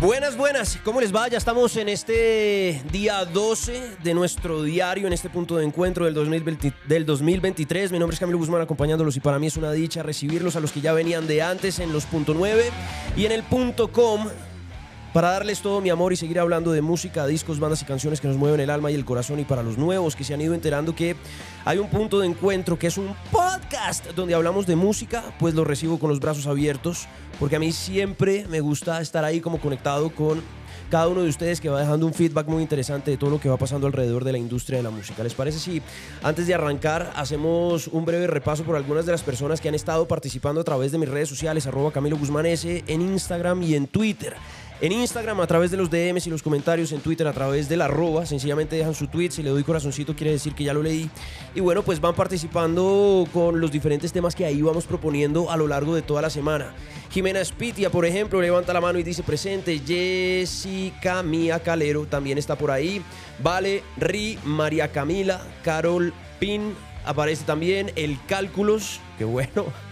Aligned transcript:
Buenas, 0.00 0.36
buenas, 0.36 0.78
¿cómo 0.84 1.00
les 1.00 1.12
va? 1.12 1.26
Ya 1.26 1.38
estamos 1.38 1.76
en 1.76 1.88
este 1.88 2.80
día 2.92 3.24
12 3.24 3.96
de 4.04 4.14
nuestro 4.14 4.62
diario, 4.62 5.08
en 5.08 5.12
este 5.12 5.28
punto 5.28 5.56
de 5.56 5.64
encuentro 5.64 6.04
del, 6.04 6.14
2020 6.14 6.72
del 6.86 7.04
2023. 7.04 7.90
Mi 7.90 7.98
nombre 7.98 8.14
es 8.14 8.20
Camilo 8.20 8.38
Guzmán 8.38 8.60
acompañándolos 8.60 9.16
y 9.16 9.20
para 9.20 9.40
mí 9.40 9.48
es 9.48 9.56
una 9.56 9.72
dicha 9.72 10.04
recibirlos 10.04 10.54
a 10.54 10.60
los 10.60 10.70
que 10.70 10.80
ya 10.80 10.92
venían 10.92 11.26
de 11.26 11.42
antes 11.42 11.80
en 11.80 11.92
los 11.92 12.04
punto 12.04 12.32
9 12.32 12.70
y 13.16 13.26
en 13.26 13.32
el 13.32 13.42
punto 13.42 13.90
com 13.90 14.28
para 15.12 15.30
darles 15.30 15.60
todo 15.60 15.80
mi 15.80 15.90
amor 15.90 16.12
y 16.12 16.16
seguir 16.16 16.38
hablando 16.38 16.72
de 16.72 16.82
música, 16.82 17.26
discos, 17.26 17.58
bandas 17.58 17.82
y 17.82 17.84
canciones 17.84 18.20
que 18.20 18.28
nos 18.28 18.36
mueven 18.36 18.60
el 18.60 18.70
alma 18.70 18.90
y 18.90 18.94
el 18.94 19.04
corazón 19.04 19.40
y 19.40 19.44
para 19.44 19.62
los 19.62 19.78
nuevos 19.78 20.16
que 20.16 20.24
se 20.24 20.34
han 20.34 20.40
ido 20.40 20.54
enterando 20.54 20.94
que 20.94 21.16
hay 21.64 21.78
un 21.78 21.88
punto 21.88 22.20
de 22.20 22.26
encuentro 22.26 22.78
que 22.78 22.86
es 22.86 22.98
un 22.98 23.14
podcast 23.30 24.06
donde 24.12 24.34
hablamos 24.34 24.66
de 24.66 24.76
música, 24.76 25.24
pues 25.38 25.54
lo 25.54 25.64
recibo 25.64 25.98
con 25.98 26.10
los 26.10 26.20
brazos 26.20 26.46
abiertos 26.46 27.06
porque 27.38 27.56
a 27.56 27.58
mí 27.58 27.72
siempre 27.72 28.46
me 28.48 28.60
gusta 28.60 29.00
estar 29.00 29.24
ahí 29.24 29.40
como 29.40 29.60
conectado 29.60 30.10
con 30.10 30.42
cada 30.90 31.08
uno 31.08 31.22
de 31.22 31.28
ustedes 31.28 31.60
que 31.60 31.68
va 31.68 31.80
dejando 31.80 32.06
un 32.06 32.14
feedback 32.14 32.46
muy 32.46 32.62
interesante 32.62 33.10
de 33.10 33.16
todo 33.16 33.30
lo 33.30 33.40
que 33.40 33.48
va 33.48 33.56
pasando 33.56 33.86
alrededor 33.86 34.24
de 34.24 34.32
la 34.32 34.38
industria 34.38 34.78
de 34.78 34.82
la 34.82 34.90
música. 34.90 35.22
¿Les 35.22 35.34
parece 35.34 35.58
si 35.58 35.82
antes 36.22 36.46
de 36.46 36.54
arrancar 36.54 37.12
hacemos 37.14 37.88
un 37.88 38.04
breve 38.04 38.26
repaso 38.26 38.64
por 38.64 38.76
algunas 38.76 39.04
de 39.04 39.12
las 39.12 39.22
personas 39.22 39.60
que 39.60 39.68
han 39.68 39.74
estado 39.74 40.08
participando 40.08 40.60
a 40.60 40.64
través 40.64 40.92
de 40.92 40.98
mis 40.98 41.08
redes 41.08 41.28
sociales, 41.28 41.66
arroba 41.66 41.92
Camilo 41.92 42.16
Guzmán 42.16 42.46
S, 42.46 42.84
en 42.86 43.02
Instagram 43.02 43.62
y 43.62 43.74
en 43.74 43.86
Twitter? 43.86 44.34
En 44.80 44.92
Instagram 44.92 45.40
a 45.40 45.46
través 45.48 45.72
de 45.72 45.76
los 45.76 45.90
DMs 45.90 46.28
y 46.28 46.30
los 46.30 46.40
comentarios, 46.40 46.92
en 46.92 47.00
Twitter 47.00 47.26
a 47.26 47.32
través 47.32 47.68
del 47.68 47.82
arroba, 47.82 48.24
sencillamente 48.26 48.76
dejan 48.76 48.94
su 48.94 49.08
tweet, 49.08 49.32
si 49.32 49.42
le 49.42 49.50
doy 49.50 49.64
corazoncito 49.64 50.14
quiere 50.14 50.30
decir 50.30 50.54
que 50.54 50.62
ya 50.62 50.72
lo 50.72 50.84
leí. 50.84 51.10
Y 51.56 51.58
bueno, 51.58 51.82
pues 51.82 52.00
van 52.00 52.14
participando 52.14 53.26
con 53.32 53.60
los 53.60 53.72
diferentes 53.72 54.12
temas 54.12 54.36
que 54.36 54.44
ahí 54.46 54.62
vamos 54.62 54.86
proponiendo 54.86 55.50
a 55.50 55.56
lo 55.56 55.66
largo 55.66 55.96
de 55.96 56.02
toda 56.02 56.22
la 56.22 56.30
semana. 56.30 56.74
Jimena 57.10 57.44
Spitia, 57.44 57.90
por 57.90 58.06
ejemplo, 58.06 58.40
levanta 58.40 58.72
la 58.72 58.80
mano 58.80 59.00
y 59.00 59.02
dice 59.02 59.24
presente. 59.24 59.80
Jessica 59.84 61.24
Mía 61.24 61.58
Calero 61.58 62.06
también 62.06 62.38
está 62.38 62.56
por 62.56 62.70
ahí. 62.70 63.02
Vale, 63.42 63.82
Ri, 63.96 64.38
María 64.44 64.92
Camila, 64.92 65.40
Carol 65.64 66.14
Pin 66.38 66.76
aparece 67.04 67.42
también. 67.44 67.90
El 67.96 68.16
Cálculos, 68.28 69.00
qué 69.18 69.24
bueno. 69.24 69.87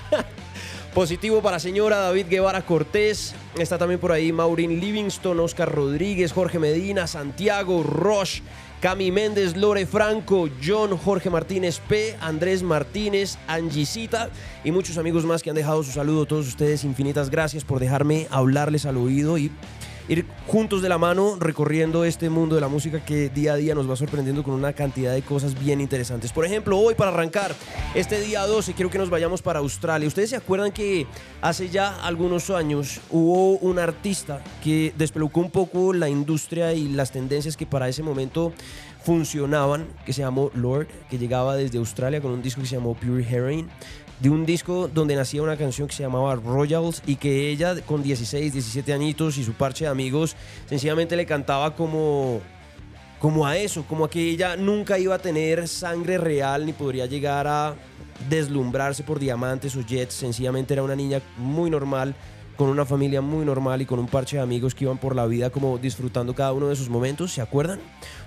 Positivo 0.96 1.42
para 1.42 1.58
señora 1.58 1.98
David 1.98 2.24
Guevara 2.30 2.62
Cortés. 2.64 3.34
Está 3.58 3.76
también 3.76 4.00
por 4.00 4.12
ahí 4.12 4.32
Maureen 4.32 4.80
Livingston, 4.80 5.38
Oscar 5.40 5.70
Rodríguez, 5.70 6.32
Jorge 6.32 6.58
Medina, 6.58 7.06
Santiago, 7.06 7.82
Roche, 7.82 8.42
Cami 8.80 9.10
Méndez, 9.10 9.58
Lore 9.58 9.84
Franco, 9.84 10.48
John, 10.64 10.96
Jorge 10.96 11.28
Martínez 11.28 11.80
P, 11.86 12.16
Andrés 12.22 12.62
Martínez, 12.62 13.36
Angisita 13.46 14.30
y 14.64 14.72
muchos 14.72 14.96
amigos 14.96 15.26
más 15.26 15.42
que 15.42 15.50
han 15.50 15.56
dejado 15.56 15.82
su 15.82 15.92
saludo. 15.92 16.24
Todos 16.24 16.48
ustedes, 16.48 16.82
infinitas 16.82 17.28
gracias 17.28 17.62
por 17.62 17.78
dejarme 17.78 18.26
hablarles 18.30 18.86
al 18.86 18.96
oído 18.96 19.36
y 19.36 19.50
ir 20.08 20.26
juntos 20.46 20.82
de 20.82 20.88
la 20.88 20.98
mano 20.98 21.36
recorriendo 21.38 22.04
este 22.04 22.30
mundo 22.30 22.54
de 22.54 22.60
la 22.60 22.68
música 22.68 23.04
que 23.04 23.28
día 23.28 23.54
a 23.54 23.56
día 23.56 23.74
nos 23.74 23.90
va 23.90 23.96
sorprendiendo 23.96 24.42
con 24.42 24.54
una 24.54 24.72
cantidad 24.72 25.12
de 25.12 25.22
cosas 25.22 25.58
bien 25.58 25.80
interesantes. 25.80 26.32
Por 26.32 26.44
ejemplo, 26.44 26.78
hoy 26.78 26.94
para 26.94 27.10
arrancar 27.10 27.54
este 27.94 28.20
día 28.20 28.46
12 28.46 28.74
quiero 28.74 28.90
que 28.90 28.98
nos 28.98 29.10
vayamos 29.10 29.42
para 29.42 29.58
Australia. 29.58 30.06
¿Ustedes 30.06 30.30
se 30.30 30.36
acuerdan 30.36 30.72
que 30.72 31.06
hace 31.40 31.68
ya 31.68 32.02
algunos 32.04 32.50
años 32.50 33.00
hubo 33.10 33.58
un 33.58 33.78
artista 33.78 34.42
que 34.62 34.92
despelucó 34.96 35.40
un 35.40 35.50
poco 35.50 35.92
la 35.92 36.08
industria 36.08 36.72
y 36.72 36.88
las 36.88 37.10
tendencias 37.10 37.56
que 37.56 37.66
para 37.66 37.88
ese 37.88 38.02
momento 38.02 38.52
funcionaban, 39.02 39.86
que 40.04 40.12
se 40.12 40.22
llamó 40.22 40.50
Lord, 40.54 40.88
que 41.08 41.18
llegaba 41.18 41.56
desde 41.56 41.78
Australia 41.78 42.20
con 42.20 42.32
un 42.32 42.42
disco 42.42 42.60
que 42.60 42.66
se 42.66 42.74
llamó 42.74 42.94
Pure 42.94 43.24
Heroin? 43.28 43.68
De 44.20 44.30
un 44.30 44.46
disco 44.46 44.88
donde 44.88 45.14
nacía 45.14 45.42
una 45.42 45.56
canción 45.56 45.88
que 45.88 45.94
se 45.94 46.02
llamaba 46.02 46.34
Royals 46.36 47.02
y 47.06 47.16
que 47.16 47.50
ella 47.50 47.74
con 47.82 48.02
16, 48.02 48.52
17 48.52 48.92
añitos 48.92 49.36
y 49.36 49.44
su 49.44 49.52
parche 49.52 49.84
de 49.84 49.90
amigos 49.90 50.36
sencillamente 50.66 51.16
le 51.16 51.26
cantaba 51.26 51.74
como 51.74 52.40
como 53.18 53.46
a 53.46 53.56
eso, 53.56 53.84
como 53.88 54.04
a 54.04 54.10
que 54.10 54.20
ella 54.30 54.56
nunca 54.56 54.98
iba 54.98 55.14
a 55.14 55.18
tener 55.18 55.68
sangre 55.68 56.18
real 56.18 56.66
ni 56.66 56.72
podría 56.72 57.06
llegar 57.06 57.46
a 57.46 57.74
deslumbrarse 58.28 59.02
por 59.02 59.18
diamantes 59.18 59.74
o 59.76 59.80
jets, 59.80 60.14
sencillamente 60.14 60.74
era 60.74 60.82
una 60.82 60.94
niña 60.94 61.20
muy 61.38 61.70
normal, 61.70 62.14
con 62.56 62.68
una 62.68 62.84
familia 62.84 63.20
muy 63.20 63.44
normal 63.44 63.82
y 63.82 63.86
con 63.86 63.98
un 63.98 64.06
parche 64.06 64.36
de 64.36 64.42
amigos 64.42 64.74
que 64.74 64.84
iban 64.84 64.98
por 64.98 65.14
la 65.14 65.26
vida 65.26 65.50
como 65.50 65.78
disfrutando 65.78 66.34
cada 66.34 66.52
uno 66.52 66.68
de 66.68 66.76
sus 66.76 66.88
momentos, 66.88 67.32
¿se 67.32 67.40
acuerdan? 67.40 67.80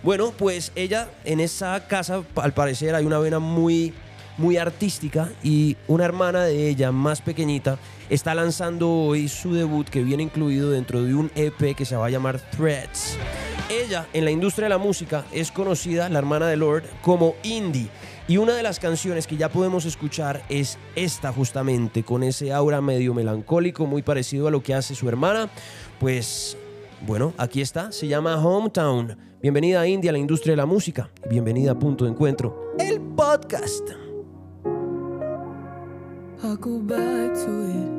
Bueno, 0.03 0.31
pues 0.37 0.71
ella 0.75 1.09
en 1.25 1.39
esa 1.39 1.87
casa 1.87 2.23
al 2.35 2.53
parecer 2.53 2.95
hay 2.95 3.05
una 3.05 3.19
vena 3.19 3.39
muy 3.39 3.93
muy 4.39 4.57
artística 4.57 5.29
y 5.43 5.77
una 5.87 6.05
hermana 6.05 6.45
de 6.45 6.69
ella 6.69 6.91
más 6.91 7.21
pequeñita 7.21 7.77
está 8.09 8.33
lanzando 8.33 8.89
hoy 8.89 9.27
su 9.27 9.53
debut 9.53 9.87
que 9.87 10.01
viene 10.01 10.23
incluido 10.23 10.71
dentro 10.71 11.03
de 11.03 11.13
un 11.13 11.29
EP 11.35 11.75
que 11.75 11.85
se 11.85 11.95
va 11.95 12.07
a 12.07 12.09
llamar 12.09 12.39
Threads. 12.39 13.17
Ella 13.69 14.07
en 14.13 14.25
la 14.25 14.31
industria 14.31 14.65
de 14.65 14.69
la 14.69 14.77
música 14.77 15.25
es 15.31 15.51
conocida, 15.51 16.09
la 16.09 16.19
hermana 16.19 16.47
de 16.47 16.57
Lord, 16.57 16.83
como 17.03 17.35
Indie. 17.43 17.89
Y 18.27 18.37
una 18.37 18.55
de 18.55 18.63
las 18.63 18.79
canciones 18.79 19.27
que 19.27 19.37
ya 19.37 19.49
podemos 19.49 19.85
escuchar 19.85 20.43
es 20.49 20.77
esta 20.95 21.31
justamente, 21.31 22.03
con 22.03 22.23
ese 22.23 22.53
aura 22.53 22.81
medio 22.81 23.13
melancólico, 23.13 23.85
muy 23.85 24.01
parecido 24.01 24.47
a 24.47 24.51
lo 24.51 24.63
que 24.63 24.73
hace 24.73 24.95
su 24.95 25.09
hermana. 25.09 25.49
Pues 25.99 26.57
bueno, 27.05 27.33
aquí 27.37 27.61
está, 27.61 27.91
se 27.91 28.07
llama 28.07 28.37
Hometown. 28.37 29.17
Bienvenida 29.41 29.81
a 29.81 29.87
Indie, 29.87 30.09
a 30.09 30.13
la 30.13 30.19
industria 30.19 30.53
de 30.53 30.57
la 30.57 30.65
música. 30.65 31.09
Bienvenida 31.29 31.71
a 31.71 31.79
Punto 31.79 32.05
de 32.05 32.11
Encuentro, 32.11 32.73
el 32.77 32.99
podcast. 33.01 33.98
I 36.41 36.55
go 36.55 36.79
back 36.79 37.33
to 37.43 37.51
it. 37.69 37.91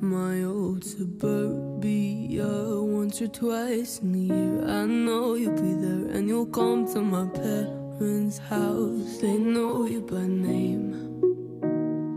My 0.00 0.44
old 0.44 0.82
suburbia, 0.82 2.46
once 2.80 3.20
or 3.20 3.28
twice 3.28 3.98
in 3.98 4.12
the 4.12 4.34
year. 4.34 4.64
I 4.66 4.86
know 4.86 5.34
you'll 5.34 5.60
be 5.60 5.74
there 5.74 6.16
and 6.16 6.26
you'll 6.26 6.46
come 6.46 6.90
to 6.94 7.02
my 7.02 7.26
parents' 7.26 8.38
house. 8.38 9.18
They 9.20 9.36
know 9.36 9.84
you 9.84 10.00
by 10.00 10.24
name. 10.26 11.20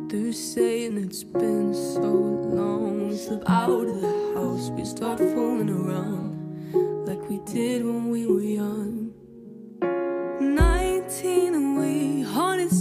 They're 0.07 0.31
saying 0.31 0.97
it's 0.97 1.25
been 1.25 1.73
so 1.73 1.99
long. 1.99 3.09
We 3.09 3.17
slip 3.17 3.43
out 3.49 3.69
of 3.69 3.99
the 3.99 4.33
house, 4.33 4.69
we 4.69 4.85
start 4.85 5.19
fooling 5.19 5.71
around 5.71 7.05
like 7.05 7.29
we 7.29 7.39
did 7.51 7.83
when 7.83 8.09
we 8.09 8.27
were 8.27 8.39
young. 8.39 9.11
19 10.39 11.53
and 11.53 11.65
we 11.65 11.72
haunted 11.72 11.72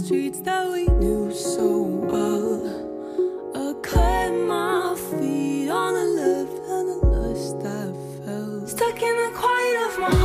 streets 0.03 0.41
that 0.41 0.69
we 0.69 0.85
knew 0.99 1.33
so 1.33 1.81
well. 1.83 2.59
I 3.55 3.73
cut 3.81 4.33
my 4.33 4.95
feet 4.97 5.69
on 5.69 5.93
the 5.93 6.05
left 6.19 6.57
and 6.67 6.89
the 6.89 6.99
lust 7.07 7.55
I 7.65 8.25
felt. 8.25 8.69
Stuck 8.69 9.01
in 9.01 9.15
the 9.15 9.31
quiet 9.33 9.77
of 9.87 9.99
my 9.99 10.22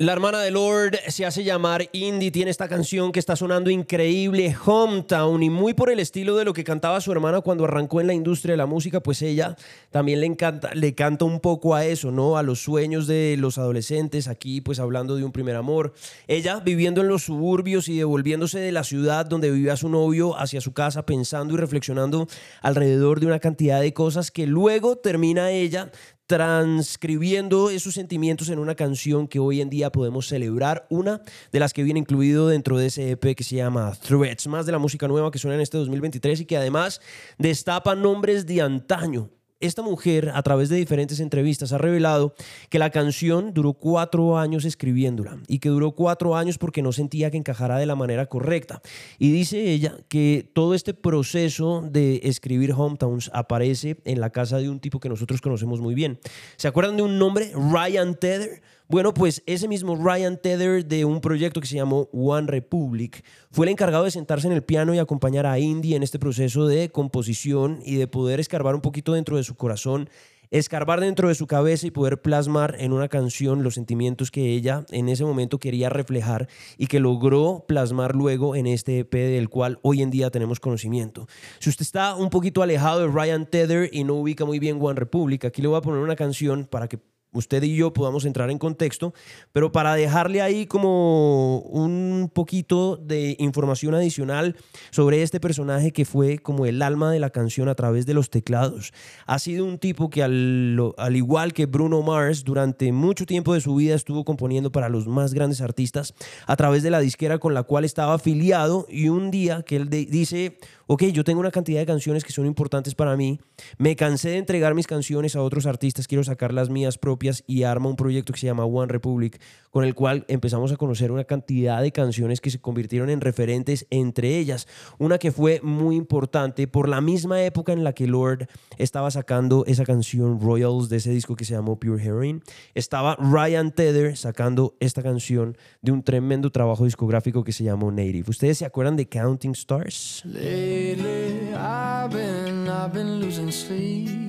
La 0.00 0.12
hermana 0.12 0.40
de 0.42 0.52
Lord 0.52 0.96
se 1.08 1.26
hace 1.26 1.42
llamar 1.42 1.88
Indy, 1.90 2.30
tiene 2.30 2.52
esta 2.52 2.68
canción 2.68 3.10
que 3.10 3.18
está 3.18 3.34
sonando 3.34 3.68
increíble, 3.68 4.54
Hometown, 4.64 5.42
y 5.42 5.50
muy 5.50 5.74
por 5.74 5.90
el 5.90 5.98
estilo 5.98 6.36
de 6.36 6.44
lo 6.44 6.52
que 6.52 6.62
cantaba 6.62 7.00
su 7.00 7.10
hermana 7.10 7.40
cuando 7.40 7.64
arrancó 7.64 8.00
en 8.00 8.06
la 8.06 8.14
industria 8.14 8.52
de 8.52 8.58
la 8.58 8.66
música, 8.66 9.00
pues 9.00 9.22
ella 9.22 9.56
también 9.90 10.20
le 10.20 10.26
encanta, 10.26 10.72
le 10.72 10.94
canta 10.94 11.24
un 11.24 11.40
poco 11.40 11.74
a 11.74 11.84
eso, 11.84 12.12
¿no? 12.12 12.36
A 12.36 12.44
los 12.44 12.60
sueños 12.60 13.08
de 13.08 13.34
los 13.40 13.58
adolescentes, 13.58 14.28
aquí 14.28 14.60
pues 14.60 14.78
hablando 14.78 15.16
de 15.16 15.24
un 15.24 15.32
primer 15.32 15.56
amor. 15.56 15.94
Ella 16.28 16.60
viviendo 16.60 17.00
en 17.00 17.08
los 17.08 17.24
suburbios 17.24 17.88
y 17.88 17.98
devolviéndose 17.98 18.60
de 18.60 18.70
la 18.70 18.84
ciudad 18.84 19.26
donde 19.26 19.50
vivía 19.50 19.76
su 19.76 19.88
novio 19.88 20.38
hacia 20.38 20.60
su 20.60 20.72
casa, 20.72 21.06
pensando 21.06 21.54
y 21.54 21.56
reflexionando 21.56 22.28
alrededor 22.62 23.18
de 23.18 23.26
una 23.26 23.40
cantidad 23.40 23.80
de 23.80 23.92
cosas 23.92 24.30
que 24.30 24.46
luego 24.46 24.94
termina 24.94 25.50
ella 25.50 25.90
transcribiendo 26.28 27.70
esos 27.70 27.94
sentimientos 27.94 28.50
en 28.50 28.58
una 28.58 28.74
canción 28.74 29.26
que 29.26 29.38
hoy 29.38 29.62
en 29.62 29.70
día 29.70 29.90
podemos 29.90 30.28
celebrar, 30.28 30.86
una 30.90 31.22
de 31.50 31.58
las 31.58 31.72
que 31.72 31.82
viene 31.82 32.00
incluido 32.00 32.48
dentro 32.48 32.76
de 32.76 32.86
ese 32.86 33.12
EP 33.12 33.34
que 33.34 33.42
se 33.42 33.56
llama 33.56 33.94
Threats, 34.06 34.46
más 34.46 34.66
de 34.66 34.72
la 34.72 34.78
música 34.78 35.08
nueva 35.08 35.30
que 35.30 35.38
suena 35.38 35.54
en 35.54 35.62
este 35.62 35.78
2023 35.78 36.40
y 36.40 36.44
que 36.44 36.58
además 36.58 37.00
destapa 37.38 37.94
nombres 37.94 38.44
de 38.44 38.60
antaño. 38.60 39.30
Esta 39.60 39.82
mujer, 39.82 40.30
a 40.34 40.42
través 40.44 40.68
de 40.68 40.76
diferentes 40.76 41.18
entrevistas, 41.18 41.72
ha 41.72 41.78
revelado 41.78 42.32
que 42.70 42.78
la 42.78 42.90
canción 42.90 43.52
duró 43.52 43.72
cuatro 43.72 44.38
años 44.38 44.64
escribiéndola 44.64 45.40
y 45.48 45.58
que 45.58 45.68
duró 45.68 45.96
cuatro 45.96 46.36
años 46.36 46.58
porque 46.58 46.80
no 46.80 46.92
sentía 46.92 47.32
que 47.32 47.38
encajara 47.38 47.76
de 47.76 47.86
la 47.86 47.96
manera 47.96 48.26
correcta. 48.26 48.80
Y 49.18 49.32
dice 49.32 49.72
ella 49.72 49.96
que 50.06 50.48
todo 50.52 50.74
este 50.74 50.94
proceso 50.94 51.82
de 51.90 52.20
escribir 52.22 52.72
Hometowns 52.72 53.32
aparece 53.34 53.96
en 54.04 54.20
la 54.20 54.30
casa 54.30 54.58
de 54.58 54.68
un 54.68 54.78
tipo 54.78 55.00
que 55.00 55.08
nosotros 55.08 55.40
conocemos 55.40 55.80
muy 55.80 55.96
bien. 55.96 56.20
¿Se 56.56 56.68
acuerdan 56.68 56.96
de 56.96 57.02
un 57.02 57.18
nombre? 57.18 57.50
Ryan 57.52 58.14
Tether. 58.14 58.62
Bueno, 58.90 59.12
pues 59.12 59.42
ese 59.44 59.68
mismo 59.68 59.96
Ryan 59.96 60.38
Tether 60.38 60.82
de 60.86 61.04
un 61.04 61.20
proyecto 61.20 61.60
que 61.60 61.66
se 61.66 61.76
llamó 61.76 62.08
One 62.10 62.46
Republic 62.46 63.22
fue 63.50 63.66
el 63.66 63.72
encargado 63.72 64.04
de 64.04 64.10
sentarse 64.10 64.46
en 64.46 64.54
el 64.54 64.62
piano 64.62 64.94
y 64.94 64.98
acompañar 64.98 65.44
a 65.44 65.58
Indy 65.58 65.94
en 65.94 66.02
este 66.02 66.18
proceso 66.18 66.66
de 66.66 66.88
composición 66.88 67.80
y 67.84 67.96
de 67.96 68.06
poder 68.06 68.40
escarbar 68.40 68.74
un 68.74 68.80
poquito 68.80 69.12
dentro 69.12 69.36
de 69.36 69.44
su 69.44 69.56
corazón 69.56 70.08
escarbar 70.50 71.00
dentro 71.00 71.28
de 71.28 71.34
su 71.34 71.46
cabeza 71.46 71.86
y 71.86 71.90
poder 71.90 72.22
plasmar 72.22 72.76
en 72.78 72.94
una 72.94 73.08
canción 73.08 73.62
los 73.62 73.74
sentimientos 73.74 74.30
que 74.30 74.54
ella 74.54 74.86
en 74.90 75.10
ese 75.10 75.22
momento 75.22 75.58
quería 75.58 75.90
reflejar 75.90 76.48
y 76.78 76.86
que 76.86 77.00
logró 77.00 77.66
plasmar 77.68 78.14
luego 78.14 78.56
en 78.56 78.66
este 78.66 79.00
EP 79.00 79.12
del 79.12 79.50
cual 79.50 79.78
hoy 79.82 80.00
en 80.00 80.10
día 80.10 80.30
tenemos 80.30 80.60
conocimiento. 80.60 81.28
Si 81.58 81.68
usted 81.68 81.82
está 81.82 82.14
un 82.14 82.30
poquito 82.30 82.62
alejado 82.62 83.00
de 83.00 83.08
Ryan 83.08 83.44
Tether 83.44 83.90
y 83.92 84.04
no 84.04 84.14
ubica 84.14 84.46
muy 84.46 84.58
bien 84.58 84.78
One 84.80 84.98
Republic, 84.98 85.44
aquí 85.44 85.60
le 85.60 85.68
voy 85.68 85.76
a 85.76 85.82
poner 85.82 86.00
una 86.00 86.16
canción 86.16 86.64
para 86.64 86.88
que 86.88 86.98
usted 87.38 87.62
y 87.62 87.74
yo 87.74 87.92
podamos 87.92 88.24
entrar 88.24 88.50
en 88.50 88.58
contexto, 88.58 89.14
pero 89.52 89.72
para 89.72 89.94
dejarle 89.94 90.42
ahí 90.42 90.66
como 90.66 91.60
un 91.60 92.30
poquito 92.32 92.96
de 92.96 93.36
información 93.38 93.94
adicional 93.94 94.56
sobre 94.90 95.22
este 95.22 95.40
personaje 95.40 95.92
que 95.92 96.04
fue 96.04 96.38
como 96.38 96.66
el 96.66 96.82
alma 96.82 97.10
de 97.10 97.20
la 97.20 97.30
canción 97.30 97.68
a 97.68 97.74
través 97.74 98.06
de 98.06 98.14
los 98.14 98.30
teclados. 98.30 98.92
Ha 99.26 99.38
sido 99.38 99.64
un 99.64 99.78
tipo 99.78 100.10
que 100.10 100.22
al, 100.22 100.78
al 100.96 101.16
igual 101.16 101.52
que 101.52 101.66
Bruno 101.66 102.02
Mars, 102.02 102.44
durante 102.44 102.92
mucho 102.92 103.26
tiempo 103.26 103.54
de 103.54 103.60
su 103.60 103.74
vida 103.74 103.94
estuvo 103.94 104.24
componiendo 104.24 104.72
para 104.72 104.88
los 104.88 105.06
más 105.06 105.34
grandes 105.34 105.60
artistas 105.60 106.14
a 106.46 106.56
través 106.56 106.82
de 106.82 106.90
la 106.90 107.00
disquera 107.00 107.38
con 107.38 107.54
la 107.54 107.62
cual 107.62 107.84
estaba 107.84 108.14
afiliado 108.14 108.86
y 108.88 109.08
un 109.08 109.30
día 109.30 109.62
que 109.62 109.76
él 109.76 109.88
dice, 109.88 110.58
ok, 110.86 111.04
yo 111.04 111.22
tengo 111.22 111.40
una 111.40 111.50
cantidad 111.50 111.80
de 111.80 111.86
canciones 111.86 112.24
que 112.24 112.32
son 112.32 112.46
importantes 112.46 112.94
para 112.94 113.16
mí, 113.16 113.38
me 113.76 113.94
cansé 113.94 114.30
de 114.30 114.36
entregar 114.38 114.74
mis 114.74 114.86
canciones 114.86 115.36
a 115.36 115.42
otros 115.42 115.66
artistas, 115.66 116.08
quiero 116.08 116.24
sacar 116.24 116.52
las 116.52 116.70
mías 116.70 116.98
propias 116.98 117.27
y 117.46 117.62
arma 117.62 117.88
un 117.88 117.96
proyecto 117.96 118.32
que 118.32 118.40
se 118.40 118.46
llama 118.46 118.64
One 118.64 118.92
Republic, 118.92 119.40
con 119.70 119.84
el 119.84 119.94
cual 119.94 120.24
empezamos 120.28 120.72
a 120.72 120.76
conocer 120.76 121.12
una 121.12 121.24
cantidad 121.24 121.82
de 121.82 121.92
canciones 121.92 122.40
que 122.40 122.50
se 122.50 122.60
convirtieron 122.60 123.10
en 123.10 123.20
referentes, 123.20 123.86
entre 123.90 124.38
ellas 124.38 124.66
una 124.98 125.18
que 125.18 125.32
fue 125.32 125.60
muy 125.62 125.96
importante 125.96 126.66
por 126.66 126.88
la 126.88 127.00
misma 127.00 127.42
época 127.42 127.72
en 127.72 127.84
la 127.84 127.92
que 127.92 128.06
Lord 128.06 128.48
estaba 128.78 129.10
sacando 129.10 129.64
esa 129.66 129.84
canción 129.84 130.40
Royals 130.40 130.88
de 130.88 130.96
ese 130.96 131.10
disco 131.10 131.36
que 131.36 131.44
se 131.44 131.54
llamó 131.54 131.78
Pure 131.78 132.02
Heroin, 132.02 132.42
estaba 132.74 133.16
Ryan 133.16 133.72
Tether 133.72 134.16
sacando 134.16 134.74
esta 134.80 135.02
canción 135.02 135.56
de 135.82 135.92
un 135.92 136.02
tremendo 136.02 136.50
trabajo 136.50 136.84
discográfico 136.84 137.44
que 137.44 137.52
se 137.52 137.64
llamó 137.64 137.90
Native. 137.90 138.30
¿Ustedes 138.30 138.58
se 138.58 138.64
acuerdan 138.64 138.96
de 138.96 139.08
Counting 139.08 139.52
Stars? 139.52 140.22
Lately, 140.24 141.54
I've 141.54 142.12
been, 142.12 143.20
losing 143.20 143.50
sleep, 143.50 144.27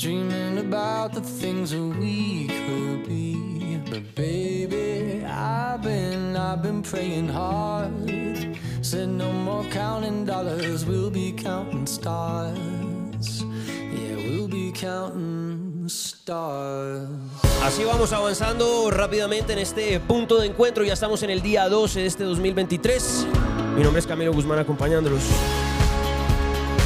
dreaming 0.00 0.56
about 0.56 1.12
the 1.12 1.20
things 1.20 1.72
that 1.72 1.96
we 2.00 2.46
could 2.46 3.06
be. 3.06 3.78
But 3.90 4.14
baby, 4.14 5.22
I've 5.26 5.82
been, 5.82 6.34
I've 6.36 6.62
been 6.62 6.80
praying 6.82 7.28
hard. 7.28 7.92
Said 8.80 9.10
no 9.10 9.30
more 9.30 9.62
counting 9.64 10.24
dollars, 10.24 10.86
we'll 10.86 11.10
be 11.10 11.32
counting 11.32 11.86
stars. 11.86 13.44
Yeah, 13.92 14.16
we'll 14.16 14.48
be 14.48 14.72
counting 14.72 15.86
stars. 15.90 17.08
Así 17.62 17.84
vamos 17.84 18.14
avanzando 18.14 18.90
rápidamente 18.90 19.52
en 19.52 19.58
este 19.58 20.00
punto 20.00 20.38
de 20.38 20.46
encuentro. 20.46 20.82
Ya 20.82 20.94
estamos 20.94 21.22
en 21.24 21.28
el 21.28 21.42
día 21.42 21.68
12 21.68 22.00
de 22.00 22.06
este 22.06 22.24
2023. 22.24 23.26
Mi 23.76 23.82
nombre 23.82 24.00
es 24.00 24.06
Camilo 24.06 24.32
Guzmán 24.32 24.60
acompañándolos. 24.60 25.20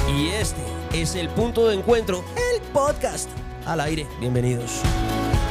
Y 0.09 0.31
este 0.31 0.74
es 0.95 1.17
el 1.17 1.29
punto 1.31 1.67
de 1.67 1.75
encuentro, 1.75 2.25
el 2.55 2.63
podcast 2.73 3.29
al 3.67 3.81
aire. 3.81 4.07
Bienvenidos. 4.21 4.83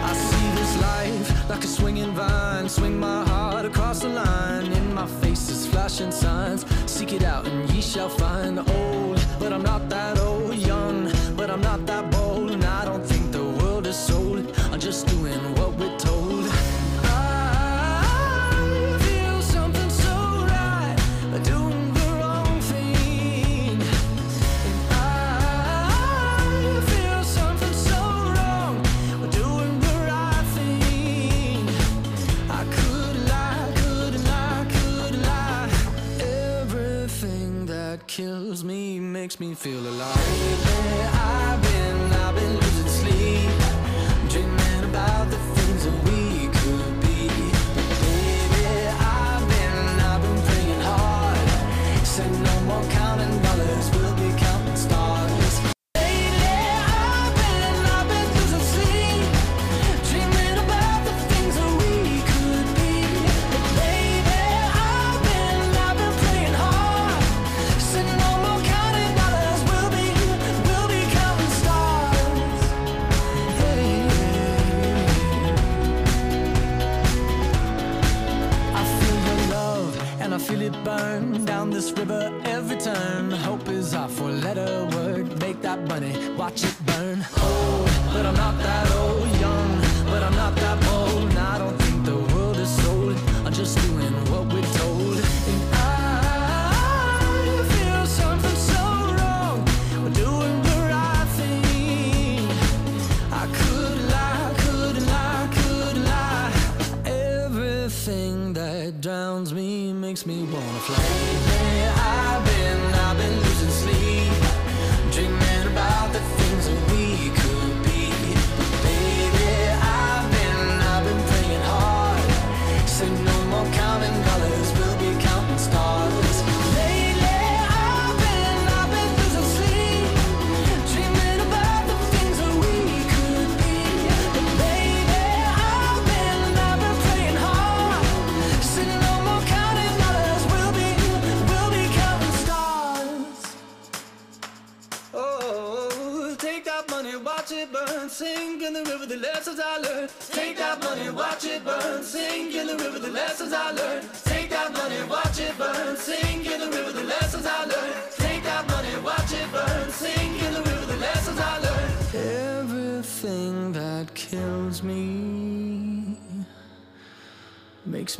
I 0.02 0.14
see 0.16 0.52
this 0.56 0.76
life 0.78 1.50
like 1.50 1.64
a 1.64 1.68
swinging 1.68 2.14
vine. 2.16 2.70
Swing 2.70 2.98
my 2.98 3.24
heart 3.26 3.66
across 3.66 4.00
the 4.00 4.10
line. 4.10 4.72
In 4.72 4.94
my 4.94 5.08
face 5.22 5.44
flashing 5.68 6.12
signs. 6.12 6.66
Seek 6.86 7.14
it 7.14 7.24
out 7.24 7.46
and 7.48 7.70
ye 7.72 7.82
shall 7.82 8.10
find. 8.10 8.60
Old, 8.60 9.20
but 9.40 9.52
I'm 9.52 9.64
not 9.64 9.90
that 9.90 10.18
old. 10.20 10.56
Young, 10.56 11.12
but 11.36 11.50
I'm 11.50 11.62
not 11.62 11.86
that 11.88 12.12
kills 38.15 38.63
me 38.63 39.00
makes 39.00 39.39
me 39.39 39.55
feel 39.55 39.79
alive. 39.79 40.15
Lately, 40.15 41.12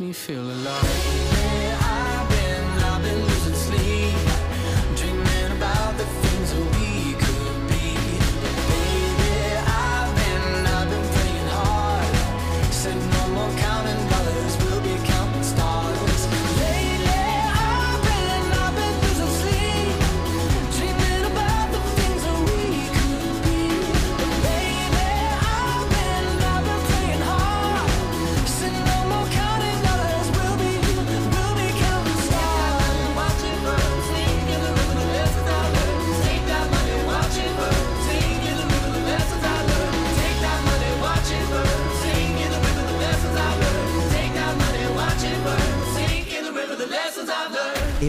me 0.00 0.12
feel 0.12 0.50
alive. 0.50 1.43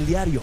Diario 0.06 0.42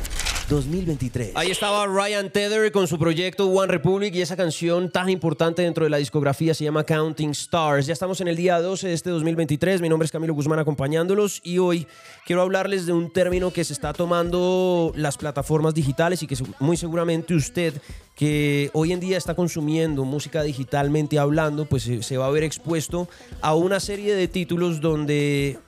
2023. 0.49 1.33
Ahí 1.35 1.51
estaba 1.51 1.87
Ryan 1.87 2.31
Tether 2.31 2.73
con 2.73 2.89
su 2.89 2.99
proyecto 2.99 3.47
One 3.49 3.71
Republic 3.71 4.15
y 4.15 4.21
esa 4.21 4.37
canción 4.37 4.91
tan 4.91 5.09
importante 5.09 5.63
dentro 5.63 5.85
de 5.85 5.91
la 5.91 5.99
discografía 5.99 6.53
se 6.53 6.65
llama 6.65 6.85
Counting 6.85 7.31
Stars. 7.31 7.87
Ya 7.87 7.93
estamos 7.93 8.21
en 8.21 8.29
el 8.29 8.37
día 8.37 8.61
12 8.61 8.89
de 8.89 8.95
este 8.95 9.11
2023. 9.11 9.81
Mi 9.81 9.89
nombre 9.89 10.07
es 10.07 10.13
Camilo 10.13 10.35
Guzmán 10.35 10.59
acompañándolos 10.59 11.41
y 11.45 11.59
hoy 11.59 11.87
quiero 12.27 12.43
hablarles 12.43 12.87
de 12.87 12.93
un 12.93 13.13
término 13.13 13.53
que 13.53 13.65
se 13.65 13.73
está 13.73 13.93
tomando 13.93 14.93
las 14.97 15.17
plataformas 15.17 15.75
digitales 15.75 16.23
y 16.23 16.27
que 16.27 16.37
muy 16.59 16.77
seguramente 16.77 17.35
usted 17.35 17.75
que 18.17 18.71
hoy 18.75 18.93
en 18.93 19.01
día 19.01 19.17
está 19.17 19.35
consumiendo 19.35 20.05
música 20.05 20.43
digitalmente 20.43 21.19
hablando, 21.19 21.67
pues 21.67 21.85
se, 21.85 22.03
se 22.03 22.17
va 22.19 22.27
a 22.27 22.31
ver 22.31 22.43
expuesto 22.43 23.09
a 23.41 23.55
una 23.55 23.81
serie 23.81 24.15
de 24.15 24.29
títulos 24.29 24.81
donde 24.81 25.59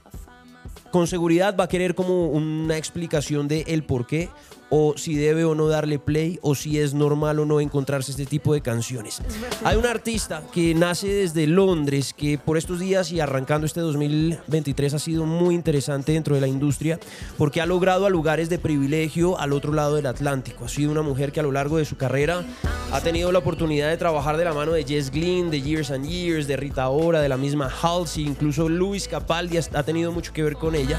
con 0.95 1.09
seguridad 1.09 1.57
va 1.59 1.65
a 1.65 1.69
querer 1.69 1.97
como 1.97 2.29
una 2.29 2.77
explicación 2.77 3.49
de 3.49 3.65
el 3.67 3.83
por 3.83 4.07
qué 4.07 4.29
o 4.77 4.95
si 4.97 5.15
debe 5.15 5.45
o 5.45 5.55
no 5.55 5.69
darle 5.69 6.01
play 6.01 6.41
o 6.43 6.57
si 6.57 6.81
es 6.81 6.95
normal 6.95 7.39
o 7.39 7.45
no 7.45 7.61
encontrarse 7.61 8.11
este 8.11 8.27
tipo 8.27 8.55
de 8.55 8.61
canciones. 8.61 9.23
Hay 9.63 9.77
un 9.77 9.87
artista 9.87 10.43
que 10.53 10.75
nace 10.75 11.07
desde 11.07 11.47
Londres 11.47 12.13
que 12.13 12.39
por 12.39 12.59
estos 12.59 12.81
días 12.81 13.13
y 13.13 13.21
arrancando 13.21 13.67
este 13.67 13.81
2023 13.81 14.95
ha 14.95 14.99
sido 14.99 15.27
muy 15.27 15.55
interesante 15.55 16.11
dentro 16.11 16.35
de 16.35 16.41
la 16.41 16.49
industria 16.49 16.99
porque 17.39 17.61
ha 17.61 17.67
logrado 17.67 18.05
a 18.05 18.11
lugares 18.11 18.49
de 18.49 18.59
privilegio 18.59 19.39
al 19.39 19.53
otro 19.53 19.73
lado 19.73 19.95
del 19.95 20.07
Atlántico. 20.07 20.65
Ha 20.65 20.69
sido 20.69 20.91
una 20.91 21.03
mujer 21.03 21.31
que 21.31 21.39
a 21.39 21.45
lo 21.45 21.53
largo 21.53 21.77
de 21.79 21.85
su 21.85 21.97
carrera 21.97 22.45
ha 22.91 23.01
tenido 23.01 23.31
la 23.31 23.39
oportunidad 23.39 23.91
de 23.91 23.97
trabajar 23.97 24.37
de 24.37 24.45
la 24.45 24.55
mano 24.55 24.73
de 24.73 24.83
Jess 24.83 25.13
Glynn, 25.13 25.53
de 25.53 25.63
Years 25.63 25.93
and 25.93 26.05
Years, 26.05 26.49
de 26.49 26.57
Rita 26.57 26.89
Ora, 26.89 27.21
de 27.21 27.29
la 27.29 27.37
misma 27.37 27.71
Halsey, 27.71 28.25
incluso 28.25 28.69
Luis 28.69 29.07
Capaldi 29.07 29.57
ha 29.57 29.83
tenido 29.85 30.11
mucho 30.11 30.33
que 30.33 30.43
ver 30.43 30.55
con 30.55 30.75
ella. 30.75 30.99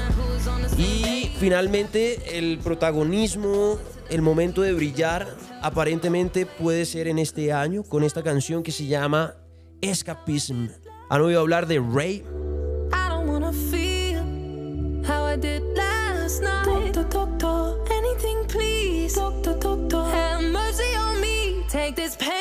Y 0.78 1.05
finalmente 1.38 2.38
el 2.38 2.58
protagonismo, 2.58 3.78
el 4.10 4.22
momento 4.22 4.62
de 4.62 4.72
brillar, 4.72 5.36
aparentemente 5.62 6.46
puede 6.46 6.84
ser 6.86 7.08
en 7.08 7.18
este 7.18 7.52
año 7.52 7.82
con 7.82 8.04
esta 8.04 8.22
canción 8.22 8.62
que 8.62 8.72
se 8.72 8.86
llama 8.86 9.34
Escapism. 9.80 10.68
¿Han 11.08 11.20
oído 11.20 11.40
hablar 11.40 11.66
de 11.66 11.78
Ray? 11.78 12.24
I 12.92 13.08
don't 13.08 13.28
wanna 13.28 13.52
feel 13.52 14.22
how 15.04 15.26
I 15.26 15.36
did 15.36 15.62
last 15.76 16.42
night. 16.42 16.94
Doctor, 16.94 17.04
doctor, 17.08 17.78
anything 17.92 18.46
please. 18.48 19.14
Doctor, 19.14 19.54
doctor, 19.58 20.04
have 20.04 20.42
mercy 20.42 20.96
on 20.96 21.20
me. 21.20 21.64
Take 21.68 21.94
this 21.96 22.16
pain 22.16 22.35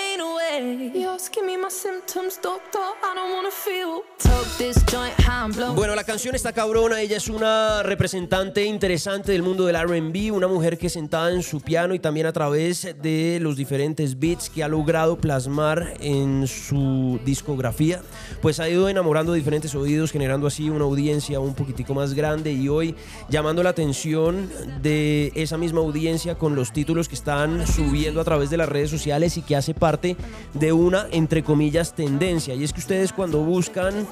Bueno, 5.75 5.95
la 5.95 6.05
canción 6.05 6.33
está 6.33 6.53
cabrona. 6.53 7.01
Ella 7.01 7.17
es 7.17 7.27
una 7.27 7.83
representante 7.83 8.63
interesante 8.63 9.33
del 9.33 9.43
mundo 9.43 9.65
del 9.65 9.75
RB, 9.75 10.33
una 10.33 10.47
mujer 10.47 10.77
que 10.77 10.89
sentada 10.89 11.31
en 11.31 11.43
su 11.43 11.59
piano 11.59 11.93
y 11.93 11.99
también 11.99 12.25
a 12.25 12.31
través 12.31 12.87
de 13.01 13.39
los 13.41 13.57
diferentes 13.57 14.17
beats 14.17 14.49
que 14.49 14.63
ha 14.63 14.69
logrado 14.69 15.17
plasmar 15.17 15.95
en 15.99 16.47
su 16.47 17.19
discografía, 17.25 18.01
pues 18.41 18.61
ha 18.61 18.69
ido 18.69 18.87
enamorando 18.87 19.33
diferentes 19.33 19.75
oídos, 19.75 20.11
generando 20.11 20.47
así 20.47 20.69
una 20.69 20.85
audiencia 20.85 21.39
un 21.41 21.53
poquitico 21.53 21.93
más 21.93 22.13
grande 22.13 22.53
y 22.53 22.69
hoy 22.69 22.95
llamando 23.29 23.61
la 23.61 23.71
atención 23.71 24.49
de 24.81 25.33
esa 25.35 25.57
misma 25.57 25.81
audiencia 25.81 26.35
con 26.35 26.55
los 26.55 26.71
títulos 26.71 27.09
que 27.09 27.15
están 27.15 27.67
subiendo 27.67 28.21
a 28.21 28.23
través 28.23 28.49
de 28.49 28.57
las 28.57 28.69
redes 28.69 28.89
sociales 28.89 29.35
y 29.35 29.41
que 29.41 29.57
hace 29.57 29.73
parte 29.73 30.15
de 30.53 30.73
una, 30.73 31.07
entre 31.11 31.43
comillas, 31.43 31.95
tendencia. 31.95 32.55
Y 32.55 32.63
es 32.63 32.73
que 32.73 32.79
ustedes 32.79 33.13
cuando 33.13 33.39
buscan 33.39 34.07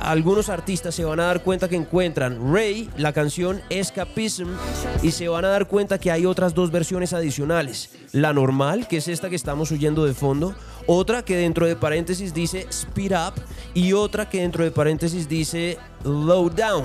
algunos 0.00 0.48
artistas 0.48 0.94
se 0.94 1.04
van 1.04 1.20
a 1.20 1.24
dar 1.24 1.42
cuenta 1.42 1.68
que 1.68 1.76
encuentran 1.76 2.52
Ray, 2.52 2.90
la 2.96 3.12
canción 3.12 3.60
Escapism, 3.70 4.48
y 5.02 5.12
se 5.12 5.28
van 5.28 5.44
a 5.44 5.48
dar 5.48 5.66
cuenta 5.66 5.98
que 5.98 6.10
hay 6.10 6.26
otras 6.26 6.54
dos 6.54 6.70
versiones 6.70 7.12
adicionales. 7.12 7.90
La 8.12 8.32
normal, 8.32 8.88
que 8.88 8.98
es 8.98 9.08
esta 9.08 9.30
que 9.30 9.36
estamos 9.36 9.72
oyendo 9.72 10.04
de 10.04 10.14
fondo, 10.14 10.54
otra 10.86 11.24
que 11.24 11.36
dentro 11.36 11.66
de 11.66 11.76
paréntesis 11.76 12.34
dice 12.34 12.66
Speed 12.70 13.12
Up 13.12 13.34
y 13.72 13.92
otra 13.92 14.28
que 14.28 14.40
dentro 14.40 14.64
de 14.64 14.70
paréntesis 14.70 15.28
dice 15.28 15.78
Low 16.04 16.50
Down. 16.50 16.84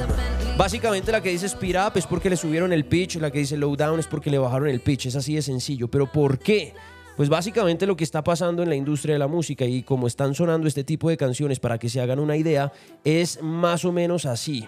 Básicamente 0.57 1.11
la 1.11 1.21
que 1.21 1.29
dice 1.29 1.47
Speed 1.47 1.75
Up 1.75 1.93
es 1.95 2.05
porque 2.05 2.29
le 2.29 2.37
subieron 2.37 2.71
el 2.71 2.85
pitch, 2.85 3.17
la 3.17 3.31
que 3.31 3.39
dice 3.39 3.57
Low 3.57 3.75
Down 3.75 3.99
es 3.99 4.07
porque 4.07 4.29
le 4.29 4.37
bajaron 4.37 4.69
el 4.69 4.81
pitch, 4.81 5.07
es 5.07 5.15
así 5.15 5.35
de 5.35 5.41
sencillo. 5.41 5.89
Pero 5.89 6.11
¿por 6.11 6.39
qué? 6.39 6.73
Pues 7.19 7.27
básicamente 7.27 7.85
lo 7.85 7.97
que 7.97 8.05
está 8.05 8.23
pasando 8.23 8.63
en 8.63 8.69
la 8.69 8.77
industria 8.77 9.15
de 9.15 9.19
la 9.19 9.27
música 9.27 9.65
y 9.65 9.83
como 9.83 10.07
están 10.07 10.33
sonando 10.33 10.69
este 10.69 10.85
tipo 10.85 11.09
de 11.09 11.17
canciones 11.17 11.59
para 11.59 11.77
que 11.77 11.89
se 11.89 11.99
hagan 11.99 12.17
una 12.17 12.37
idea 12.37 12.71
es 13.03 13.43
más 13.43 13.83
o 13.83 13.91
menos 13.91 14.25
así. 14.25 14.65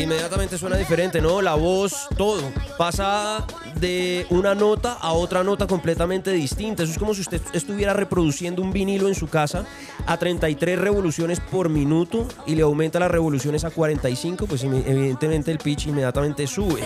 Inmediatamente 0.00 0.58
suena 0.58 0.76
diferente, 0.76 1.20
¿no? 1.20 1.40
La 1.40 1.54
voz, 1.54 2.08
todo. 2.16 2.42
Pasa 2.76 3.46
de 3.76 4.26
una 4.30 4.54
nota 4.54 4.94
a 4.94 5.12
otra 5.12 5.44
nota 5.44 5.66
completamente 5.66 6.30
distinta. 6.32 6.82
Eso 6.82 6.92
es 6.92 6.98
como 6.98 7.14
si 7.14 7.20
usted 7.20 7.40
estuviera 7.52 7.92
reproduciendo 7.92 8.60
un 8.60 8.72
vinilo 8.72 9.08
en 9.08 9.14
su 9.14 9.28
casa 9.28 9.64
a 10.06 10.16
33 10.16 10.78
revoluciones 10.78 11.40
por 11.40 11.68
minuto 11.68 12.26
y 12.46 12.54
le 12.54 12.62
aumenta 12.62 12.98
las 12.98 13.10
revoluciones 13.10 13.64
a 13.64 13.70
45, 13.70 14.46
pues 14.46 14.64
evidentemente 14.64 15.50
el 15.50 15.58
pitch 15.58 15.86
inmediatamente 15.86 16.46
sube. 16.46 16.82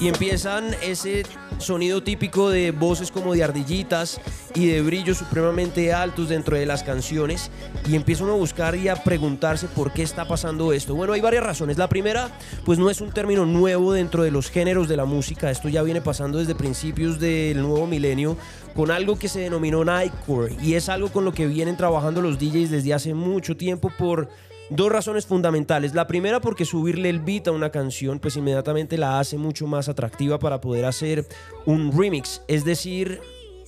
Y 0.00 0.08
empiezan 0.08 0.74
ese 0.82 1.24
sonido 1.58 2.02
típico 2.02 2.50
de 2.50 2.70
voces 2.70 3.10
como 3.10 3.34
de 3.34 3.44
ardillitas 3.44 4.20
y 4.54 4.66
de 4.66 4.82
brillos 4.82 5.18
supremamente 5.18 5.92
altos 5.92 6.28
dentro 6.28 6.56
de 6.56 6.66
las 6.66 6.82
canciones 6.82 7.50
y 7.88 7.96
empieza 7.96 8.24
a 8.24 8.32
buscar 8.32 8.74
y 8.76 8.88
a 8.88 8.96
preguntarse 8.96 9.66
por 9.68 9.92
qué 9.92 10.02
está 10.02 10.26
pasando 10.26 10.72
esto. 10.72 10.94
Bueno, 10.94 11.12
hay 11.12 11.20
varias 11.20 11.44
razones. 11.44 11.78
La 11.78 11.88
primera, 11.88 12.30
pues 12.64 12.78
no 12.78 12.90
es 12.90 13.00
un 13.00 13.12
término 13.12 13.46
nuevo 13.46 13.92
dentro 13.92 14.22
de 14.22 14.30
los 14.30 14.50
géneros 14.50 14.88
de 14.88 14.96
la 14.96 15.04
música. 15.04 15.50
Esto 15.50 15.68
ya 15.68 15.82
viene 15.82 16.00
pasando 16.00 16.38
desde 16.38 16.54
principios 16.54 17.20
del 17.20 17.60
nuevo 17.60 17.86
milenio 17.86 18.36
con 18.74 18.90
algo 18.90 19.18
que 19.18 19.28
se 19.28 19.40
denominó 19.40 19.84
Nightcore 19.84 20.56
y 20.62 20.74
es 20.74 20.88
algo 20.88 21.08
con 21.08 21.24
lo 21.24 21.32
que 21.32 21.46
vienen 21.46 21.76
trabajando 21.76 22.22
los 22.22 22.38
DJs 22.38 22.70
desde 22.70 22.94
hace 22.94 23.14
mucho 23.14 23.56
tiempo 23.56 23.90
por 23.98 24.28
Dos 24.70 24.92
razones 24.92 25.24
fundamentales. 25.24 25.94
La 25.94 26.06
primera 26.06 26.40
porque 26.40 26.66
subirle 26.66 27.08
el 27.08 27.20
beat 27.20 27.48
a 27.48 27.52
una 27.52 27.70
canción 27.70 28.18
pues 28.18 28.36
inmediatamente 28.36 28.98
la 28.98 29.18
hace 29.18 29.38
mucho 29.38 29.66
más 29.66 29.88
atractiva 29.88 30.38
para 30.38 30.60
poder 30.60 30.84
hacer 30.84 31.26
un 31.64 31.96
remix. 31.96 32.42
Es 32.48 32.64
decir, 32.64 33.20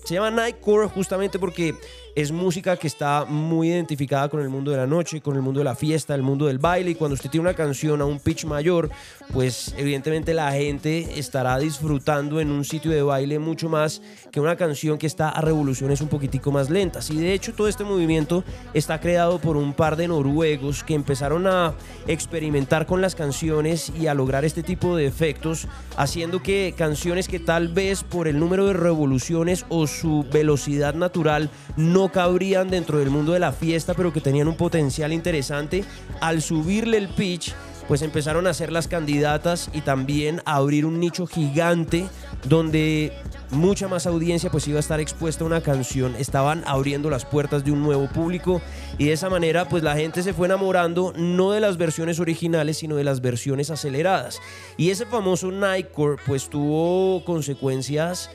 se 0.04 0.14
llama 0.14 0.30
Nightcore 0.30 0.88
justamente 0.88 1.38
porque 1.38 1.74
es 2.14 2.32
música 2.32 2.76
que 2.76 2.86
está 2.86 3.24
muy 3.24 3.68
identificada 3.68 4.28
con 4.28 4.40
el 4.40 4.48
mundo 4.48 4.70
de 4.70 4.76
la 4.76 4.86
noche, 4.86 5.20
con 5.20 5.36
el 5.36 5.42
mundo 5.42 5.60
de 5.60 5.64
la 5.64 5.74
fiesta, 5.74 6.14
el 6.14 6.22
mundo 6.22 6.46
del 6.46 6.58
baile 6.58 6.90
y 6.90 6.94
cuando 6.94 7.14
usted 7.14 7.30
tiene 7.30 7.42
una 7.42 7.54
canción 7.54 8.00
a 8.00 8.04
un 8.04 8.18
pitch 8.18 8.44
mayor, 8.44 8.90
pues 9.32 9.74
evidentemente 9.76 10.34
la 10.34 10.50
gente 10.52 11.18
estará 11.18 11.58
disfrutando 11.58 12.40
en 12.40 12.50
un 12.50 12.64
sitio 12.64 12.90
de 12.90 13.02
baile 13.02 13.38
mucho 13.38 13.68
más 13.68 14.02
que 14.32 14.40
una 14.40 14.56
canción 14.56 14.98
que 14.98 15.06
está 15.06 15.28
a 15.28 15.40
revoluciones 15.40 16.00
un 16.00 16.08
poquitico 16.08 16.50
más 16.50 16.70
lentas. 16.70 17.10
Y 17.10 17.16
de 17.16 17.32
hecho 17.32 17.54
todo 17.54 17.68
este 17.68 17.84
movimiento 17.84 18.44
está 18.74 19.00
creado 19.00 19.38
por 19.38 19.56
un 19.56 19.72
par 19.72 19.96
de 19.96 20.08
noruegos 20.08 20.82
que 20.82 20.94
empezaron 20.94 21.46
a 21.46 21.74
experimentar 22.06 22.86
con 22.86 23.00
las 23.00 23.14
canciones 23.14 23.92
y 23.98 24.06
a 24.06 24.14
lograr 24.14 24.44
este 24.44 24.62
tipo 24.62 24.96
de 24.96 25.06
efectos, 25.06 25.68
haciendo 25.96 26.42
que 26.42 26.74
canciones 26.76 27.28
que 27.28 27.38
tal 27.38 27.68
vez 27.68 28.02
por 28.02 28.26
el 28.26 28.38
número 28.38 28.66
de 28.66 28.72
revoluciones 28.72 29.64
o 29.68 29.86
su 29.86 30.24
velocidad 30.30 30.94
natural 30.94 31.50
no 31.76 31.99
cabrían 32.08 32.70
dentro 32.70 32.98
del 32.98 33.10
mundo 33.10 33.32
de 33.32 33.38
la 33.38 33.52
fiesta, 33.52 33.94
pero 33.94 34.12
que 34.12 34.20
tenían 34.20 34.48
un 34.48 34.56
potencial 34.56 35.12
interesante, 35.12 35.84
al 36.20 36.42
subirle 36.42 36.96
el 36.96 37.08
pitch, 37.08 37.54
pues 37.86 38.02
empezaron 38.02 38.46
a 38.46 38.54
ser 38.54 38.70
las 38.70 38.88
candidatas 38.88 39.68
y 39.72 39.80
también 39.80 40.42
a 40.44 40.56
abrir 40.56 40.86
un 40.86 41.00
nicho 41.00 41.26
gigante 41.26 42.06
donde 42.44 43.12
mucha 43.50 43.88
más 43.88 44.06
audiencia 44.06 44.48
pues 44.48 44.68
iba 44.68 44.76
a 44.76 44.80
estar 44.80 45.00
expuesta 45.00 45.42
a 45.42 45.46
una 45.48 45.60
canción, 45.60 46.14
estaban 46.16 46.62
abriendo 46.66 47.10
las 47.10 47.24
puertas 47.24 47.64
de 47.64 47.72
un 47.72 47.82
nuevo 47.82 48.08
público 48.08 48.62
y 48.96 49.06
de 49.06 49.12
esa 49.12 49.28
manera 49.28 49.68
pues 49.68 49.82
la 49.82 49.96
gente 49.96 50.22
se 50.22 50.32
fue 50.32 50.46
enamorando 50.46 51.12
no 51.16 51.50
de 51.50 51.60
las 51.60 51.78
versiones 51.78 52.20
originales 52.20 52.78
sino 52.78 52.94
de 52.94 53.02
las 53.02 53.20
versiones 53.20 53.70
aceleradas. 53.70 54.40
Y 54.76 54.90
ese 54.90 55.04
famoso 55.04 55.50
Nightcore 55.50 56.22
pues 56.24 56.48
tuvo 56.48 57.24
consecuencias 57.24 58.30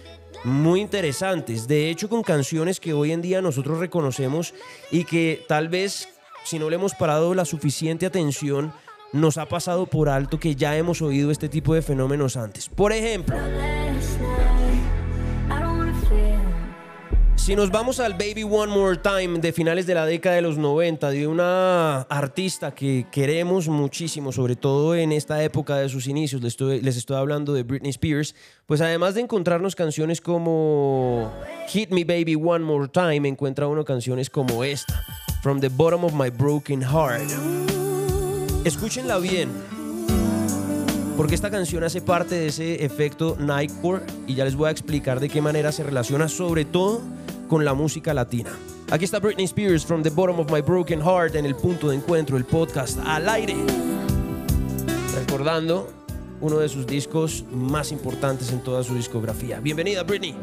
muy 0.45 0.79
interesantes, 0.81 1.67
de 1.67 1.89
hecho 1.89 2.07
con 2.07 2.21
canciones 2.21 2.79
que 2.79 2.93
hoy 2.93 3.11
en 3.11 3.21
día 3.21 3.41
nosotros 3.41 3.79
reconocemos 3.79 4.53
y 4.91 5.03
que 5.03 5.43
tal 5.47 5.69
vez 5.69 6.07
si 6.43 6.59
no 6.59 6.69
le 6.69 6.75
hemos 6.75 6.93
parado 6.93 7.33
la 7.33 7.45
suficiente 7.45 8.05
atención 8.05 8.71
nos 9.11 9.37
ha 9.37 9.47
pasado 9.47 9.87
por 9.87 10.09
alto 10.09 10.39
que 10.39 10.55
ya 10.55 10.77
hemos 10.77 11.01
oído 11.01 11.31
este 11.31 11.49
tipo 11.49 11.73
de 11.73 11.81
fenómenos 11.81 12.37
antes. 12.37 12.69
Por 12.69 12.91
ejemplo, 12.91 13.35
si 17.45 17.55
nos 17.55 17.69
vamos 17.69 17.99
al 17.99 18.13
Baby 18.13 18.41
One 18.41 18.73
More 18.73 18.97
Time 18.97 19.37
de 19.37 19.53
finales 19.53 19.85
de 19.85 19.93
la 19.93 20.07
década 20.07 20.35
de 20.35 20.41
los 20.41 20.57
90, 20.57 21.11
de 21.11 21.27
una 21.27 22.01
artista 22.01 22.73
que 22.73 23.05
queremos 23.11 23.67
muchísimo, 23.67 24.31
sobre 24.31 24.55
todo 24.55 24.95
en 24.95 25.11
esta 25.11 25.43
época 25.43 25.77
de 25.77 25.87
sus 25.87 26.07
inicios, 26.07 26.41
les 26.41 26.53
estoy, 26.53 26.81
les 26.81 26.97
estoy 26.97 27.17
hablando 27.17 27.53
de 27.53 27.61
Britney 27.61 27.91
Spears, 27.91 28.33
pues 28.65 28.81
además 28.81 29.13
de 29.13 29.21
encontrarnos 29.21 29.75
canciones 29.75 30.21
como 30.21 31.31
Hit 31.67 31.91
Me 31.91 32.03
Baby 32.03 32.33
One 32.33 32.65
More 32.65 32.87
Time, 32.87 33.27
encuentra 33.29 33.67
uno 33.67 33.85
canciones 33.85 34.31
como 34.31 34.63
esta, 34.63 35.05
From 35.43 35.59
the 35.59 35.69
Bottom 35.69 36.03
of 36.03 36.13
My 36.13 36.31
Broken 36.31 36.81
Heart. 36.81 37.29
Escúchenla 38.63 39.19
bien, 39.19 39.51
porque 41.15 41.35
esta 41.35 41.51
canción 41.51 41.83
hace 41.83 42.01
parte 42.01 42.33
de 42.33 42.47
ese 42.47 42.83
efecto 42.83 43.37
Nightcore 43.39 44.01
y 44.25 44.33
ya 44.33 44.45
les 44.45 44.55
voy 44.55 44.69
a 44.69 44.71
explicar 44.71 45.19
de 45.19 45.29
qué 45.29 45.43
manera 45.43 45.71
se 45.71 45.83
relaciona 45.83 46.27
sobre 46.27 46.65
todo 46.65 47.03
con 47.47 47.65
la 47.65 47.73
música 47.73 48.13
latina. 48.13 48.51
Aquí 48.91 49.05
está 49.05 49.19
Britney 49.19 49.45
Spears 49.45 49.85
from 49.85 50.03
the 50.03 50.09
bottom 50.09 50.39
of 50.39 50.51
my 50.51 50.61
broken 50.61 51.01
heart 51.01 51.35
en 51.35 51.45
el 51.45 51.55
punto 51.55 51.89
de 51.89 51.95
encuentro, 51.95 52.37
el 52.37 52.45
podcast 52.45 52.99
al 53.05 53.27
aire. 53.29 53.55
Recordando 55.15 55.89
uno 56.41 56.59
de 56.59 56.69
sus 56.69 56.85
discos 56.85 57.43
más 57.51 57.91
importantes 57.91 58.51
en 58.51 58.61
toda 58.61 58.83
su 58.83 58.93
discografía. 58.95 59.59
Bienvenida 59.59 60.03
Britney. 60.03 60.35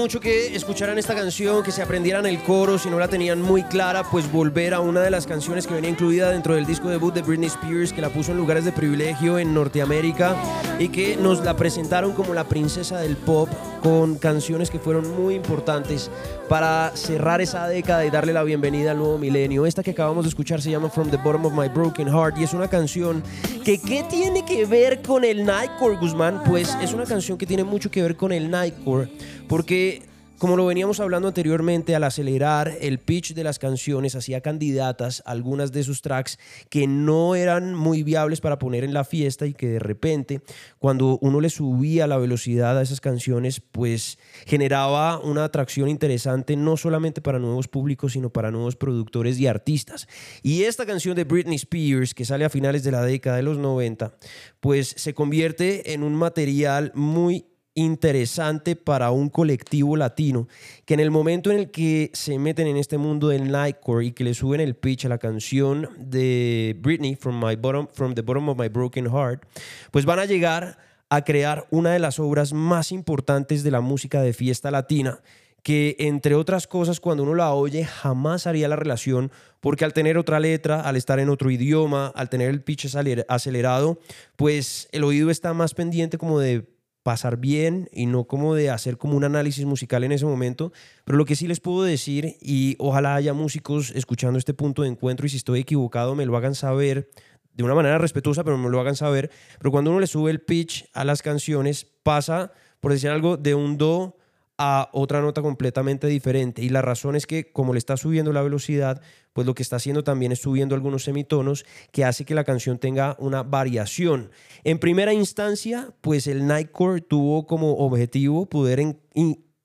Mucho 0.00 0.18
que 0.18 0.56
escucharan 0.56 0.98
esta 0.98 1.14
canción, 1.14 1.62
que 1.62 1.70
se 1.72 1.82
aprendieran 1.82 2.24
el 2.24 2.42
coro, 2.42 2.78
si 2.78 2.88
no 2.88 2.98
la 2.98 3.08
tenían 3.08 3.42
muy 3.42 3.64
clara, 3.64 4.02
pues 4.02 4.32
volver 4.32 4.72
a 4.72 4.80
una 4.80 5.02
de 5.02 5.10
las 5.10 5.26
canciones 5.26 5.66
que 5.66 5.74
venía 5.74 5.90
incluida 5.90 6.30
dentro 6.30 6.54
del 6.54 6.64
disco 6.64 6.88
debut 6.88 7.12
de 7.12 7.20
Britney 7.20 7.48
Spears, 7.48 7.92
que 7.92 8.00
la 8.00 8.08
puso 8.08 8.32
en 8.32 8.38
lugares 8.38 8.64
de 8.64 8.72
privilegio 8.72 9.38
en 9.38 9.52
Norteamérica 9.52 10.34
y 10.78 10.88
que 10.88 11.18
nos 11.18 11.44
la 11.44 11.54
presentaron 11.54 12.14
como 12.14 12.32
la 12.32 12.44
princesa 12.44 12.98
del 12.98 13.18
pop 13.18 13.50
con 13.82 14.16
canciones 14.16 14.70
que 14.70 14.78
fueron 14.78 15.14
muy 15.22 15.34
importantes 15.34 16.10
para 16.48 16.92
cerrar 16.94 17.42
esa 17.42 17.68
década 17.68 18.04
y 18.06 18.10
darle 18.10 18.32
la 18.32 18.42
bienvenida 18.42 18.92
al 18.92 18.98
nuevo 18.98 19.18
milenio. 19.18 19.66
Esta 19.66 19.82
que 19.82 19.90
acabamos 19.90 20.24
de 20.24 20.30
escuchar 20.30 20.62
se 20.62 20.70
llama 20.70 20.88
From 20.88 21.10
the 21.10 21.18
Bottom 21.18 21.46
of 21.46 21.52
My 21.52 21.68
Broken 21.68 22.08
Heart 22.08 22.38
y 22.38 22.44
es 22.44 22.54
una 22.54 22.68
canción 22.68 23.22
que 23.64 23.78
¿qué 23.78 24.04
tiene 24.08 24.44
que 24.46 24.64
ver 24.64 25.02
con 25.02 25.24
el 25.24 25.44
Nightcore, 25.44 25.96
Guzmán? 25.96 26.42
Pues 26.44 26.74
es 26.82 26.94
una 26.94 27.04
canción 27.04 27.36
que 27.36 27.46
tiene 27.46 27.64
mucho 27.64 27.90
que 27.90 28.02
ver 28.02 28.16
con 28.16 28.32
el 28.32 28.50
Nightcore 28.50 29.08
porque 29.50 30.00
como 30.38 30.56
lo 30.56 30.64
veníamos 30.64 31.00
hablando 31.00 31.26
anteriormente, 31.26 31.96
al 31.96 32.04
acelerar 32.04 32.72
el 32.80 32.98
pitch 33.00 33.34
de 33.34 33.42
las 33.42 33.58
canciones, 33.58 34.14
hacía 34.14 34.40
candidatas 34.40 35.24
algunas 35.26 35.72
de 35.72 35.82
sus 35.82 36.02
tracks 36.02 36.38
que 36.70 36.86
no 36.86 37.34
eran 37.34 37.74
muy 37.74 38.04
viables 38.04 38.40
para 38.40 38.60
poner 38.60 38.84
en 38.84 38.94
la 38.94 39.04
fiesta 39.04 39.44
y 39.46 39.52
que 39.52 39.66
de 39.66 39.78
repente, 39.80 40.40
cuando 40.78 41.18
uno 41.20 41.40
le 41.40 41.50
subía 41.50 42.06
la 42.06 42.16
velocidad 42.16 42.78
a 42.78 42.82
esas 42.82 43.00
canciones, 43.00 43.60
pues 43.60 44.18
generaba 44.46 45.18
una 45.18 45.44
atracción 45.44 45.88
interesante 45.88 46.56
no 46.56 46.76
solamente 46.76 47.20
para 47.20 47.40
nuevos 47.40 47.66
públicos, 47.66 48.12
sino 48.12 48.30
para 48.30 48.52
nuevos 48.52 48.76
productores 48.76 49.38
y 49.40 49.48
artistas. 49.48 50.06
Y 50.42 50.62
esta 50.62 50.86
canción 50.86 51.16
de 51.16 51.24
Britney 51.24 51.56
Spears, 51.56 52.14
que 52.14 52.24
sale 52.24 52.44
a 52.44 52.50
finales 52.50 52.84
de 52.84 52.92
la 52.92 53.02
década 53.02 53.36
de 53.36 53.42
los 53.42 53.58
90, 53.58 54.14
pues 54.60 54.94
se 54.96 55.12
convierte 55.12 55.92
en 55.92 56.04
un 56.04 56.14
material 56.14 56.92
muy 56.94 57.49
interesante 57.74 58.76
para 58.76 59.10
un 59.10 59.28
colectivo 59.28 59.96
latino 59.96 60.48
que 60.84 60.94
en 60.94 61.00
el 61.00 61.10
momento 61.10 61.50
en 61.50 61.58
el 61.58 61.70
que 61.70 62.10
se 62.12 62.38
meten 62.38 62.66
en 62.66 62.76
este 62.76 62.98
mundo 62.98 63.28
del 63.28 63.50
nightcore 63.50 64.04
y 64.06 64.12
que 64.12 64.24
le 64.24 64.34
suben 64.34 64.60
el 64.60 64.74
pitch 64.74 65.04
a 65.04 65.08
la 65.08 65.18
canción 65.18 65.88
de 65.98 66.76
Britney 66.80 67.14
from 67.14 67.42
my 67.44 67.56
bottom 67.56 67.86
from 67.92 68.14
the 68.14 68.22
bottom 68.22 68.48
of 68.48 68.58
my 68.58 68.68
broken 68.68 69.06
heart 69.06 69.44
pues 69.90 70.04
van 70.04 70.18
a 70.18 70.24
llegar 70.24 70.78
a 71.08 71.22
crear 71.22 71.66
una 71.70 71.92
de 71.92 71.98
las 72.00 72.18
obras 72.18 72.52
más 72.52 72.92
importantes 72.92 73.62
de 73.62 73.70
la 73.70 73.80
música 73.80 74.20
de 74.22 74.32
fiesta 74.32 74.70
latina 74.70 75.20
que 75.62 75.96
entre 75.98 76.34
otras 76.34 76.66
cosas 76.66 77.00
cuando 77.00 77.22
uno 77.22 77.34
la 77.34 77.52
oye 77.52 77.84
jamás 77.84 78.46
haría 78.46 78.66
la 78.68 78.76
relación 78.76 79.30
porque 79.60 79.84
al 79.84 79.92
tener 79.92 80.16
otra 80.16 80.40
letra, 80.40 80.80
al 80.80 80.96
estar 80.96 81.20
en 81.20 81.28
otro 81.28 81.50
idioma, 81.50 82.06
al 82.16 82.30
tener 82.30 82.48
el 82.48 82.62
pitch 82.62 82.86
aceler- 82.86 83.26
acelerado, 83.28 84.00
pues 84.36 84.88
el 84.90 85.04
oído 85.04 85.28
está 85.30 85.52
más 85.52 85.74
pendiente 85.74 86.16
como 86.16 86.40
de 86.40 86.64
pasar 87.02 87.38
bien 87.38 87.88
y 87.92 88.06
no 88.06 88.24
como 88.24 88.54
de 88.54 88.70
hacer 88.70 88.98
como 88.98 89.16
un 89.16 89.24
análisis 89.24 89.64
musical 89.64 90.04
en 90.04 90.12
ese 90.12 90.26
momento. 90.26 90.72
Pero 91.04 91.18
lo 91.18 91.24
que 91.24 91.36
sí 91.36 91.46
les 91.46 91.60
puedo 91.60 91.82
decir, 91.82 92.36
y 92.40 92.76
ojalá 92.78 93.14
haya 93.14 93.32
músicos 93.32 93.90
escuchando 93.94 94.38
este 94.38 94.54
punto 94.54 94.82
de 94.82 94.88
encuentro, 94.88 95.26
y 95.26 95.30
si 95.30 95.36
estoy 95.36 95.60
equivocado 95.60 96.14
me 96.14 96.26
lo 96.26 96.36
hagan 96.36 96.54
saber 96.54 97.10
de 97.54 97.64
una 97.64 97.74
manera 97.74 97.98
respetuosa, 97.98 98.44
pero 98.44 98.58
me 98.58 98.70
lo 98.70 98.80
hagan 98.80 98.96
saber. 98.96 99.30
Pero 99.58 99.70
cuando 99.70 99.90
uno 99.90 100.00
le 100.00 100.06
sube 100.06 100.30
el 100.30 100.40
pitch 100.40 100.88
a 100.92 101.04
las 101.04 101.22
canciones, 101.22 101.86
pasa, 102.02 102.52
por 102.80 102.92
decir 102.92 103.10
algo, 103.10 103.36
de 103.36 103.54
un 103.54 103.76
do 103.76 104.16
a 104.62 104.90
otra 104.92 105.22
nota 105.22 105.40
completamente 105.40 106.06
diferente. 106.06 106.62
Y 106.62 106.68
la 106.68 106.82
razón 106.82 107.16
es 107.16 107.26
que 107.26 107.50
como 107.50 107.72
le 107.72 107.78
está 107.78 107.96
subiendo 107.96 108.30
la 108.30 108.42
velocidad, 108.42 109.00
pues 109.32 109.46
lo 109.46 109.54
que 109.54 109.62
está 109.62 109.76
haciendo 109.76 110.04
también 110.04 110.32
es 110.32 110.40
subiendo 110.40 110.74
algunos 110.74 111.02
semitonos 111.02 111.64
que 111.92 112.04
hace 112.04 112.26
que 112.26 112.34
la 112.34 112.44
canción 112.44 112.78
tenga 112.78 113.16
una 113.18 113.42
variación. 113.42 114.30
En 114.62 114.78
primera 114.78 115.14
instancia, 115.14 115.94
pues 116.02 116.26
el 116.26 116.46
Nightcore 116.46 117.00
tuvo 117.00 117.46
como 117.46 117.72
objetivo 117.78 118.50
poder 118.50 118.80
en- 118.80 119.00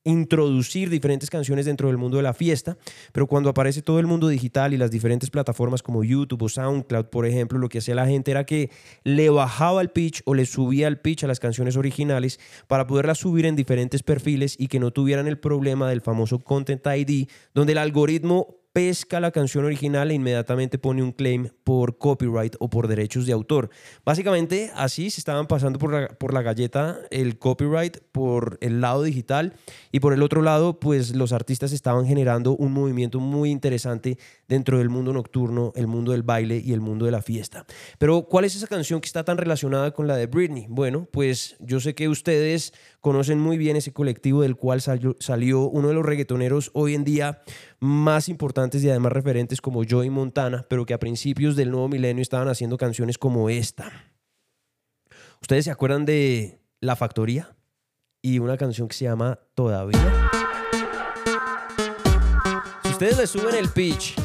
introducir 0.05 0.89
diferentes 0.89 1.29
canciones 1.29 1.65
dentro 1.65 1.89
del 1.89 1.97
mundo 1.97 2.17
de 2.17 2.23
la 2.23 2.33
fiesta, 2.33 2.77
pero 3.11 3.27
cuando 3.27 3.49
aparece 3.49 3.81
todo 3.81 3.99
el 3.99 4.05
mundo 4.07 4.27
digital 4.27 4.73
y 4.73 4.77
las 4.77 4.91
diferentes 4.91 5.29
plataformas 5.29 5.83
como 5.83 6.03
YouTube 6.03 6.43
o 6.43 6.49
SoundCloud, 6.49 7.07
por 7.07 7.25
ejemplo, 7.25 7.57
lo 7.57 7.67
que 7.67 7.79
hacía 7.79 7.95
la 7.95 8.05
gente 8.05 8.31
era 8.31 8.45
que 8.45 8.69
le 9.03 9.29
bajaba 9.29 9.81
el 9.81 9.89
pitch 9.89 10.21
o 10.25 10.35
le 10.35 10.45
subía 10.45 10.87
el 10.87 10.99
pitch 10.99 11.23
a 11.23 11.27
las 11.27 11.39
canciones 11.39 11.75
originales 11.75 12.39
para 12.67 12.87
poderlas 12.87 13.17
subir 13.17 13.45
en 13.45 13.55
diferentes 13.55 14.03
perfiles 14.03 14.55
y 14.59 14.67
que 14.67 14.79
no 14.79 14.91
tuvieran 14.91 15.27
el 15.27 15.39
problema 15.39 15.89
del 15.89 16.01
famoso 16.01 16.39
Content 16.39 16.85
ID, 16.85 17.27
donde 17.53 17.71
el 17.71 17.79
algoritmo 17.79 18.64
pesca 18.75 19.21
la 19.21 19.31
canción 19.31 19.63
original 19.63 20.11
e 20.11 20.15
inmediatamente 20.15 20.77
pone 20.77 21.01
un 21.01 21.13
claim 21.13 21.47
por 21.63 21.97
copyright 21.97 22.57
o 22.59 22.69
por 22.69 22.89
derechos 22.89 23.25
de 23.25 23.31
autor. 23.31 23.69
Básicamente 24.03 24.69
así 24.75 25.09
se 25.09 25.21
estaban 25.21 25.47
pasando 25.47 25.79
por 25.79 25.93
la, 25.93 26.09
por 26.09 26.33
la 26.33 26.41
galleta 26.41 26.99
el 27.09 27.39
copyright 27.39 27.99
por 28.11 28.57
el 28.59 28.81
lado 28.81 29.03
digital 29.03 29.53
y 29.93 30.01
por 30.01 30.11
el 30.11 30.21
otro 30.21 30.41
lado 30.41 30.77
pues 30.81 31.15
los 31.15 31.31
artistas 31.31 31.71
estaban 31.71 32.05
generando 32.05 32.53
un 32.57 32.73
movimiento 32.73 33.21
muy 33.21 33.49
interesante 33.49 34.17
dentro 34.49 34.79
del 34.79 34.89
mundo 34.89 35.13
nocturno, 35.13 35.71
el 35.77 35.87
mundo 35.87 36.11
del 36.11 36.23
baile 36.23 36.61
y 36.61 36.73
el 36.73 36.81
mundo 36.81 37.05
de 37.05 37.11
la 37.11 37.21
fiesta. 37.21 37.65
Pero 37.97 38.23
¿cuál 38.23 38.43
es 38.43 38.57
esa 38.57 38.67
canción 38.67 38.99
que 38.99 39.07
está 39.07 39.23
tan 39.23 39.37
relacionada 39.37 39.91
con 39.91 40.05
la 40.05 40.17
de 40.17 40.27
Britney? 40.27 40.65
Bueno, 40.67 41.07
pues 41.13 41.55
yo 41.61 41.79
sé 41.79 41.95
que 41.95 42.09
ustedes 42.09 42.73
conocen 42.99 43.39
muy 43.39 43.57
bien 43.57 43.77
ese 43.77 43.93
colectivo 43.93 44.41
del 44.41 44.57
cual 44.57 44.81
salió, 44.81 45.15
salió 45.21 45.61
uno 45.69 45.87
de 45.87 45.93
los 45.93 46.05
reggaetoneros 46.05 46.71
hoy 46.73 46.93
en 46.93 47.05
día 47.05 47.41
más 47.85 48.27
importantes 48.27 48.83
y 48.83 48.89
además 48.89 49.13
referentes 49.13 49.61
como 49.61 49.83
Joey 49.87 50.09
Montana, 50.09 50.65
pero 50.69 50.85
que 50.85 50.93
a 50.93 50.99
principios 50.99 51.55
del 51.55 51.71
nuevo 51.71 51.87
milenio 51.87 52.21
estaban 52.21 52.47
haciendo 52.47 52.77
canciones 52.77 53.17
como 53.17 53.49
esta. 53.49 54.11
¿Ustedes 55.41 55.65
se 55.65 55.71
acuerdan 55.71 56.05
de 56.05 56.59
La 56.81 56.95
Factoría? 56.95 57.55
Y 58.21 58.39
una 58.39 58.57
canción 58.57 58.87
que 58.87 58.95
se 58.95 59.05
llama 59.05 59.39
Todavía. 59.53 60.29
Si 62.83 62.89
ustedes 62.89 63.17
le 63.17 63.27
suben 63.27 63.55
el 63.55 63.69
pitch 63.69 64.15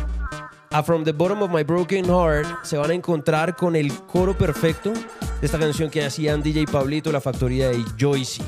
a 0.70 0.83
From 0.83 1.05
the 1.05 1.12
Bottom 1.12 1.42
of 1.42 1.51
My 1.51 1.62
Broken 1.62 2.07
Heart, 2.07 2.64
se 2.64 2.79
van 2.79 2.90
a 2.90 2.94
encontrar 2.94 3.57
con 3.57 3.77
el 3.77 3.92
coro 4.07 4.37
perfecto 4.37 4.92
de 4.92 5.46
esta 5.46 5.59
canción 5.59 5.90
que 5.90 6.05
hacían 6.05 6.42
DJ 6.42 6.66
Pablito, 6.66 7.12
La 7.12 7.20
Factoría 7.20 7.73
y 7.73 7.85
Joycey. 8.01 8.46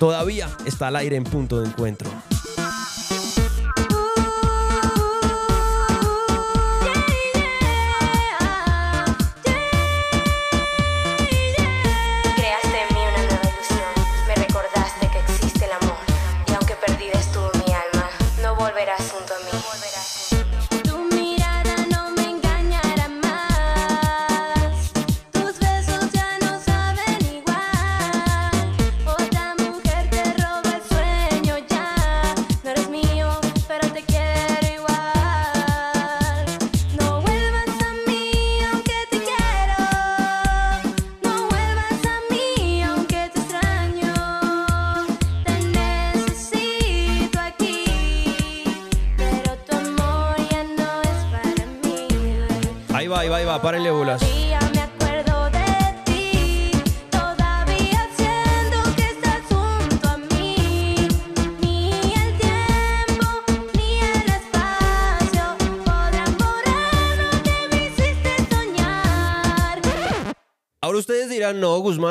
Todavía 0.00 0.48
está 0.66 0.88
al 0.88 0.96
aire 0.96 1.16
en 1.16 1.24
punto 1.24 1.60
de 1.60 1.68
encuentro. 1.68 2.10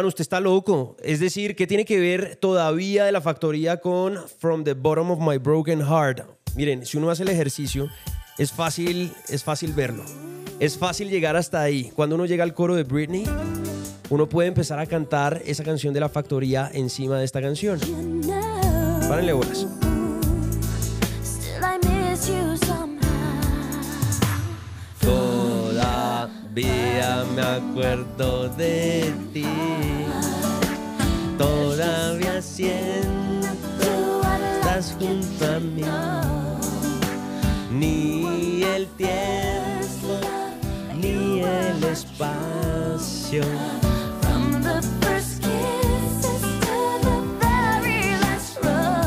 Usted 0.02 0.22
está 0.22 0.40
loco. 0.40 0.98
Es 1.04 1.20
decir, 1.20 1.56
¿qué 1.56 1.68
tiene 1.68 1.86
que 1.86 2.00
ver 2.00 2.36
todavía 2.36 3.06
de 3.06 3.12
la 3.12 3.22
factoría 3.22 3.78
con 3.78 4.18
From 4.40 4.64
the 4.64 4.74
Bottom 4.74 5.12
of 5.12 5.20
My 5.20 5.38
Broken 5.38 5.82
Heart? 5.82 6.22
Miren, 6.56 6.86
si 6.86 6.98
uno 6.98 7.10
hace 7.10 7.24
el 7.24 7.30
ejercicio, 7.30 7.88
es 8.38 8.52
fácil, 8.52 9.14
es 9.30 9.44
fácil 9.44 9.74
verlo. 9.74 10.04
Es 10.60 10.78
fácil 10.78 11.10
llegar 11.10 11.36
hasta 11.36 11.62
ahí. 11.62 11.92
Cuando 11.96 12.16
uno 12.16 12.26
llega 12.26 12.44
al 12.44 12.54
coro 12.54 12.76
de 12.76 12.84
Britney, 12.84 13.26
uno 14.10 14.28
puede 14.28 14.48
empezar 14.48 14.80
a 14.80 14.86
cantar 14.86 15.42
esa 15.46 15.64
canción 15.64 15.94
de 15.94 16.00
la 16.00 16.10
factoría 16.10 16.70
encima 16.74 17.18
de 17.20 17.26
esta 17.26 17.42
canción. 17.42 17.80
Párenle 19.08 19.34
bolas. 19.34 19.68
Still 25.04 25.53
Todavía 26.54 27.26
me 27.36 27.42
acuerdo 27.42 28.48
de 28.50 29.12
ti. 29.34 29.48
Todavía 31.36 32.40
siento 32.44 34.22
junto 35.00 35.46
a 35.48 35.60
mí. 35.60 35.84
Ni 37.72 38.64
el 38.64 38.86
tiempo, 38.90 40.20
ni 40.96 41.40
el 41.40 41.84
espacio. 41.86 43.44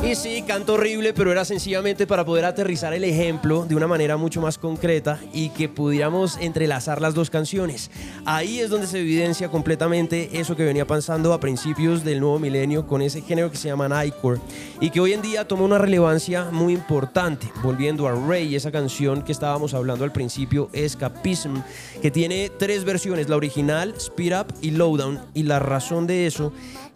Y 0.07 0.15
sí, 0.15 0.45
canto 0.47 0.75
horrible, 0.75 1.13
pero 1.13 1.33
era 1.33 1.45
sencillamente 1.45 2.07
para 2.07 2.25
poder 2.25 2.45
aterrizar 2.45 2.95
el 2.95 3.03
ejemplo 3.03 3.67
de 3.69 3.75
una 3.75 3.89
manera 3.89 4.17
mucho 4.17 4.41
más 4.41 4.57
concreta 4.57 5.19
y 5.33 5.49
que 5.49 5.69
pudiéramos 5.69 6.37
entrelazar 6.37 7.01
las 7.03 7.13
dos 7.13 7.29
canciones. 7.29 7.91
Ahí 8.25 8.61
es 8.61 8.71
donde 8.71 8.87
se 8.87 9.01
evidencia 9.01 9.49
completamente 9.49 10.39
eso 10.39 10.55
que 10.55 10.65
venía 10.65 10.87
pasando 10.87 11.33
a 11.33 11.41
principios 11.41 12.05
del 12.05 12.21
nuevo 12.21 12.39
milenio 12.39 12.87
con 12.87 13.03
ese 13.03 13.21
género 13.21 13.51
que 13.51 13.57
se 13.57 13.67
llama 13.67 13.89
Nightcore 13.89 14.39
y 14.81 14.91
que 14.91 15.01
hoy 15.01 15.13
en 15.13 15.23
día 15.23 15.49
toma 15.49 15.65
una 15.65 15.79
relevancia 15.79 16.51
muy 16.53 16.73
importante. 16.73 17.49
Volviendo 17.61 18.07
a 18.07 18.13
Ray, 18.13 18.55
esa 18.55 18.71
canción 18.71 19.23
que 19.23 19.33
estábamos 19.33 19.75
hablando 19.75 20.05
al 20.05 20.13
principio, 20.13 20.71
Escapism, 20.73 21.63
que 22.01 22.13
tiene 22.13 22.49
tres 22.57 22.85
versiones, 22.85 23.29
la 23.29 23.35
original, 23.35 23.93
Speed 23.97 24.39
Up 24.39 24.55
y 24.61 24.71
Lowdown, 24.71 25.21
y 25.35 25.43
la 25.43 25.59
razón 25.59 26.07
de 26.07 26.29
eso 26.29 26.53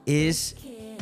es 0.06 0.54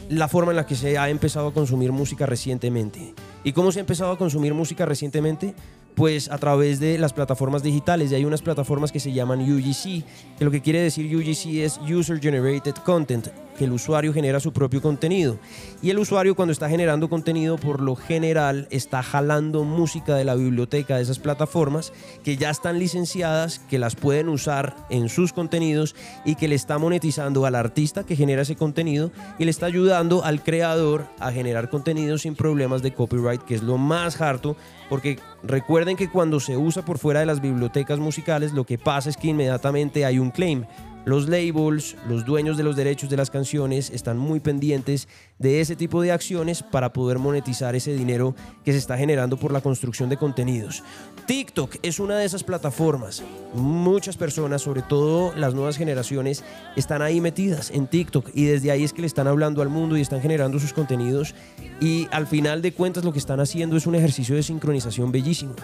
la 0.08 0.28
forma 0.28 0.52
en 0.52 0.56
la 0.56 0.66
que 0.66 0.74
se 0.74 0.98
ha 0.98 1.08
empezado 1.08 1.48
a 1.48 1.52
consumir 1.52 1.92
música 1.92 2.26
recientemente. 2.26 3.14
¿Y 3.44 3.52
cómo 3.52 3.72
se 3.72 3.78
ha 3.78 3.80
empezado 3.80 4.12
a 4.12 4.18
consumir 4.18 4.54
música 4.54 4.86
recientemente? 4.86 5.54
Pues 5.94 6.30
a 6.30 6.38
través 6.38 6.80
de 6.80 6.98
las 6.98 7.12
plataformas 7.12 7.62
digitales. 7.62 8.10
Y 8.10 8.14
hay 8.14 8.24
unas 8.24 8.42
plataformas 8.42 8.92
que 8.92 9.00
se 9.00 9.12
llaman 9.12 9.40
UGC, 9.40 10.04
que 10.38 10.44
lo 10.44 10.50
que 10.50 10.62
quiere 10.62 10.80
decir 10.80 11.14
UGC 11.14 11.64
es 11.64 11.78
User 11.78 12.20
Generated 12.20 12.74
Content, 12.84 13.28
que 13.58 13.64
el 13.64 13.72
usuario 13.72 14.14
genera 14.14 14.40
su 14.40 14.52
propio 14.52 14.80
contenido. 14.80 15.38
Y 15.82 15.90
el 15.90 15.98
usuario 15.98 16.34
cuando 16.34 16.52
está 16.52 16.68
generando 16.68 17.08
contenido, 17.10 17.56
por 17.56 17.80
lo 17.80 17.96
general, 17.96 18.68
está 18.70 19.02
jalando 19.02 19.64
música 19.64 20.14
de 20.14 20.24
la 20.24 20.34
biblioteca 20.34 20.96
de 20.96 21.02
esas 21.02 21.18
plataformas 21.18 21.92
que 22.22 22.36
ya 22.36 22.50
están 22.50 22.78
licenciadas, 22.78 23.58
que 23.58 23.78
las 23.78 23.96
pueden 23.96 24.28
usar 24.28 24.76
en 24.90 25.08
sus 25.08 25.32
contenidos 25.32 25.94
y 26.24 26.36
que 26.36 26.48
le 26.48 26.54
está 26.54 26.78
monetizando 26.78 27.44
al 27.44 27.54
artista 27.54 28.04
que 28.04 28.16
genera 28.16 28.42
ese 28.42 28.56
contenido 28.56 29.10
y 29.38 29.44
le 29.44 29.50
está 29.50 29.66
ayudando 29.66 30.24
al 30.24 30.42
creador 30.42 31.06
a 31.18 31.32
generar 31.32 31.68
contenido 31.68 32.16
sin 32.18 32.36
problemas 32.36 32.82
de 32.82 32.94
copyright, 32.94 33.42
que 33.42 33.56
es 33.56 33.62
lo 33.62 33.76
más 33.76 34.20
harto, 34.20 34.56
porque 34.88 35.18
recuerden 35.42 35.96
que 35.96 36.10
cuando 36.10 36.40
se 36.40 36.56
usa 36.56 36.84
por 36.84 36.98
fuera 36.98 37.20
de 37.20 37.26
las 37.26 37.40
bibliotecas 37.40 37.98
musicales, 37.98 38.52
lo 38.52 38.64
que 38.64 38.78
pasa 38.78 39.10
es 39.10 39.16
que 39.16 39.28
inmediatamente 39.28 40.04
hay 40.04 40.18
un 40.18 40.30
claim. 40.30 40.64
Los 41.08 41.26
labels, 41.26 41.96
los 42.06 42.26
dueños 42.26 42.58
de 42.58 42.64
los 42.64 42.76
derechos 42.76 43.08
de 43.08 43.16
las 43.16 43.30
canciones 43.30 43.88
están 43.88 44.18
muy 44.18 44.40
pendientes 44.40 45.08
de 45.38 45.62
ese 45.62 45.74
tipo 45.74 46.02
de 46.02 46.12
acciones 46.12 46.62
para 46.62 46.92
poder 46.92 47.18
monetizar 47.18 47.74
ese 47.74 47.94
dinero 47.94 48.34
que 48.62 48.72
se 48.72 48.78
está 48.78 48.98
generando 48.98 49.38
por 49.38 49.50
la 49.50 49.62
construcción 49.62 50.10
de 50.10 50.18
contenidos. 50.18 50.84
TikTok 51.26 51.76
es 51.80 51.98
una 51.98 52.18
de 52.18 52.26
esas 52.26 52.44
plataformas. 52.44 53.22
Muchas 53.54 54.18
personas, 54.18 54.60
sobre 54.60 54.82
todo 54.82 55.32
las 55.34 55.54
nuevas 55.54 55.78
generaciones, 55.78 56.44
están 56.76 57.00
ahí 57.00 57.22
metidas 57.22 57.70
en 57.70 57.86
TikTok 57.86 58.28
y 58.34 58.44
desde 58.44 58.70
ahí 58.70 58.84
es 58.84 58.92
que 58.92 59.00
le 59.00 59.06
están 59.06 59.28
hablando 59.28 59.62
al 59.62 59.70
mundo 59.70 59.96
y 59.96 60.02
están 60.02 60.20
generando 60.20 60.58
sus 60.58 60.74
contenidos 60.74 61.34
y 61.80 62.06
al 62.10 62.26
final 62.26 62.60
de 62.60 62.74
cuentas 62.74 63.02
lo 63.02 63.14
que 63.14 63.18
están 63.18 63.40
haciendo 63.40 63.78
es 63.78 63.86
un 63.86 63.94
ejercicio 63.94 64.36
de 64.36 64.42
sincronización 64.42 65.10
bellísimo. 65.10 65.54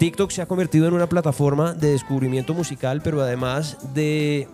TikTok 0.00 0.32
se 0.32 0.42
ha 0.42 0.46
convertido 0.46 0.88
en 0.88 0.94
una 0.94 1.08
plataforma 1.08 1.74
de 1.74 1.92
descubrimiento 1.92 2.54
musical, 2.54 3.02
pero 3.04 3.20
además 3.22 3.76
de 3.94 4.48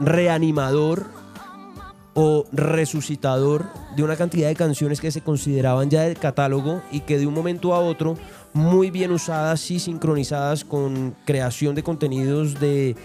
reanimador 0.00 1.06
o 2.14 2.46
resucitador 2.50 3.66
de 3.94 4.02
una 4.02 4.16
cantidad 4.16 4.48
de 4.48 4.56
canciones 4.56 5.00
que 5.00 5.10
se 5.10 5.20
consideraban 5.20 5.90
ya 5.90 6.02
del 6.02 6.16
catálogo 6.18 6.82
y 6.90 7.00
que 7.00 7.18
de 7.18 7.26
un 7.26 7.34
momento 7.34 7.74
a 7.74 7.80
otro, 7.80 8.16
muy 8.54 8.90
bien 8.90 9.12
usadas 9.12 9.70
y 9.70 9.78
sincronizadas 9.78 10.64
con 10.64 11.14
creación 11.26 11.74
de 11.74 11.82
contenidos 11.82 12.58
de 12.58 12.96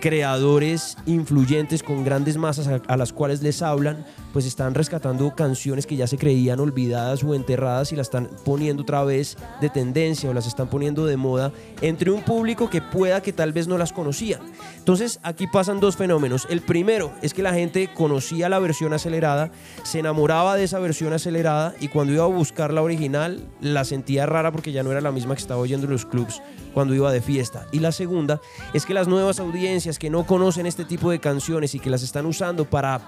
creadores 0.00 0.96
influyentes 1.06 1.82
con 1.82 2.04
grandes 2.04 2.36
masas 2.36 2.66
a, 2.66 2.82
a 2.86 2.96
las 2.96 3.12
cuales 3.12 3.42
les 3.42 3.62
hablan, 3.62 4.04
pues 4.38 4.46
están 4.46 4.72
rescatando 4.72 5.34
canciones 5.34 5.84
que 5.84 5.96
ya 5.96 6.06
se 6.06 6.16
creían 6.16 6.60
olvidadas 6.60 7.24
o 7.24 7.34
enterradas 7.34 7.90
y 7.90 7.96
las 7.96 8.06
están 8.06 8.30
poniendo 8.44 8.84
otra 8.84 9.02
vez 9.02 9.36
de 9.60 9.68
tendencia 9.68 10.30
o 10.30 10.32
las 10.32 10.46
están 10.46 10.70
poniendo 10.70 11.06
de 11.06 11.16
moda 11.16 11.50
entre 11.80 12.12
un 12.12 12.22
público 12.22 12.70
que 12.70 12.80
pueda 12.80 13.20
que 13.20 13.32
tal 13.32 13.52
vez 13.52 13.66
no 13.66 13.76
las 13.78 13.92
conocía. 13.92 14.38
Entonces 14.76 15.18
aquí 15.24 15.48
pasan 15.48 15.80
dos 15.80 15.96
fenómenos. 15.96 16.46
El 16.50 16.60
primero 16.60 17.10
es 17.20 17.34
que 17.34 17.42
la 17.42 17.52
gente 17.52 17.90
conocía 17.92 18.48
la 18.48 18.60
versión 18.60 18.92
acelerada, 18.92 19.50
se 19.82 19.98
enamoraba 19.98 20.54
de 20.54 20.62
esa 20.62 20.78
versión 20.78 21.12
acelerada 21.12 21.74
y 21.80 21.88
cuando 21.88 22.12
iba 22.12 22.22
a 22.22 22.28
buscar 22.28 22.72
la 22.72 22.82
original 22.82 23.44
la 23.60 23.84
sentía 23.84 24.24
rara 24.24 24.52
porque 24.52 24.70
ya 24.70 24.84
no 24.84 24.92
era 24.92 25.00
la 25.00 25.10
misma 25.10 25.34
que 25.34 25.42
estaba 25.42 25.60
oyendo 25.60 25.86
en 25.86 25.94
los 25.94 26.06
clubs 26.06 26.40
cuando 26.74 26.94
iba 26.94 27.10
de 27.10 27.20
fiesta. 27.20 27.66
Y 27.72 27.80
la 27.80 27.90
segunda 27.90 28.40
es 28.72 28.86
que 28.86 28.94
las 28.94 29.08
nuevas 29.08 29.40
audiencias 29.40 29.98
que 29.98 30.10
no 30.10 30.24
conocen 30.26 30.64
este 30.66 30.84
tipo 30.84 31.10
de 31.10 31.18
canciones 31.18 31.74
y 31.74 31.80
que 31.80 31.90
las 31.90 32.04
están 32.04 32.24
usando 32.24 32.66
para, 32.66 33.00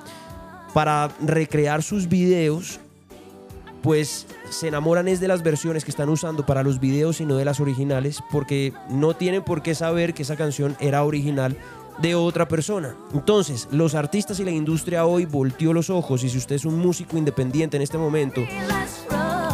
para 0.72 1.10
recrear 1.20 1.82
sus 1.82 2.08
videos, 2.08 2.80
pues 3.82 4.26
se 4.50 4.68
enamoran 4.68 5.08
es 5.08 5.20
de 5.20 5.28
las 5.28 5.42
versiones 5.42 5.84
que 5.84 5.90
están 5.90 6.08
usando 6.08 6.44
para 6.44 6.62
los 6.62 6.80
videos 6.80 7.20
y 7.20 7.26
no 7.26 7.36
de 7.36 7.44
las 7.44 7.60
originales, 7.60 8.20
porque 8.30 8.72
no 8.88 9.14
tienen 9.14 9.42
por 9.42 9.62
qué 9.62 9.74
saber 9.74 10.14
que 10.14 10.22
esa 10.22 10.36
canción 10.36 10.76
era 10.80 11.04
original 11.04 11.56
de 12.00 12.14
otra 12.14 12.48
persona. 12.48 12.94
Entonces, 13.12 13.68
los 13.70 13.94
artistas 13.94 14.40
y 14.40 14.44
la 14.44 14.50
industria 14.50 15.06
hoy 15.06 15.24
volteó 15.24 15.72
los 15.72 15.90
ojos 15.90 16.24
y 16.24 16.28
si 16.28 16.38
usted 16.38 16.56
es 16.56 16.64
un 16.64 16.78
músico 16.78 17.16
independiente 17.16 17.76
en 17.76 17.82
este 17.82 17.98
momento, 17.98 18.42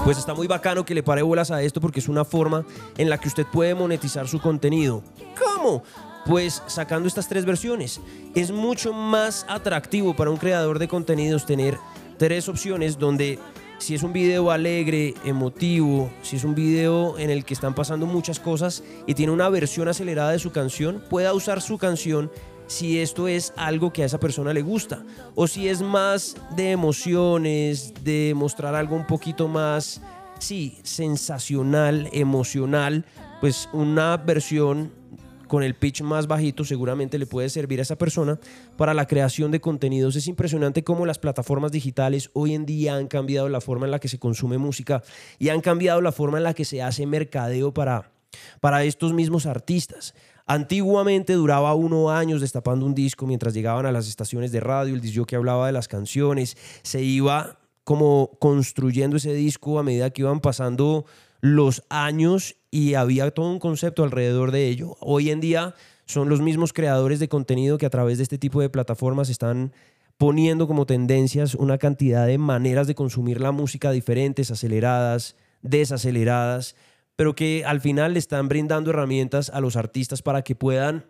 pues 0.05 0.19
está 0.19 0.35
muy 0.35 0.47
bacano 0.47 0.85
que 0.85 0.95
le 0.95 1.03
pare 1.03 1.23
bolas 1.23 1.51
a 1.51 1.63
esto 1.63 1.81
porque 1.81 2.01
es 2.01 2.09
una 2.09 2.25
forma 2.25 2.65
en 2.97 3.11
la 3.11 3.19
que 3.19 3.29
usted 3.29 3.47
puede 3.47 3.75
monetizar 3.75 4.29
su 4.29 4.41
contenido. 4.41 5.03
¿Cómo? 5.37 5.83
Pues 6.27 6.62
sacando 6.67 7.07
estas 7.07 7.29
tres 7.29 7.45
versiones. 7.45 8.01
Es 8.35 8.51
mucho 8.51 8.93
más 8.93 9.47
atractivo 9.49 10.15
para 10.17 10.31
un 10.31 10.37
creador 10.37 10.79
de 10.79 10.89
contenidos 10.89 11.47
tener 11.47 11.79
tres 12.19 12.49
opciones 12.49 12.99
donde 12.99 13.39
si 13.79 13.95
es 13.95 14.03
un 14.03 14.12
video 14.12 14.51
alegre, 14.51 15.15
emotivo, 15.25 16.11
si 16.23 16.37
es 16.37 16.45
un 16.45 16.55
video 16.55 17.17
en 17.19 17.31
el 17.31 17.45
que 17.45 17.55
están 17.55 17.75
pasando 17.75 18.07
muchas 18.07 18.41
cosas 18.41 18.83
y 19.07 19.15
tiene 19.15 19.33
una 19.33 19.49
versión 19.49 19.87
acelerada 19.87 20.33
de 20.33 20.39
su 20.39 20.51
canción, 20.51 21.03
pueda 21.09 21.33
usar 21.33 21.61
su 21.61 21.79
canción 21.79 22.31
si 22.67 22.99
esto 22.99 23.29
es 23.29 23.53
algo 23.57 23.93
que 23.93 24.03
a 24.03 24.07
esa 24.07 24.19
persona 24.19 24.53
le 24.53 24.62
gusta 24.62 25.05
o 25.37 25.47
si 25.47 25.69
es 25.69 25.81
más 25.81 26.37
de 26.57 26.73
emociones, 26.73 27.95
de 28.03 28.33
mostrar 28.35 28.75
algo 28.75 28.97
un 28.97 29.07
poquito 29.07 29.47
más, 29.47 30.01
sí, 30.41 30.81
sensacional, 30.83 32.09
emocional, 32.12 33.05
pues 33.41 33.69
una 33.73 34.17
versión 34.17 34.91
con 35.47 35.63
el 35.63 35.75
pitch 35.75 36.03
más 36.03 36.27
bajito 36.27 36.65
seguramente 36.65 37.19
le 37.19 37.27
puede 37.27 37.49
servir 37.49 37.79
a 37.79 37.83
esa 37.83 37.97
persona 37.97 38.39
para 38.77 38.95
la 38.95 39.07
creación 39.07 39.51
de 39.51 39.61
contenidos. 39.61 40.17
Es 40.17 40.27
impresionante 40.27 40.85
cómo 40.85 41.07
las 41.07 41.19
plataformas 41.19 41.73
digitales 41.73 42.31
hoy 42.33 42.55
en 42.55 42.67
día 42.67 42.97
han 42.97 43.07
cambiado 43.07 43.49
la 43.49 43.61
forma 43.61 43.87
en 43.87 43.93
la 43.93 43.99
que 43.99 44.09
se 44.09 44.19
consume 44.19 44.59
música 44.59 45.03
y 45.39 45.49
han 45.49 45.61
cambiado 45.61 46.01
la 46.01 46.13
forma 46.13 46.39
en 46.39 46.45
la 46.45 46.55
que 46.55 46.65
se 46.65 46.83
hace 46.83 47.07
mercadeo 47.07 47.73
para, 47.73 48.13
para 48.61 48.85
estos 48.85 49.13
mismos 49.13 49.47
artistas. 49.47 50.15
Antiguamente 50.47 51.33
duraba 51.33 51.75
uno 51.75 52.11
años 52.11 52.41
destapando 52.41 52.87
un 52.87 52.95
disco 52.95 53.27
mientras 53.27 53.53
llegaban 53.53 53.85
a 53.85 53.93
las 53.93 54.09
estaciones 54.09 54.53
de 54.53 54.61
radio, 54.61 54.95
el 54.95 55.01
disco 55.01 55.27
que 55.27 55.35
hablaba 55.35 55.67
de 55.67 55.73
las 55.73 55.89
canciones, 55.89 56.57
se 56.83 57.03
iba 57.03 57.59
como 57.83 58.31
construyendo 58.41 59.17
ese 59.17 59.33
disco 59.33 59.79
a 59.79 59.83
medida 59.83 60.11
que 60.11 60.23
iban 60.23 60.41
pasando 60.41 61.05
los 61.41 61.83
años 61.89 62.57
y 62.77 62.93
había 62.93 63.31
todo 63.31 63.51
un 63.51 63.59
concepto 63.59 64.05
alrededor 64.05 64.51
de 64.51 64.69
ello. 64.69 64.99
Hoy 65.01 65.31
en 65.31 65.41
día 65.41 65.75
son 66.05 66.29
los 66.29 66.43
mismos 66.43 66.75
creadores 66.75 67.19
de 67.21 67.29
contenido 67.29 67.79
que 67.79 67.87
a 67.87 67.91
través 67.91 68.19
de 68.19 68.23
este 68.25 68.37
tipo 68.37 68.61
de 68.61 68.69
plataformas 68.69 69.31
están 69.31 69.73
poniendo 70.19 70.67
como 70.67 70.85
tendencias 70.85 71.55
una 71.55 71.79
cantidad 71.79 72.27
de 72.27 72.37
maneras 72.37 72.87
de 72.87 72.95
consumir 72.95 73.41
la 73.41 73.51
música 73.51 73.93
diferentes, 73.93 74.51
aceleradas, 74.51 75.37
desaceleradas, 75.62 76.77
pero 77.17 77.35
que 77.35 77.65
al 77.65 77.81
final 77.81 78.12
le 78.12 78.19
están 78.19 78.47
brindando 78.47 78.91
herramientas 78.91 79.49
a 79.49 79.61
los 79.61 79.77
artistas 79.77 80.21
para 80.21 80.43
que 80.43 80.55
puedan 80.55 81.07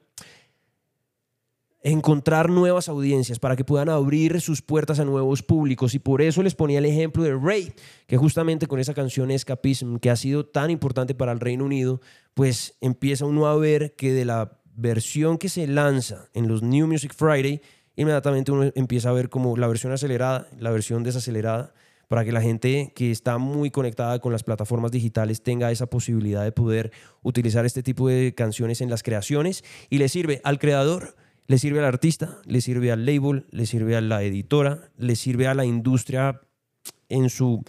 encontrar 1.92 2.50
nuevas 2.50 2.88
audiencias, 2.88 3.38
para 3.38 3.54
que 3.54 3.64
puedan 3.64 3.88
abrir 3.88 4.40
sus 4.40 4.60
puertas 4.60 4.98
a 4.98 5.04
nuevos 5.04 5.44
públicos. 5.44 5.94
Y 5.94 6.00
por 6.00 6.20
eso 6.20 6.42
les 6.42 6.56
ponía 6.56 6.78
el 6.78 6.84
ejemplo 6.84 7.22
de 7.22 7.32
Ray, 7.34 7.72
que 8.08 8.16
justamente 8.16 8.66
con 8.66 8.80
esa 8.80 8.92
canción 8.92 9.30
Escapism, 9.30 9.98
que 9.98 10.10
ha 10.10 10.16
sido 10.16 10.44
tan 10.44 10.70
importante 10.70 11.14
para 11.14 11.30
el 11.30 11.38
Reino 11.38 11.64
Unido, 11.64 12.00
pues 12.34 12.76
empieza 12.80 13.24
uno 13.24 13.46
a 13.46 13.56
ver 13.56 13.94
que 13.94 14.12
de 14.12 14.24
la 14.24 14.58
versión 14.74 15.38
que 15.38 15.48
se 15.48 15.68
lanza 15.68 16.28
en 16.34 16.48
los 16.48 16.60
New 16.60 16.88
Music 16.88 17.14
Friday, 17.14 17.60
inmediatamente 17.94 18.50
uno 18.50 18.72
empieza 18.74 19.10
a 19.10 19.12
ver 19.12 19.28
como 19.28 19.56
la 19.56 19.68
versión 19.68 19.92
acelerada, 19.92 20.48
la 20.58 20.70
versión 20.72 21.04
desacelerada, 21.04 21.72
para 22.08 22.24
que 22.24 22.32
la 22.32 22.42
gente 22.42 22.92
que 22.96 23.12
está 23.12 23.38
muy 23.38 23.70
conectada 23.70 24.18
con 24.18 24.32
las 24.32 24.42
plataformas 24.42 24.90
digitales 24.90 25.42
tenga 25.42 25.70
esa 25.70 25.86
posibilidad 25.86 26.42
de 26.42 26.50
poder 26.50 26.90
utilizar 27.22 27.64
este 27.64 27.84
tipo 27.84 28.08
de 28.08 28.34
canciones 28.34 28.80
en 28.80 28.90
las 28.90 29.04
creaciones 29.04 29.62
y 29.88 29.98
le 29.98 30.08
sirve 30.08 30.40
al 30.42 30.58
creador, 30.58 31.14
le 31.46 31.58
sirve 31.58 31.78
al 31.78 31.84
artista, 31.84 32.38
le 32.44 32.60
sirve 32.60 32.92
al 32.92 33.06
label, 33.06 33.46
le 33.50 33.66
sirve 33.66 33.96
a 33.96 34.00
la 34.00 34.22
editora, 34.22 34.90
le 34.96 35.16
sirve 35.16 35.46
a 35.46 35.54
la 35.54 35.64
industria 35.64 36.40
en 37.08 37.30
su, 37.30 37.62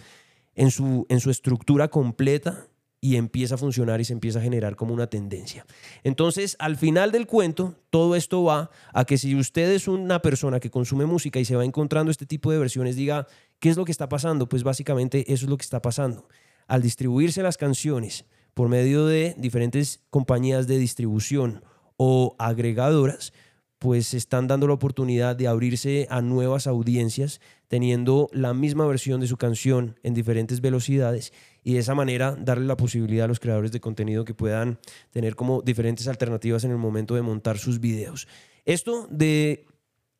en 0.54 0.70
su, 0.70 1.06
en 1.08 1.20
su 1.20 1.30
estructura 1.30 1.88
completa 1.88 2.68
y 3.00 3.16
empieza 3.16 3.54
a 3.54 3.58
funcionar 3.58 4.00
y 4.00 4.04
se 4.04 4.12
empieza 4.12 4.40
a 4.40 4.42
generar 4.42 4.74
como 4.74 4.92
una 4.92 5.06
tendencia. 5.06 5.64
Entonces, 6.02 6.56
al 6.58 6.76
final 6.76 7.12
del 7.12 7.26
cuento, 7.26 7.76
todo 7.90 8.16
esto 8.16 8.42
va 8.42 8.70
a 8.92 9.04
que 9.04 9.18
si 9.18 9.36
usted 9.36 9.70
es 9.70 9.86
una 9.86 10.20
persona 10.20 10.58
que 10.58 10.70
consume 10.70 11.06
música 11.06 11.38
y 11.38 11.44
se 11.44 11.54
va 11.54 11.64
encontrando 11.64 12.10
este 12.10 12.26
tipo 12.26 12.50
de 12.50 12.58
versiones, 12.58 12.96
diga, 12.96 13.28
¿qué 13.60 13.68
es 13.68 13.76
lo 13.76 13.84
que 13.84 13.92
está 13.92 14.08
pasando? 14.08 14.48
Pues 14.48 14.64
básicamente 14.64 15.32
eso 15.32 15.46
es 15.46 15.50
lo 15.50 15.56
que 15.56 15.62
está 15.62 15.80
pasando. 15.80 16.28
Al 16.66 16.82
distribuirse 16.82 17.42
las 17.42 17.56
canciones 17.56 18.24
por 18.54 18.68
medio 18.68 19.06
de 19.06 19.34
diferentes 19.38 20.02
compañías 20.10 20.66
de 20.66 20.78
distribución 20.78 21.62
o 21.96 22.34
agregadoras, 22.38 23.32
pues 23.78 24.12
están 24.12 24.48
dando 24.48 24.66
la 24.66 24.74
oportunidad 24.74 25.36
de 25.36 25.46
abrirse 25.46 26.06
a 26.10 26.20
nuevas 26.20 26.66
audiencias, 26.66 27.40
teniendo 27.68 28.28
la 28.32 28.52
misma 28.52 28.86
versión 28.86 29.20
de 29.20 29.28
su 29.28 29.36
canción 29.36 29.98
en 30.02 30.14
diferentes 30.14 30.60
velocidades 30.60 31.32
y 31.62 31.74
de 31.74 31.80
esa 31.80 31.94
manera 31.94 32.34
darle 32.34 32.66
la 32.66 32.76
posibilidad 32.76 33.26
a 33.26 33.28
los 33.28 33.40
creadores 33.40 33.70
de 33.70 33.80
contenido 33.80 34.24
que 34.24 34.34
puedan 34.34 34.78
tener 35.10 35.36
como 35.36 35.62
diferentes 35.62 36.08
alternativas 36.08 36.64
en 36.64 36.72
el 36.72 36.78
momento 36.78 37.14
de 37.14 37.22
montar 37.22 37.58
sus 37.58 37.78
videos. 37.78 38.26
Esto 38.64 39.06
de 39.10 39.66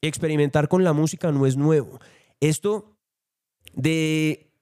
experimentar 0.02 0.68
con 0.68 0.84
la 0.84 0.92
música 0.92 1.32
no 1.32 1.46
es 1.46 1.56
nuevo. 1.56 1.98
Esto 2.40 2.96
de 3.74 4.52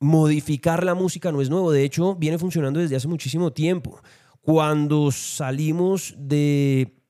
modificar 0.00 0.84
la 0.84 0.94
música 0.94 1.30
no 1.32 1.42
es 1.42 1.50
nuevo, 1.50 1.70
de 1.70 1.84
hecho 1.84 2.16
viene 2.16 2.38
funcionando 2.38 2.80
desde 2.80 2.96
hace 2.96 3.08
muchísimo 3.08 3.52
tiempo. 3.52 4.00
Cuando 4.40 5.12
salimos 5.12 6.14
de 6.18 7.01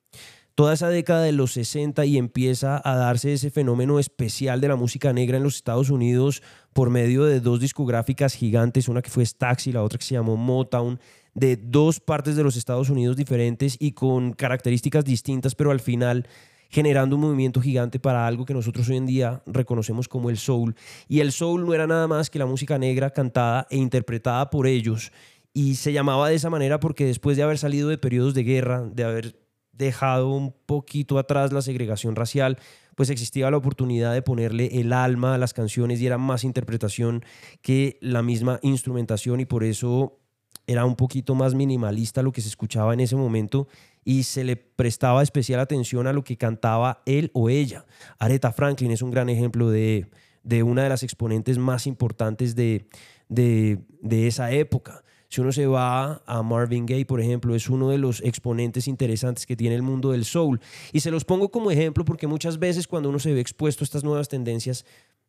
toda 0.55 0.75
esa 0.75 0.89
década 0.89 1.23
de 1.23 1.33
los 1.33 1.53
60 1.53 2.05
y 2.05 2.19
empieza 2.19 2.81
a 2.85 2.97
darse 2.97 3.33
ese 3.33 3.51
fenómeno 3.51 3.99
especial 3.99 4.61
de 4.61 4.69
la 4.69 4.77
música 4.77 5.13
negra 5.13 5.37
en 5.37 5.43
los 5.43 5.57
Estados 5.57 5.91
Unidos 5.91 6.43
por 6.73 6.91
medio 6.91 7.25
de 7.25 7.41
dos 7.41 7.61
discográficas 7.61 8.35
gigantes, 8.35 8.89
una 8.89 9.03
que 9.03 9.11
fue 9.11 9.25
Stax 9.25 9.67
y 9.67 9.73
la 9.73 9.83
otra 9.83 9.99
que 9.99 10.05
se 10.05 10.15
llamó 10.15 10.37
Motown, 10.37 11.01
de 11.35 11.57
dos 11.57 12.01
partes 12.01 12.37
de 12.37 12.43
los 12.43 12.57
Estados 12.57 12.91
Unidos 12.91 13.17
diferentes 13.17 13.77
y 13.79 13.93
con 13.93 14.33
características 14.33 15.05
distintas, 15.05 15.55
pero 15.55 15.71
al 15.71 15.81
final 15.81 16.27
generando 16.69 17.17
un 17.17 17.23
movimiento 17.23 17.61
gigante 17.61 18.01
para 18.01 18.27
algo 18.27 18.47
que 18.47 18.55
nosotros 18.55 18.89
hoy 18.89 18.97
en 18.97 19.07
día 19.07 19.43
reconocemos 19.47 20.09
como 20.09 20.31
el 20.31 20.39
soul. 20.39 20.75
Y 21.07 21.21
el 21.21 21.31
soul 21.31 21.67
no 21.67 21.75
era 21.75 21.87
nada 21.87 22.09
más 22.09 22.31
que 22.31 22.39
la 22.39 22.47
música 22.47 22.79
negra 22.79 23.11
cantada 23.11 23.67
e 23.71 23.77
interpretada 23.77 24.49
por 24.49 24.67
ellos. 24.67 25.13
Y 25.53 25.75
se 25.75 25.93
llamaba 25.93 26.31
de 26.31 26.35
esa 26.35 26.49
manera 26.49 26.81
porque 26.81 27.05
después 27.05 27.37
de 27.37 27.43
haber 27.43 27.59
salido 27.59 27.91
de 27.91 27.99
periodos 27.99 28.33
de 28.33 28.45
guerra, 28.45 28.89
de 28.91 29.05
haber 29.05 29.42
dejado 29.73 30.29
un 30.29 30.53
poquito 30.67 31.19
atrás 31.19 31.53
la 31.53 31.63
segregación 31.63 32.15
racial, 32.15 32.59
pues 32.95 33.11
existía 33.11 33.51
la 33.51 33.57
oportunidad 33.57 34.13
de 34.13 34.23
ponerle 34.23 34.81
el 34.81 34.93
alma 34.93 35.35
a 35.35 35.39
las 35.39 35.55
canciones 35.55 36.01
y 36.01 36.07
era 36.07 36.19
más 36.19 36.45
interpretación 36.45 37.25
que 37.63 37.99
la 38.01 38.23
misma 38.23 38.59
instrumentación 38.63 39.41
y 39.41 39.47
por 39.47 39.65
eso 39.65 40.19
era 40.67 40.85
un 40.85 40.95
poquito 40.95 41.35
más 41.35 41.55
minimalista 41.55 42.23
lo 42.23 42.33
que 42.33 42.41
se 42.41 42.49
escuchaba 42.49 42.95
en 42.95 43.01
ese 43.01 43.17
momento 43.17 43.67
y 44.05 44.25
se 44.25 44.45
le 44.45 44.57
prestaba 44.57 45.23
especial 45.23 45.61
atención 45.61 46.07
a 46.07 46.13
lo 46.13 46.23
que 46.23 46.37
cantaba 46.37 47.03
él 47.07 47.31
o 47.35 47.49
ella. 47.49 47.87
Aretha 48.19 48.53
Franklin 48.53 48.91
es 48.91 49.03
un 49.03 49.11
gran 49.11 49.29
ejemplo 49.29 49.71
de, 49.71 50.09
de 50.43 50.63
una 50.63 50.83
de 50.83 50.89
las 50.89 51.03
exponentes 51.03 51.59
más 51.59 51.87
importantes 51.87 52.55
de, 52.55 52.87
de, 53.29 53.81
de 54.01 54.27
esa 54.27 54.53
época. 54.53 55.03
Si 55.33 55.41
uno 55.41 55.51
se 55.51 55.67
va 55.67 56.21
a 56.27 56.43
Marvin 56.43 56.85
Gaye, 56.85 57.07
por 57.07 57.19
ejemplo, 57.19 57.55
es 57.55 57.71
uno 57.71 57.89
de 57.89 57.97
los 57.97 58.21
exponentes 58.21 58.87
interesantes 58.87 59.47
que 59.47 59.57
tiene 59.57 59.75
el 59.75 59.81
mundo 59.81 60.11
del 60.11 60.27
soul. 60.27 60.61
Y 60.93 61.01
se 61.01 61.11
los 61.11 61.25
pongo 61.25 61.51
como 61.51 61.71
ejemplo 61.71 62.05
porque 62.05 62.27
muchas 62.27 62.59
veces 62.59 62.87
cuando 62.87 63.09
uno 63.09 63.19
se 63.19 63.33
ve 63.33 63.41
expuesto 63.41 63.83
a 63.83 63.87
estas 63.87 64.05
nuevas 64.05 64.29
tendencias, 64.29 64.85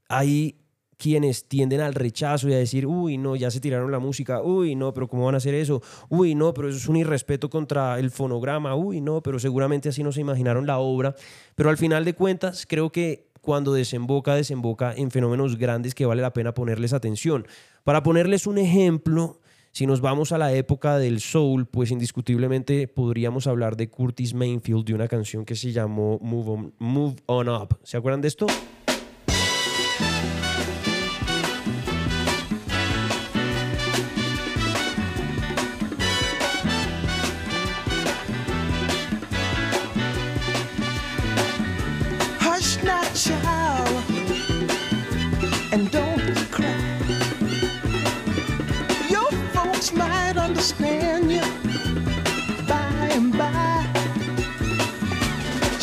hay 0.10 0.58
quienes 0.98 1.48
tienden 1.48 1.80
al 1.80 1.94
rechazo 1.94 2.50
y 2.50 2.54
a 2.54 2.58
decir, 2.58 2.86
uy, 2.86 3.18
no, 3.18 3.38
ya 3.38 3.50
se 3.50 3.62
tiraron 3.62 3.94
la 3.94 4.00
música, 4.00 4.42
uy, 4.42 4.76
no, 4.76 4.94
pero 4.94 5.08
¿cómo 5.08 5.24
van 5.24 5.36
a 5.36 5.38
hacer 5.38 5.54
eso? 5.54 5.82
Uy, 6.10 6.36
no, 6.36 6.54
pero 6.54 6.68
eso 6.68 6.80
es 6.80 6.90
un 6.90 6.98
irrespeto 6.98 7.50
contra 7.50 7.98
el 7.98 8.12
fonograma, 8.12 8.76
uy, 8.76 9.00
no, 9.00 9.24
pero 9.24 9.40
seguramente 9.40 9.88
así 9.88 10.04
no 10.04 10.12
se 10.12 10.20
imaginaron 10.20 10.68
la 10.68 10.80
obra. 10.80 11.16
Pero 11.56 11.70
al 11.70 11.78
final 11.78 12.04
de 12.04 12.14
cuentas, 12.14 12.66
creo 12.68 12.92
que 12.92 13.30
cuando 13.40 13.72
desemboca, 13.72 14.36
desemboca 14.36 14.94
en 14.94 15.12
fenómenos 15.12 15.58
grandes 15.58 15.96
que 15.96 16.06
vale 16.06 16.22
la 16.22 16.34
pena 16.34 16.54
ponerles 16.54 16.92
atención. 16.92 17.48
Para 17.86 18.04
ponerles 18.04 18.48
un 18.48 18.58
ejemplo, 18.58 19.40
si 19.74 19.88
nos 19.88 20.02
vamos 20.02 20.32
a 20.32 20.38
la 20.38 20.54
época 20.54 21.00
del 21.00 21.20
soul, 21.20 21.66
pues 21.66 21.90
indiscutiblemente 21.90 22.88
podríamos 22.88 23.48
hablar 23.48 23.76
de 23.76 23.90
Curtis 23.90 24.36
Mayfield, 24.36 24.86
de 24.86 24.94
una 24.94 25.08
canción 25.08 25.46
que 25.46 25.56
se 25.56 25.72
llamó 25.72 26.20
Move 26.22 26.52
On, 26.52 26.74
Move 26.78 27.16
On 27.26 27.50
Up. 27.50 27.80
¿Se 27.82 27.98
acuerdan 27.98 28.22
de 28.22 28.28
esto? 28.28 28.46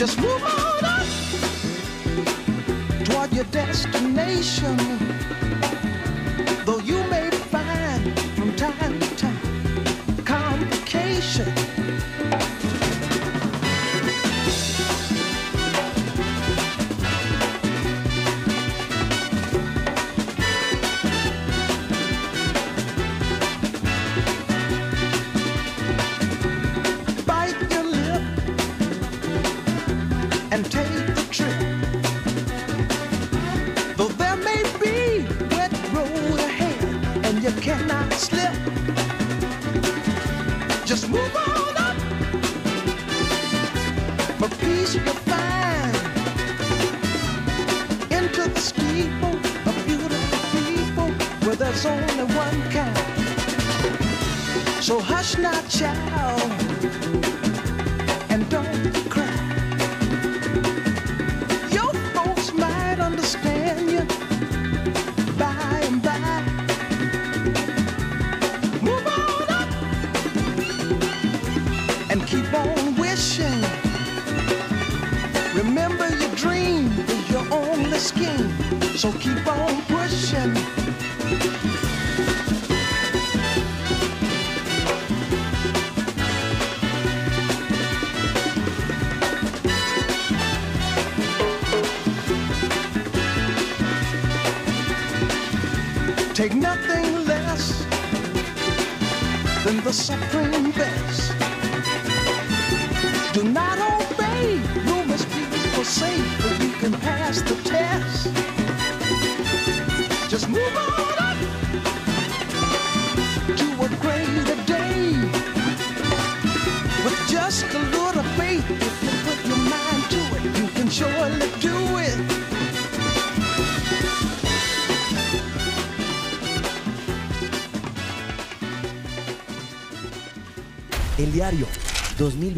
Just 0.00 0.18
move 0.18 0.42
on 0.42 0.82
up 0.82 1.04
toward 3.04 3.34
your 3.34 3.44
destination. 3.52 4.74
Though 6.64 6.78
you 6.78 7.04
may 7.10 7.29
shine. 55.80 56.09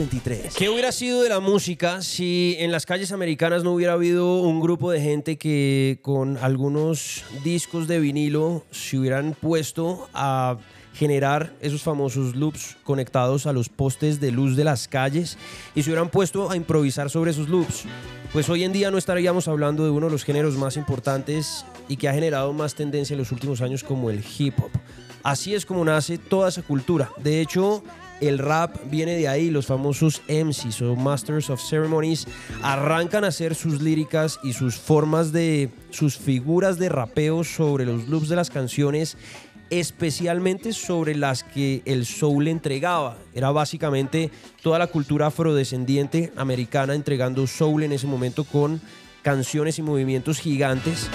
2023. 0.02 0.54
¿Qué 0.56 0.68
hubiera 0.68 0.92
sido 0.92 1.22
de 1.22 1.28
la 1.28 1.40
música 1.40 2.02
si 2.02 2.56
en 2.58 2.72
las 2.72 2.86
calles 2.86 3.12
americanas 3.12 3.64
no 3.64 3.72
hubiera 3.72 3.92
habido 3.94 4.40
un 4.40 4.60
grupo 4.60 4.90
de 4.90 5.00
gente 5.00 5.36
que 5.36 5.98
con 6.02 6.36
algunos 6.38 7.24
discos 7.44 7.88
de 7.88 8.00
vinilo 8.00 8.64
se 8.70 8.98
hubieran 8.98 9.36
puesto 9.40 10.08
a 10.12 10.58
generar 10.94 11.54
esos 11.60 11.82
famosos 11.82 12.36
loops 12.36 12.76
conectados 12.84 13.46
a 13.46 13.52
los 13.52 13.68
postes 13.68 14.20
de 14.20 14.30
luz 14.30 14.56
de 14.56 14.64
las 14.64 14.88
calles 14.88 15.38
y 15.74 15.82
se 15.82 15.90
hubieran 15.90 16.10
puesto 16.10 16.50
a 16.50 16.56
improvisar 16.56 17.08
sobre 17.08 17.30
esos 17.30 17.48
loops? 17.48 17.84
Pues 18.32 18.48
hoy 18.48 18.64
en 18.64 18.72
día 18.72 18.90
no 18.90 18.98
estaríamos 18.98 19.46
hablando 19.48 19.84
de 19.84 19.90
uno 19.90 20.06
de 20.06 20.12
los 20.12 20.24
géneros 20.24 20.56
más 20.56 20.76
importantes 20.76 21.64
y 21.88 21.96
que 21.96 22.08
ha 22.08 22.14
generado 22.14 22.52
más 22.52 22.74
tendencia 22.74 23.14
en 23.14 23.18
los 23.18 23.32
últimos 23.32 23.60
años 23.60 23.84
como 23.84 24.10
el 24.10 24.22
hip 24.38 24.58
hop. 24.58 24.70
Así 25.22 25.54
es 25.54 25.64
como 25.64 25.84
nace 25.84 26.18
toda 26.18 26.48
esa 26.48 26.62
cultura. 26.62 27.10
De 27.22 27.40
hecho, 27.40 27.84
el 28.22 28.38
rap 28.38 28.76
viene 28.90 29.16
de 29.16 29.26
ahí, 29.26 29.50
los 29.50 29.66
famosos 29.66 30.22
MCs 30.28 30.80
o 30.82 30.94
Masters 30.94 31.50
of 31.50 31.60
Ceremonies 31.60 32.26
arrancan 32.62 33.24
a 33.24 33.28
hacer 33.28 33.54
sus 33.54 33.82
líricas 33.82 34.38
y 34.44 34.52
sus 34.52 34.76
formas 34.76 35.32
de 35.32 35.70
sus 35.90 36.16
figuras 36.16 36.78
de 36.78 36.88
rapeo 36.88 37.42
sobre 37.42 37.84
los 37.84 38.08
loops 38.08 38.28
de 38.28 38.36
las 38.36 38.50
canciones, 38.50 39.16
especialmente 39.70 40.72
sobre 40.72 41.16
las 41.16 41.42
que 41.42 41.82
el 41.84 42.06
soul 42.06 42.46
entregaba. 42.46 43.18
Era 43.34 43.50
básicamente 43.50 44.30
toda 44.62 44.78
la 44.78 44.86
cultura 44.86 45.26
afrodescendiente 45.26 46.32
americana 46.36 46.94
entregando 46.94 47.46
soul 47.48 47.82
en 47.82 47.92
ese 47.92 48.06
momento 48.06 48.44
con 48.44 48.80
canciones 49.22 49.78
y 49.78 49.82
movimientos 49.82 50.38
gigantes. 50.38 51.08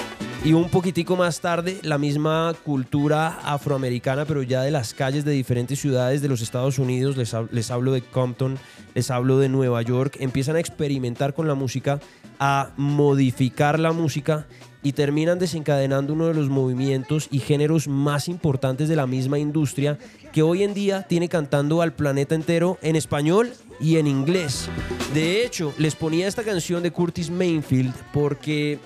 Y 0.47 0.53
un 0.53 0.69
poquitico 0.69 1.17
más 1.17 1.41
tarde, 1.41 1.77
la 1.81 1.97
misma 1.97 2.55
cultura 2.63 3.37
afroamericana, 3.43 4.23
pero 4.23 4.43
ya 4.43 4.61
de 4.61 4.71
las 4.71 4.93
calles 4.93 5.25
de 5.25 5.33
diferentes 5.33 5.77
ciudades 5.77 6.21
de 6.21 6.29
los 6.29 6.39
Estados 6.41 6.79
Unidos, 6.79 7.17
les, 7.17 7.33
hab- 7.33 7.49
les 7.51 7.69
hablo 7.69 7.91
de 7.91 8.01
Compton, 8.01 8.57
les 8.95 9.11
hablo 9.11 9.39
de 9.39 9.49
Nueva 9.49 9.81
York, 9.81 10.15
empiezan 10.21 10.55
a 10.55 10.61
experimentar 10.61 11.33
con 11.33 11.49
la 11.49 11.53
música, 11.53 11.99
a 12.39 12.69
modificar 12.77 13.77
la 13.77 13.91
música 13.91 14.47
y 14.83 14.93
terminan 14.93 15.37
desencadenando 15.37 16.13
uno 16.13 16.27
de 16.27 16.33
los 16.35 16.47
movimientos 16.47 17.27
y 17.29 17.39
géneros 17.39 17.89
más 17.89 18.29
importantes 18.29 18.87
de 18.87 18.95
la 18.95 19.05
misma 19.05 19.39
industria 19.39 19.97
que 20.31 20.43
hoy 20.43 20.63
en 20.63 20.73
día 20.73 21.01
tiene 21.09 21.27
cantando 21.27 21.81
al 21.81 21.91
planeta 21.91 22.35
entero 22.35 22.77
en 22.81 22.95
español 22.95 23.51
y 23.81 23.97
en 23.97 24.07
inglés. 24.07 24.69
De 25.13 25.45
hecho, 25.45 25.73
les 25.77 25.95
ponía 25.95 26.25
esta 26.25 26.43
canción 26.43 26.83
de 26.83 26.91
Curtis 26.91 27.29
Mainfield 27.29 27.93
porque 28.13 28.79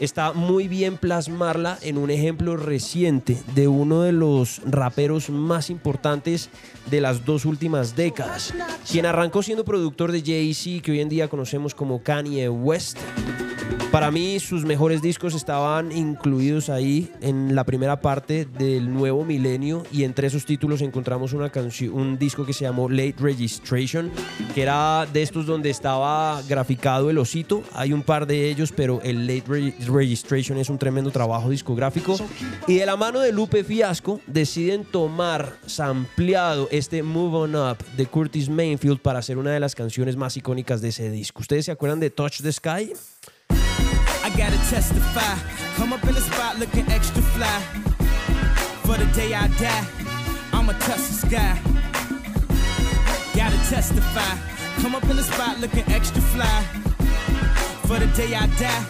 está 0.00 0.32
muy 0.32 0.68
bien 0.68 0.96
plasmarla 0.96 1.78
en 1.82 1.98
un 1.98 2.10
ejemplo 2.10 2.56
reciente 2.56 3.38
de 3.54 3.68
uno 3.68 4.02
de 4.02 4.12
los 4.12 4.60
raperos 4.64 5.30
más 5.30 5.70
importantes 5.70 6.50
de 6.90 7.00
las 7.00 7.24
dos 7.24 7.44
últimas 7.44 7.96
décadas, 7.96 8.54
quien 8.90 9.06
arrancó 9.06 9.42
siendo 9.42 9.64
productor 9.64 10.12
de 10.12 10.22
Jay-Z, 10.22 10.82
que 10.82 10.92
hoy 10.92 11.00
en 11.00 11.08
día 11.08 11.28
conocemos 11.28 11.74
como 11.74 12.02
Kanye 12.02 12.48
West. 12.48 12.98
Para 13.96 14.10
mí 14.10 14.38
sus 14.40 14.66
mejores 14.66 15.00
discos 15.00 15.34
estaban 15.34 15.90
incluidos 15.90 16.68
ahí 16.68 17.10
en 17.22 17.54
la 17.54 17.64
primera 17.64 18.02
parte 18.02 18.44
del 18.44 18.92
nuevo 18.92 19.24
milenio 19.24 19.84
y 19.90 20.04
entre 20.04 20.26
esos 20.26 20.44
títulos 20.44 20.82
encontramos 20.82 21.32
una 21.32 21.50
un 21.90 22.18
disco 22.18 22.44
que 22.44 22.52
se 22.52 22.66
llamó 22.66 22.90
Late 22.90 23.14
Registration, 23.18 24.10
que 24.54 24.60
era 24.60 25.06
de 25.10 25.22
estos 25.22 25.46
donde 25.46 25.70
estaba 25.70 26.42
graficado 26.46 27.08
el 27.08 27.16
osito. 27.16 27.62
Hay 27.72 27.94
un 27.94 28.02
par 28.02 28.26
de 28.26 28.50
ellos, 28.50 28.70
pero 28.70 29.00
el 29.02 29.26
Late 29.26 29.44
Re- 29.48 29.74
Registration 29.86 30.58
es 30.58 30.68
un 30.68 30.76
tremendo 30.76 31.10
trabajo 31.10 31.48
discográfico. 31.48 32.18
Y 32.66 32.74
de 32.74 32.84
la 32.84 32.96
mano 32.96 33.20
de 33.20 33.32
Lupe 33.32 33.64
Fiasco 33.64 34.20
deciden 34.26 34.84
tomar 34.84 35.56
sampleado 35.64 36.68
este 36.70 37.02
Move 37.02 37.38
On 37.38 37.56
Up 37.56 37.78
de 37.96 38.04
Curtis 38.04 38.50
Mainfield 38.50 39.00
para 39.00 39.20
hacer 39.20 39.38
una 39.38 39.52
de 39.52 39.60
las 39.60 39.74
canciones 39.74 40.16
más 40.16 40.36
icónicas 40.36 40.82
de 40.82 40.88
ese 40.88 41.10
disco. 41.10 41.40
¿Ustedes 41.40 41.64
se 41.64 41.72
acuerdan 41.72 41.98
de 41.98 42.10
Touch 42.10 42.42
the 42.42 42.52
Sky? 42.52 42.92
I 44.26 44.30
gotta 44.30 44.58
testify. 44.68 45.38
Come 45.76 45.92
up 45.92 46.02
in 46.02 46.12
the 46.12 46.20
spot 46.20 46.58
looking 46.58 46.84
extra 46.90 47.22
fly. 47.22 47.60
For 48.82 48.96
the 48.96 49.08
day 49.14 49.32
I 49.32 49.46
die, 49.46 49.86
I'ma 50.52 50.72
touch 50.72 50.96
the 50.96 51.14
sky. 51.26 51.60
Gotta 53.36 53.56
testify. 53.70 54.36
Come 54.82 54.96
up 54.96 55.04
in 55.04 55.14
the 55.14 55.22
spot 55.22 55.60
looking 55.60 55.84
extra 55.92 56.20
fly. 56.20 56.64
For 57.86 58.00
the 58.00 58.08
day 58.16 58.34
I 58.34 58.48
die, 58.58 58.84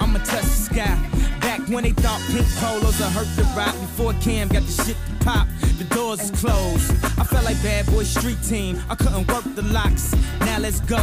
I'ma 0.00 0.18
touch 0.24 0.42
the 0.42 0.62
sky. 0.68 0.98
Back 1.40 1.60
when 1.68 1.84
they 1.84 1.92
thought 1.92 2.20
pink 2.32 2.48
polos 2.56 2.98
would 2.98 3.12
hurt 3.12 3.30
the 3.36 3.44
rock 3.56 3.74
before 3.78 4.12
Cam 4.14 4.48
got 4.48 4.64
the 4.64 4.82
shit 4.82 4.96
pop. 5.24 5.48
The 5.78 5.84
doors 5.84 6.20
is 6.20 6.30
closed. 6.30 6.90
I 7.18 7.24
felt 7.24 7.44
like 7.44 7.60
bad 7.62 7.86
boy 7.86 8.04
street 8.04 8.40
team. 8.42 8.80
I 8.90 8.94
couldn't 8.94 9.26
work 9.32 9.44
the 9.56 9.62
locks. 9.62 10.14
Now 10.40 10.58
let's 10.58 10.80
go. 10.80 11.02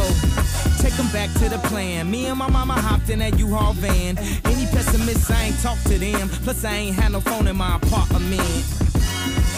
Take 0.78 0.98
'em 0.98 1.08
back 1.12 1.30
to 1.40 1.48
the 1.48 1.60
plan. 1.68 2.10
Me 2.10 2.26
and 2.26 2.38
my 2.38 2.48
mama 2.48 2.74
hopped 2.74 3.10
in 3.10 3.18
that 3.18 3.38
U-Haul 3.38 3.74
van. 3.74 4.16
Any 4.44 4.66
pessimists, 4.66 5.30
I 5.30 5.46
ain't 5.46 5.60
talk 5.62 5.78
to 5.84 5.98
them. 5.98 6.28
Plus, 6.44 6.64
I 6.64 6.74
ain't 6.74 6.96
had 6.96 7.12
no 7.12 7.20
phone 7.20 7.46
in 7.48 7.56
my 7.56 7.76
apartment. 7.76 8.64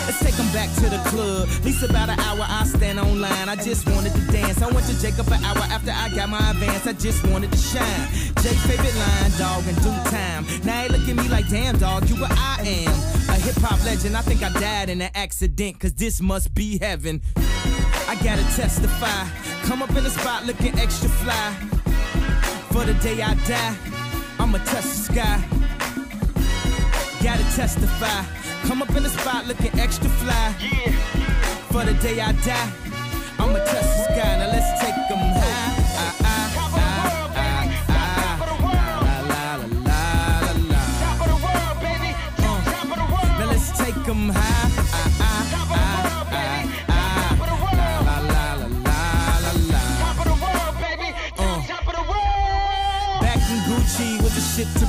Let's 0.07 0.21
take 0.21 0.39
'em 0.39 0.51
back 0.53 0.71
to 0.81 0.87
the 0.95 1.01
club. 1.11 1.49
At 1.49 1.65
least 1.65 1.83
about 1.83 2.09
an 2.11 2.21
hour 2.21 2.45
I 2.49 2.65
stand 2.65 2.99
online. 2.99 3.49
I 3.49 3.57
just 3.57 3.89
wanted 3.89 4.13
to 4.15 4.21
dance. 4.33 4.61
I 4.63 4.69
went 4.75 4.87
to 4.89 4.97
Jacob 5.01 5.29
an 5.33 5.45
hour 5.45 5.65
after 5.77 5.93
I 5.93 6.09
got 6.11 6.29
my 6.29 6.51
advance. 6.51 6.87
I 6.87 6.93
just 6.93 7.25
wanted 7.27 7.51
to 7.53 7.59
shine. 7.59 8.07
Jake 8.43 8.61
favorite 8.69 8.97
line, 9.05 9.33
dog, 9.39 9.67
in 9.67 9.75
due 9.77 10.01
time. 10.11 10.43
Now 10.65 10.83
they 10.83 10.89
look 10.89 11.09
at 11.09 11.17
me 11.17 11.29
like, 11.29 11.49
damn, 11.49 11.79
dog, 11.79 12.09
you 12.09 12.17
what 12.17 12.33
I 12.33 12.57
am. 12.85 13.24
Hip 13.45 13.57
hop 13.57 13.85
legend. 13.85 14.17
I 14.17 14.23
think 14.23 14.43
I 14.43 14.49
died 14.59 14.89
in 14.89 15.03
an 15.03 15.11
accident, 15.15 15.79
cause 15.79 15.93
this 15.93 16.21
must 16.23 16.55
be 16.55 16.79
heaven. 16.79 17.21
I 17.37 18.15
gotta 18.25 18.43
testify. 18.57 19.29
Come 19.69 19.83
up 19.83 19.91
in 19.91 20.05
the 20.05 20.11
spot 20.11 20.47
looking 20.47 20.79
extra 20.79 21.11
fly. 21.11 21.53
For 22.73 22.85
the 22.85 22.95
day 22.95 23.21
I 23.21 23.35
die, 23.47 23.77
I'ma 24.39 24.59
touch 24.65 24.85
the 24.85 24.99
sky. 25.09 25.45
Gotta 27.23 27.45
testify. 27.55 28.25
Come 28.67 28.81
up 28.81 28.97
in 28.97 29.03
the 29.03 29.11
spot 29.11 29.47
looking 29.47 29.79
extra 29.79 30.09
fly. 30.09 30.53
For 31.71 31.85
the 31.85 31.93
day 32.01 32.21
I 32.21 32.33
die, 32.33 32.73
I'ma 33.39 33.59
touch 33.59 33.94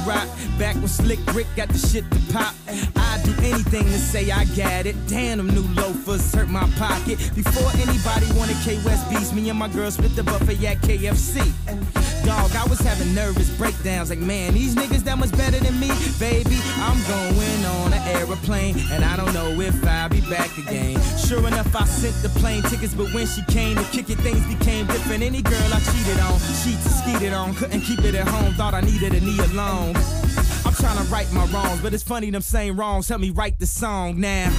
rock. 0.06 0.28
Back 0.58 0.76
when 0.76 0.88
Slick 0.88 1.20
Rick 1.34 1.48
got 1.56 1.70
the 1.70 1.78
shit 1.78 2.10
to 2.12 2.20
pop. 2.34 2.54
I'd 2.96 3.22
do 3.24 3.34
anything 3.44 3.84
to 3.84 3.98
say 3.98 4.32
I 4.32 4.46
got 4.56 4.86
it. 4.86 4.96
Damn, 5.08 5.38
them 5.38 5.50
new 5.50 5.68
loafers 5.82 6.34
hurt 6.34 6.50
my 6.50 6.68
pocket. 6.78 7.18
Before 7.36 7.70
anybody 7.76 8.28
wanted 8.38 8.58
K 8.64 8.80
West 8.86 9.10
beats, 9.10 9.34
me 9.34 9.50
and 9.50 9.60
my 9.60 9.68
girl 9.68 9.92
split 9.92 10.16
the 10.16 10.24
buffet 10.24 10.66
at 10.66 10.78
KFC. 10.78 11.42
Dog, 12.26 12.52
I 12.56 12.66
was 12.68 12.80
having 12.80 13.14
nervous 13.14 13.50
breakdowns. 13.58 14.10
Like, 14.10 14.20
man, 14.20 14.54
these 14.54 14.76
niggas 14.76 15.04
that 15.04 15.18
much 15.18 15.32
better 15.32 15.60
than 15.60 15.80
me. 15.80 15.90
Baby, 16.20 16.58
I'm 16.78 17.00
going 17.08 17.66
on 17.66 17.94
an 17.94 18.02
aeroplane. 18.16 18.76
And 18.92 19.04
I 19.04 19.16
don't 19.16 19.34
know 19.34 19.60
if 19.62 19.86
I'll 19.86 20.10
be 20.10 20.22
back 20.22 20.58
again. 20.58 20.85
Sure 21.28 21.48
enough, 21.48 21.76
I 21.76 21.86
sent 21.86 22.16
the 22.22 22.30
plane 22.40 22.62
tickets. 22.64 22.94
But 22.94 23.12
when 23.12 23.26
she 23.26 23.42
came 23.46 23.78
to 23.78 23.84
kick 23.86 24.12
it, 24.12 24.20
things 24.20 24.46
became 24.46 24.86
different. 24.86 25.24
Any 25.24 25.42
girl 25.42 25.74
I 25.74 25.80
cheated 25.80 26.20
on, 26.20 26.34
and 26.34 26.92
skeeted 26.92 27.34
on. 27.34 27.56
Couldn't 27.56 27.82
keep 27.82 28.04
it 28.06 28.14
at 28.14 28.28
home, 28.28 28.54
thought 28.54 28.76
I 28.76 28.82
needed 28.82 29.14
a 29.14 29.20
knee 29.20 29.40
alone. 29.40 29.96
I'm 30.66 30.74
trying 30.74 30.98
to 30.98 31.04
right 31.12 31.32
my 31.34 31.46
wrongs, 31.48 31.82
but 31.82 31.96
it's 31.96 32.04
funny 32.04 32.30
them 32.30 32.42
same 32.42 32.80
wrongs 32.80 33.10
help 33.10 33.22
me 33.22 33.32
write 33.32 33.58
the 33.58 33.66
song 33.66 34.20
now. 34.20 34.54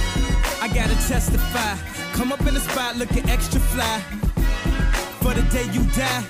I 0.61 0.67
gotta 0.67 0.95
testify. 1.07 1.77
Come 2.13 2.33
up 2.33 2.41
in 2.45 2.53
the 2.53 2.59
spot 2.59 2.97
looking 2.97 3.29
extra 3.29 3.61
fly. 3.61 4.01
For 5.21 5.33
the 5.33 5.43
day 5.43 5.71
you 5.71 5.83
die, 5.95 6.23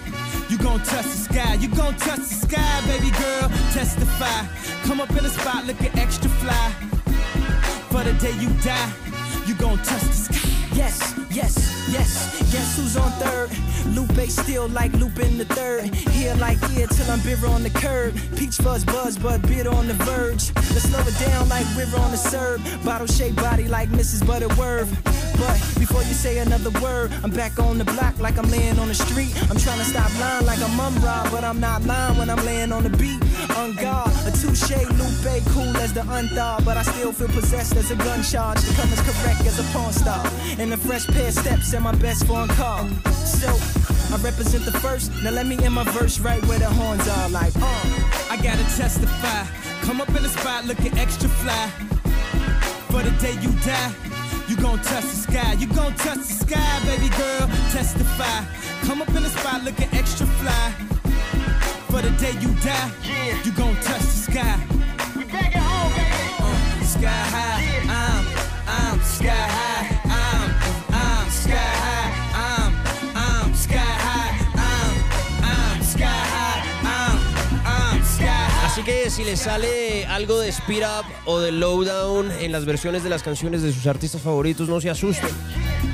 you 0.50 0.58
gon' 0.60 0.84
touch 0.84 1.06
the 1.06 1.18
sky. 1.34 1.54
You 1.56 1.70
gon' 1.70 1.96
touch 1.96 2.20
the 2.20 2.36
sky, 2.48 2.82
baby 2.86 3.10
girl. 3.18 3.50
Testify. 3.74 4.46
Come 4.84 5.02
up 5.02 5.10
in 5.10 5.24
the 5.24 5.30
spot 5.30 5.66
looking 5.66 5.98
extra 5.98 6.30
fly. 6.30 6.72
For 7.90 8.04
the 8.04 8.14
day 8.14 8.34
you 8.40 8.50
die, 8.62 8.92
you 9.48 9.56
gon' 9.56 9.78
touch 9.78 10.02
the 10.02 10.12
sky. 10.12 10.67
Yes, 10.78 11.14
yes, 11.32 11.54
yes. 11.92 12.52
Guess 12.52 12.78
who's 12.78 12.98
on 12.98 13.12
third? 13.14 13.50
Lupe 13.96 14.30
still 14.30 14.68
like 14.70 14.94
Lupin 14.94 15.38
the 15.38 15.46
third. 15.46 15.94
Here 15.94 16.34
like 16.36 16.60
here 16.70 16.88
till 16.88 17.10
I'm 17.12 17.20
bitter 17.22 17.48
on 17.48 17.64
the 17.64 17.70
curb. 17.70 18.14
Peach 18.38 18.56
fuzz 18.58 18.86
buzz, 18.86 19.18
but 19.18 19.42
bitter 19.42 19.72
on 19.72 19.88
the 19.88 19.96
verge. 20.06 20.54
Let's 20.74 20.90
slow 20.90 21.00
it 21.00 21.18
down 21.20 21.50
like 21.50 21.66
river 21.76 21.98
on 21.98 22.12
the 22.12 22.18
serve. 22.18 22.62
Bottle 22.86 23.08
shaped 23.08 23.38
body 23.38 23.68
like 23.68 23.90
Mrs. 23.90 24.26
Butterworth. 24.26 24.90
But 25.38 25.58
before 25.80 26.02
you 26.02 26.14
say 26.14 26.40
another 26.40 26.72
word, 26.82 27.12
I'm 27.24 27.32
back 27.32 27.60
on 27.60 27.78
the 27.78 27.86
block 27.86 28.20
like 28.20 28.38
I'm 28.38 28.50
laying 28.50 28.80
on 28.80 28.88
the 28.88 28.96
street. 28.96 29.34
I'm 29.50 29.58
trying 29.58 29.80
to 29.80 29.86
stop 29.86 30.10
lying 30.20 30.46
like 30.46 30.62
I'm 30.62 30.76
mum 30.76 30.96
rob, 31.04 31.32
but 31.32 31.44
I'm 31.44 31.60
not 31.60 31.84
lying 31.84 32.18
when 32.18 32.30
I'm 32.30 32.44
laying 32.46 32.72
on 32.72 32.84
the 32.84 32.90
beat. 32.90 33.22
On 33.58 33.74
guard, 33.74 34.12
a 34.26 34.32
touche, 34.32 34.78
Lupe, 34.98 35.44
cool 35.54 35.76
as 35.78 35.94
the 35.94 35.98
the 35.98 36.14
unthought, 36.14 36.64
but 36.64 36.78
I 36.78 36.84
still 36.84 37.12
feel 37.12 37.28
possessed 37.30 37.76
as 37.76 37.90
a 37.90 37.96
gun 37.96 38.22
charge 38.22 38.62
to 38.62 38.74
come 38.76 38.90
as 38.94 39.02
correct 39.02 39.42
as 39.50 39.58
a 39.58 39.64
porn 39.74 39.92
star. 39.92 40.24
And 40.60 40.67
a 40.74 40.78
fresh 40.78 41.06
pair 41.08 41.28
of 41.28 41.34
steps 41.34 41.74
and 41.74 41.84
my 41.84 41.96
best 41.96 42.26
phone 42.26 42.48
call. 42.50 42.88
So 43.14 43.48
I 44.14 44.18
represent 44.22 44.66
the 44.66 44.72
first. 44.80 45.12
Now 45.24 45.32
let 45.32 45.46
me 45.46 45.64
in 45.64 45.74
my 45.74 45.84
verse 45.84 46.20
right 46.20 46.44
where 46.46 46.60
the 46.60 46.70
horns 46.70 47.08
are, 47.08 47.30
like 47.30 47.54
uh. 47.56 48.30
I 48.30 48.38
gotta 48.38 48.64
testify. 48.76 49.46
Come 49.82 50.02
up 50.02 50.10
in 50.10 50.24
the 50.24 50.30
spot 50.30 50.66
looking 50.66 50.98
extra 50.98 51.30
fly. 51.30 51.70
For 52.90 53.04
the 53.04 53.12
day 53.22 53.34
you 53.42 53.52
die, 53.66 53.94
you 54.48 54.56
gon' 54.58 54.80
touch 54.80 55.04
the 55.04 55.18
sky. 55.28 55.54
You 55.54 55.68
gon' 55.68 55.94
touch 55.96 56.18
the 56.18 56.34
sky, 56.46 56.80
baby 56.86 57.10
girl. 57.16 57.48
Testify. 57.72 58.44
Come 58.86 59.02
up 59.02 59.10
in 59.10 59.24
the 59.24 59.30
spot 59.30 59.64
looking 59.64 59.90
extra 59.94 60.26
fly. 60.26 60.72
For 61.90 62.02
the 62.02 62.12
day 62.18 62.34
you 62.42 62.54
die, 62.62 62.92
you 63.44 63.52
gon' 63.54 63.76
touch 63.76 64.02
the 64.02 64.32
sky. 64.32 64.60
We 65.16 65.24
back 65.26 65.56
at 65.56 65.64
home, 65.64 65.94
baby. 65.94 66.28
Uh, 66.40 66.84
sky 66.84 67.24
high, 67.36 67.60
I'm, 67.90 68.24
I'm 68.68 69.00
sky 69.02 69.28
high, 69.30 69.77
que 78.88 79.10
si 79.10 79.26
les 79.26 79.42
sale 79.42 80.06
algo 80.06 80.40
de 80.40 80.48
Speed 80.48 80.84
Up 80.84 81.06
o 81.26 81.40
de 81.40 81.52
Lowdown 81.52 82.32
en 82.32 82.54
las 82.54 82.64
versiones 82.64 83.04
de 83.04 83.10
las 83.10 83.22
canciones 83.22 83.62
de 83.62 83.74
sus 83.74 83.86
artistas 83.86 84.22
favoritos, 84.22 84.70
no 84.70 84.80
se 84.80 84.90
asusten. 84.90 85.30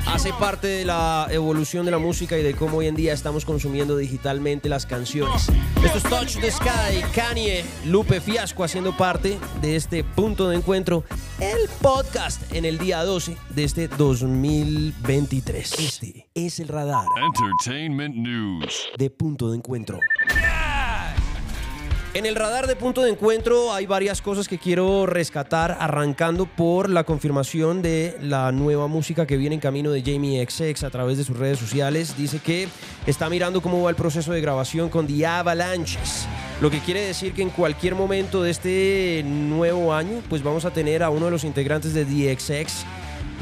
Hace 0.06 0.32
parte 0.34 0.68
de 0.68 0.84
la 0.84 1.26
evolución 1.28 1.84
de 1.86 1.90
la 1.90 1.98
música 1.98 2.38
y 2.38 2.44
de 2.44 2.54
cómo 2.54 2.76
hoy 2.76 2.86
en 2.86 2.94
día 2.94 3.12
estamos 3.12 3.44
consumiendo 3.44 3.96
digitalmente 3.96 4.68
las 4.68 4.86
canciones. 4.86 5.48
Esto 5.84 5.98
es 5.98 6.04
Touch 6.04 6.40
the 6.40 6.52
Sky, 6.52 7.02
Kanye, 7.12 7.64
Lupe 7.84 8.20
Fiasco 8.20 8.62
haciendo 8.62 8.96
parte 8.96 9.40
de 9.60 9.74
este 9.74 10.04
punto 10.04 10.48
de 10.48 10.56
encuentro, 10.56 11.02
el 11.40 11.68
podcast 11.82 12.40
en 12.52 12.64
el 12.64 12.78
día 12.78 13.02
12 13.02 13.36
de 13.56 13.64
este 13.64 13.88
2023. 13.88 15.80
Este 15.80 16.28
es 16.32 16.60
el 16.60 16.68
radar 16.68 17.06
Entertainment 17.16 18.14
news. 18.14 18.88
de 18.96 19.10
punto 19.10 19.50
de 19.50 19.56
encuentro. 19.56 19.98
En 22.14 22.26
el 22.26 22.36
radar 22.36 22.68
de 22.68 22.76
punto 22.76 23.02
de 23.02 23.10
encuentro 23.10 23.72
hay 23.72 23.86
varias 23.86 24.22
cosas 24.22 24.46
que 24.46 24.56
quiero 24.56 25.04
rescatar, 25.04 25.76
arrancando 25.80 26.46
por 26.46 26.88
la 26.88 27.02
confirmación 27.02 27.82
de 27.82 28.16
la 28.22 28.52
nueva 28.52 28.86
música 28.86 29.26
que 29.26 29.36
viene 29.36 29.56
en 29.56 29.60
camino 29.60 29.90
de 29.90 30.00
Jamie 30.00 30.46
XX 30.48 30.84
a 30.84 30.90
través 30.90 31.18
de 31.18 31.24
sus 31.24 31.36
redes 31.36 31.58
sociales. 31.58 32.16
Dice 32.16 32.38
que 32.38 32.68
está 33.08 33.28
mirando 33.28 33.60
cómo 33.60 33.82
va 33.82 33.90
el 33.90 33.96
proceso 33.96 34.32
de 34.32 34.40
grabación 34.40 34.90
con 34.90 35.08
The 35.08 35.26
Avalanches, 35.26 36.28
lo 36.60 36.70
que 36.70 36.78
quiere 36.78 37.00
decir 37.00 37.32
que 37.32 37.42
en 37.42 37.50
cualquier 37.50 37.96
momento 37.96 38.44
de 38.44 38.52
este 38.52 39.24
nuevo 39.26 39.92
año, 39.92 40.22
pues 40.28 40.44
vamos 40.44 40.64
a 40.64 40.70
tener 40.70 41.02
a 41.02 41.10
uno 41.10 41.24
de 41.24 41.32
los 41.32 41.42
integrantes 41.42 41.94
de 41.94 42.04
The 42.04 42.38
XX, 42.38 42.84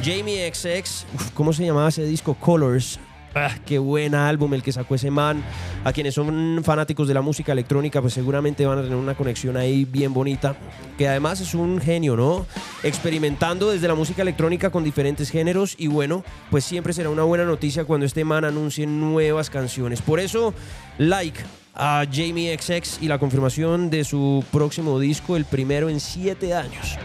Jamie 0.03 0.51
XX, 0.51 1.05
¿cómo 1.35 1.53
se 1.53 1.67
llamaba 1.67 1.91
ese 1.91 2.05
disco? 2.05 2.33
Colors. 2.41 2.99
Ah, 3.35 3.55
qué 3.65 3.79
buen 3.79 4.15
álbum 4.15 4.53
el 4.55 4.63
que 4.63 4.73
sacó 4.73 4.95
ese 4.95 5.11
man. 5.11 5.43
A 5.85 5.93
quienes 5.93 6.15
son 6.15 6.63
fanáticos 6.65 7.09
de 7.09 7.15
la 7.15 7.23
música 7.23 7.53
electrónica, 7.53 8.01
pues 8.01 8.13
seguramente 8.15 8.67
van 8.67 8.79
a 8.79 8.83
tener 8.83 8.97
una 8.97 9.15
conexión 9.15 9.57
ahí 9.57 9.85
bien 9.85 10.13
bonita. 10.13 10.55
Que 10.99 11.09
además 11.09 11.41
es 11.41 11.55
un 11.55 11.81
genio, 11.81 12.17
¿no? 12.17 12.47
Experimentando 12.83 13.71
desde 13.71 13.89
la 13.89 13.95
música 13.95 14.23
electrónica 14.23 14.71
con 14.71 14.85
diferentes 14.85 15.31
géneros. 15.31 15.75
Y 15.79 15.87
bueno, 15.87 16.25
pues 16.51 16.65
siempre 16.65 16.93
será 16.93 17.09
una 17.11 17.23
buena 17.23 17.45
noticia 17.45 17.85
cuando 17.85 18.05
este 18.05 18.25
man 18.25 18.45
anuncie 18.45 18.87
nuevas 18.87 19.49
canciones. 19.49 20.03
Por 20.03 20.21
eso, 20.21 20.53
like 20.99 21.41
a 21.75 22.05
Jamie 22.11 22.57
XX 22.57 23.03
y 23.03 23.09
la 23.09 23.19
confirmación 23.19 23.89
de 23.89 24.05
su 24.05 24.45
próximo 24.53 24.99
disco, 24.99 25.37
el 25.37 25.47
primero 25.47 25.89
en 25.89 26.01
siete 26.01 26.55
años. 26.55 26.99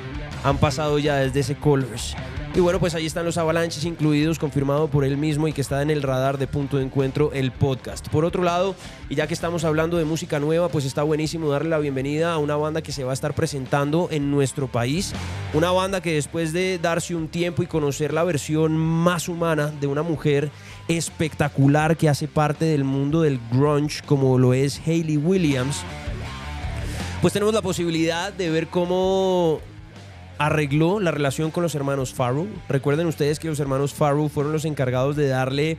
Han 0.44 0.58
pasado 0.58 1.00
ya 1.00 1.16
desde 1.16 1.40
ese 1.40 1.56
Colors. 1.56 2.16
Y 2.58 2.60
bueno, 2.60 2.80
pues 2.80 2.96
ahí 2.96 3.06
están 3.06 3.24
los 3.24 3.38
avalanches 3.38 3.86
incluidos, 3.86 4.40
confirmado 4.40 4.88
por 4.88 5.06
él 5.06 5.16
mismo 5.16 5.48
y 5.48 5.54
que 5.54 5.62
está 5.62 5.84
en 5.84 5.92
el 5.92 6.02
radar 6.02 6.40
de 6.40 6.48
punto 6.48 6.78
de 6.78 6.86
encuentro 6.86 7.32
el 7.32 7.52
podcast. 7.52 8.08
Por 8.08 8.26
otro 8.26 8.42
lado, 8.42 8.74
y 9.10 9.14
ya 9.14 9.28
que 9.28 9.36
estamos 9.36 9.64
hablando 9.64 9.98
de 9.98 10.06
música 10.06 10.40
nueva, 10.40 10.68
pues 10.68 10.84
está 10.84 11.04
buenísimo 11.04 11.52
darle 11.52 11.70
la 11.70 11.78
bienvenida 11.78 12.34
a 12.34 12.40
una 12.40 12.56
banda 12.56 12.82
que 12.82 12.92
se 12.92 13.04
va 13.04 13.12
a 13.12 13.14
estar 13.14 13.36
presentando 13.36 14.08
en 14.10 14.32
nuestro 14.32 14.68
país. 14.68 15.14
Una 15.54 15.70
banda 15.70 16.02
que 16.02 16.16
después 16.16 16.52
de 16.52 16.80
darse 16.80 17.14
un 17.14 17.28
tiempo 17.28 17.62
y 17.62 17.68
conocer 17.68 18.12
la 18.12 18.24
versión 18.24 18.76
más 18.76 19.30
humana 19.30 19.72
de 19.80 19.86
una 19.86 20.02
mujer 20.02 20.50
espectacular 20.88 21.96
que 21.96 22.10
hace 22.10 22.28
parte 22.28 22.66
del 22.66 22.84
mundo 22.84 23.22
del 23.22 23.40
grunge 23.52 24.02
como 24.04 24.40
lo 24.40 24.56
es 24.56 24.82
Hayley 24.84 25.18
Williams, 25.18 25.84
pues 27.22 27.34
tenemos 27.34 27.54
la 27.54 27.62
posibilidad 27.62 28.34
de 28.34 28.50
ver 28.50 28.68
cómo 28.68 29.62
arregló 30.38 31.00
la 31.00 31.12
relación 31.12 31.52
con 31.52 31.64
los 31.64 31.76
hermanos 31.76 32.14
Farrow. 32.14 32.48
Recuerden 32.70 33.08
ustedes 33.08 33.40
que 33.40 33.48
los 33.48 33.60
hermanos 33.60 33.94
Farrow 33.94 34.30
fueron 34.30 34.54
los 34.54 34.66
encargados 34.66 35.16
de 35.16 35.28
darle 35.28 35.78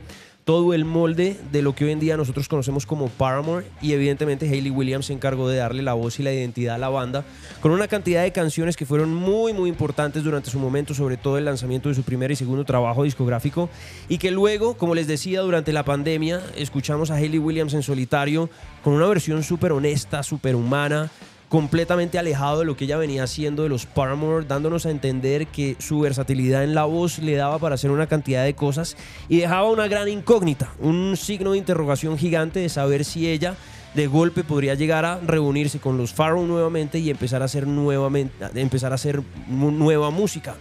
todo 0.49 0.73
el 0.73 0.83
molde 0.83 1.37
de 1.51 1.61
lo 1.61 1.75
que 1.75 1.85
hoy 1.85 1.91
en 1.91 1.99
día 1.99 2.17
nosotros 2.17 2.47
conocemos 2.47 2.87
como 2.87 3.07
Paramore 3.09 3.67
y 3.83 3.93
evidentemente 3.93 4.49
Hayley 4.49 4.71
Williams 4.71 5.05
se 5.05 5.13
encargó 5.13 5.47
de 5.47 5.57
darle 5.57 5.83
la 5.83 5.93
voz 5.93 6.19
y 6.19 6.23
la 6.23 6.33
identidad 6.33 6.73
a 6.73 6.79
la 6.79 6.89
banda 6.89 7.23
con 7.61 7.71
una 7.71 7.87
cantidad 7.87 8.23
de 8.23 8.31
canciones 8.31 8.75
que 8.75 8.87
fueron 8.87 9.13
muy 9.13 9.53
muy 9.53 9.69
importantes 9.69 10.23
durante 10.23 10.49
su 10.49 10.57
momento, 10.57 10.95
sobre 10.95 11.17
todo 11.17 11.37
el 11.37 11.45
lanzamiento 11.45 11.89
de 11.89 11.93
su 11.93 12.01
primer 12.01 12.31
y 12.31 12.35
segundo 12.35 12.65
trabajo 12.65 13.03
discográfico 13.03 13.69
y 14.07 14.17
que 14.17 14.31
luego, 14.31 14.75
como 14.75 14.95
les 14.95 15.05
decía, 15.05 15.41
durante 15.41 15.71
la 15.71 15.85
pandemia 15.85 16.41
escuchamos 16.57 17.11
a 17.11 17.17
Hayley 17.17 17.37
Williams 17.37 17.75
en 17.75 17.83
solitario 17.83 18.49
con 18.83 18.93
una 18.93 19.05
versión 19.05 19.43
súper 19.43 19.71
honesta, 19.71 20.23
súper 20.23 20.55
humana, 20.55 21.11
completamente 21.49 22.19
alejado 22.19 22.59
de 22.59 22.65
lo 22.65 22.77
que 22.77 22.85
ella 22.85 22.97
venía 22.97 23.23
haciendo 23.23 23.63
de 23.63 23.69
los 23.69 23.87
Paramore, 23.87 24.45
dándonos 24.47 24.85
a 24.85 24.91
entender 24.91 25.47
que 25.47 25.75
su 25.79 25.99
versatilidad 25.99 26.63
en 26.63 26.75
la 26.75 26.85
voz 26.85 27.17
le 27.19 27.35
daba 27.35 27.57
para 27.57 27.75
hacer 27.75 27.89
una 27.89 28.07
cantidad 28.07 28.45
de 28.45 28.53
cosas 28.53 28.95
y 29.27 29.39
dejaba 29.39 29.69
una 29.69 29.87
gran 29.87 30.07
incógnita, 30.07 30.71
un 30.79 31.17
signo 31.17 31.51
de 31.51 31.57
interrogación 31.57 32.17
gigante 32.17 32.59
de 32.59 32.69
saber 32.69 33.03
si 33.03 33.27
ella 33.27 33.55
de 33.95 34.05
golpe 34.05 34.43
podría 34.43 34.75
llegar 34.75 35.03
a 35.05 35.19
reunirse 35.19 35.79
con 35.79 35.97
los 35.97 36.13
Farrow 36.13 36.45
nuevamente 36.45 36.99
y 36.99 37.09
empezar 37.09 37.41
a 37.41 37.45
hacer 37.45 37.65
nuevamente 37.65 38.45
empezar 38.53 38.91
a 38.91 38.95
hacer 38.95 39.23
nueva 39.47 40.11
música. 40.11 40.55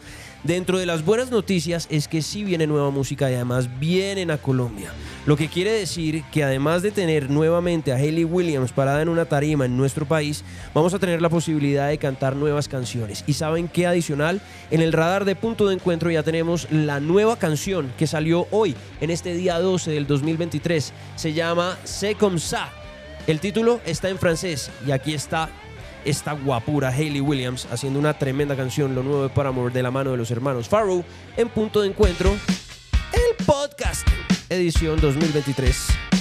Dentro 0.45 0.79
de 0.79 0.87
las 0.87 1.05
buenas 1.05 1.33
noticias 1.33 1.89
es 1.91 2.07
que 2.07 2.23
sí 2.23 2.45
viene 2.45 2.69
nueva 2.69 2.91
música 2.91 3.29
y 3.29 3.35
además 3.35 3.69
vienen 3.81 4.31
a 4.31 4.39
Colombia. 4.39 4.93
Lo 5.27 5.37
que 5.37 5.49
quiere 5.49 5.73
decir 5.73 6.23
que 6.31 6.45
además 6.45 6.81
de 6.83 6.93
tener 6.93 7.29
nuevamente 7.29 7.93
a 7.93 7.97
Hayley 7.97 8.25
Williams 8.25 8.71
parada 8.71 9.03
en 9.03 9.09
una 9.09 9.25
tarima 9.25 9.65
en 9.65 9.77
nuestro 9.77 10.07
país, 10.07 10.45
vamos 10.73 10.95
a 10.95 11.01
tener 11.01 11.21
la 11.21 11.29
posibilidad 11.29 11.89
de 11.89 11.99
cantar 11.99 12.37
nuevas 12.37 12.69
canciones. 12.69 13.25
Y 13.27 13.33
saben 13.33 13.67
qué 13.67 13.89
adicional, 13.89 14.41
en 14.71 14.81
el 14.81 14.93
radar 14.93 15.25
de 15.25 15.35
punto 15.35 15.67
de 15.67 15.75
encuentro 15.75 16.09
ya 16.09 16.23
tenemos 16.23 16.71
la 16.71 17.01
nueva 17.01 17.37
canción 17.37 17.93
que 17.99 18.07
salió 18.07 18.47
hoy, 18.53 18.77
en 19.01 19.11
este 19.11 19.35
día 19.35 19.59
12 19.59 19.91
del 19.91 20.07
2023. 20.07 20.93
Se 21.17 21.33
llama 21.33 21.77
C'est 21.85 22.17
comme 22.17 22.39
ça. 22.39 22.69
El 23.27 23.41
título 23.41 23.81
está 23.85 24.09
en 24.09 24.19
francés 24.19 24.71
y 24.87 24.93
aquí 24.93 25.15
está 25.15 25.51
esta 26.09 26.33
guapura 26.33 26.89
Hayley 26.89 27.21
Williams 27.21 27.69
haciendo 27.71 27.99
una 27.99 28.15
tremenda 28.15 28.57
canción, 28.57 28.95
lo 28.95 29.03
nuevo 29.03 29.23
de 29.25 29.29
Paramore 29.29 29.73
de 29.75 29.83
la 29.83 29.91
mano 29.91 30.11
de 30.11 30.17
los 30.17 30.31
hermanos 30.31 30.69
Farrow 30.69 31.05
en 31.37 31.49
punto 31.51 31.83
de 31.83 31.89
encuentro, 31.89 32.35
el 33.13 33.45
podcast, 33.45 34.09
edición 34.49 34.99
2023. 35.01 36.18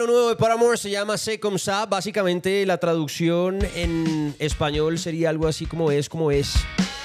Lo 0.00 0.06
nuevo 0.06 0.28
de 0.30 0.36
Paramore, 0.36 0.78
se 0.78 0.88
llama 0.88 1.18
Se 1.18 1.38
Comme 1.38 1.58
Ça. 1.58 1.86
Básicamente 1.86 2.64
la 2.64 2.78
traducción 2.78 3.58
en 3.74 4.34
español 4.38 4.98
sería 4.98 5.28
algo 5.28 5.46
así 5.46 5.66
como 5.66 5.90
es, 5.90 6.08
como 6.08 6.30
es. 6.30 6.54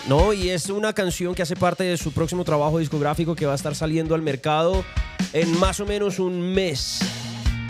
¿No? 0.08 0.32
Y 0.32 0.50
es 0.50 0.70
una 0.70 0.93
canción 0.93 1.36
que 1.36 1.41
hace 1.41 1.58
parte 1.58 1.84
de 1.84 1.98
su 1.98 2.14
próximo 2.14 2.46
trabajo 2.46 2.80
discográfico 2.80 3.36
que 3.36 3.46
va 3.46 3.52
a 3.52 3.56
estar 3.56 3.76
saliendo 3.76 4.16
al 4.16 4.22
mercado 4.22 4.86
en 5.34 5.60
más 5.60 5.82
o 5.82 5.86
menos 5.86 6.20
un 6.20 6.54
mes. 6.54 7.00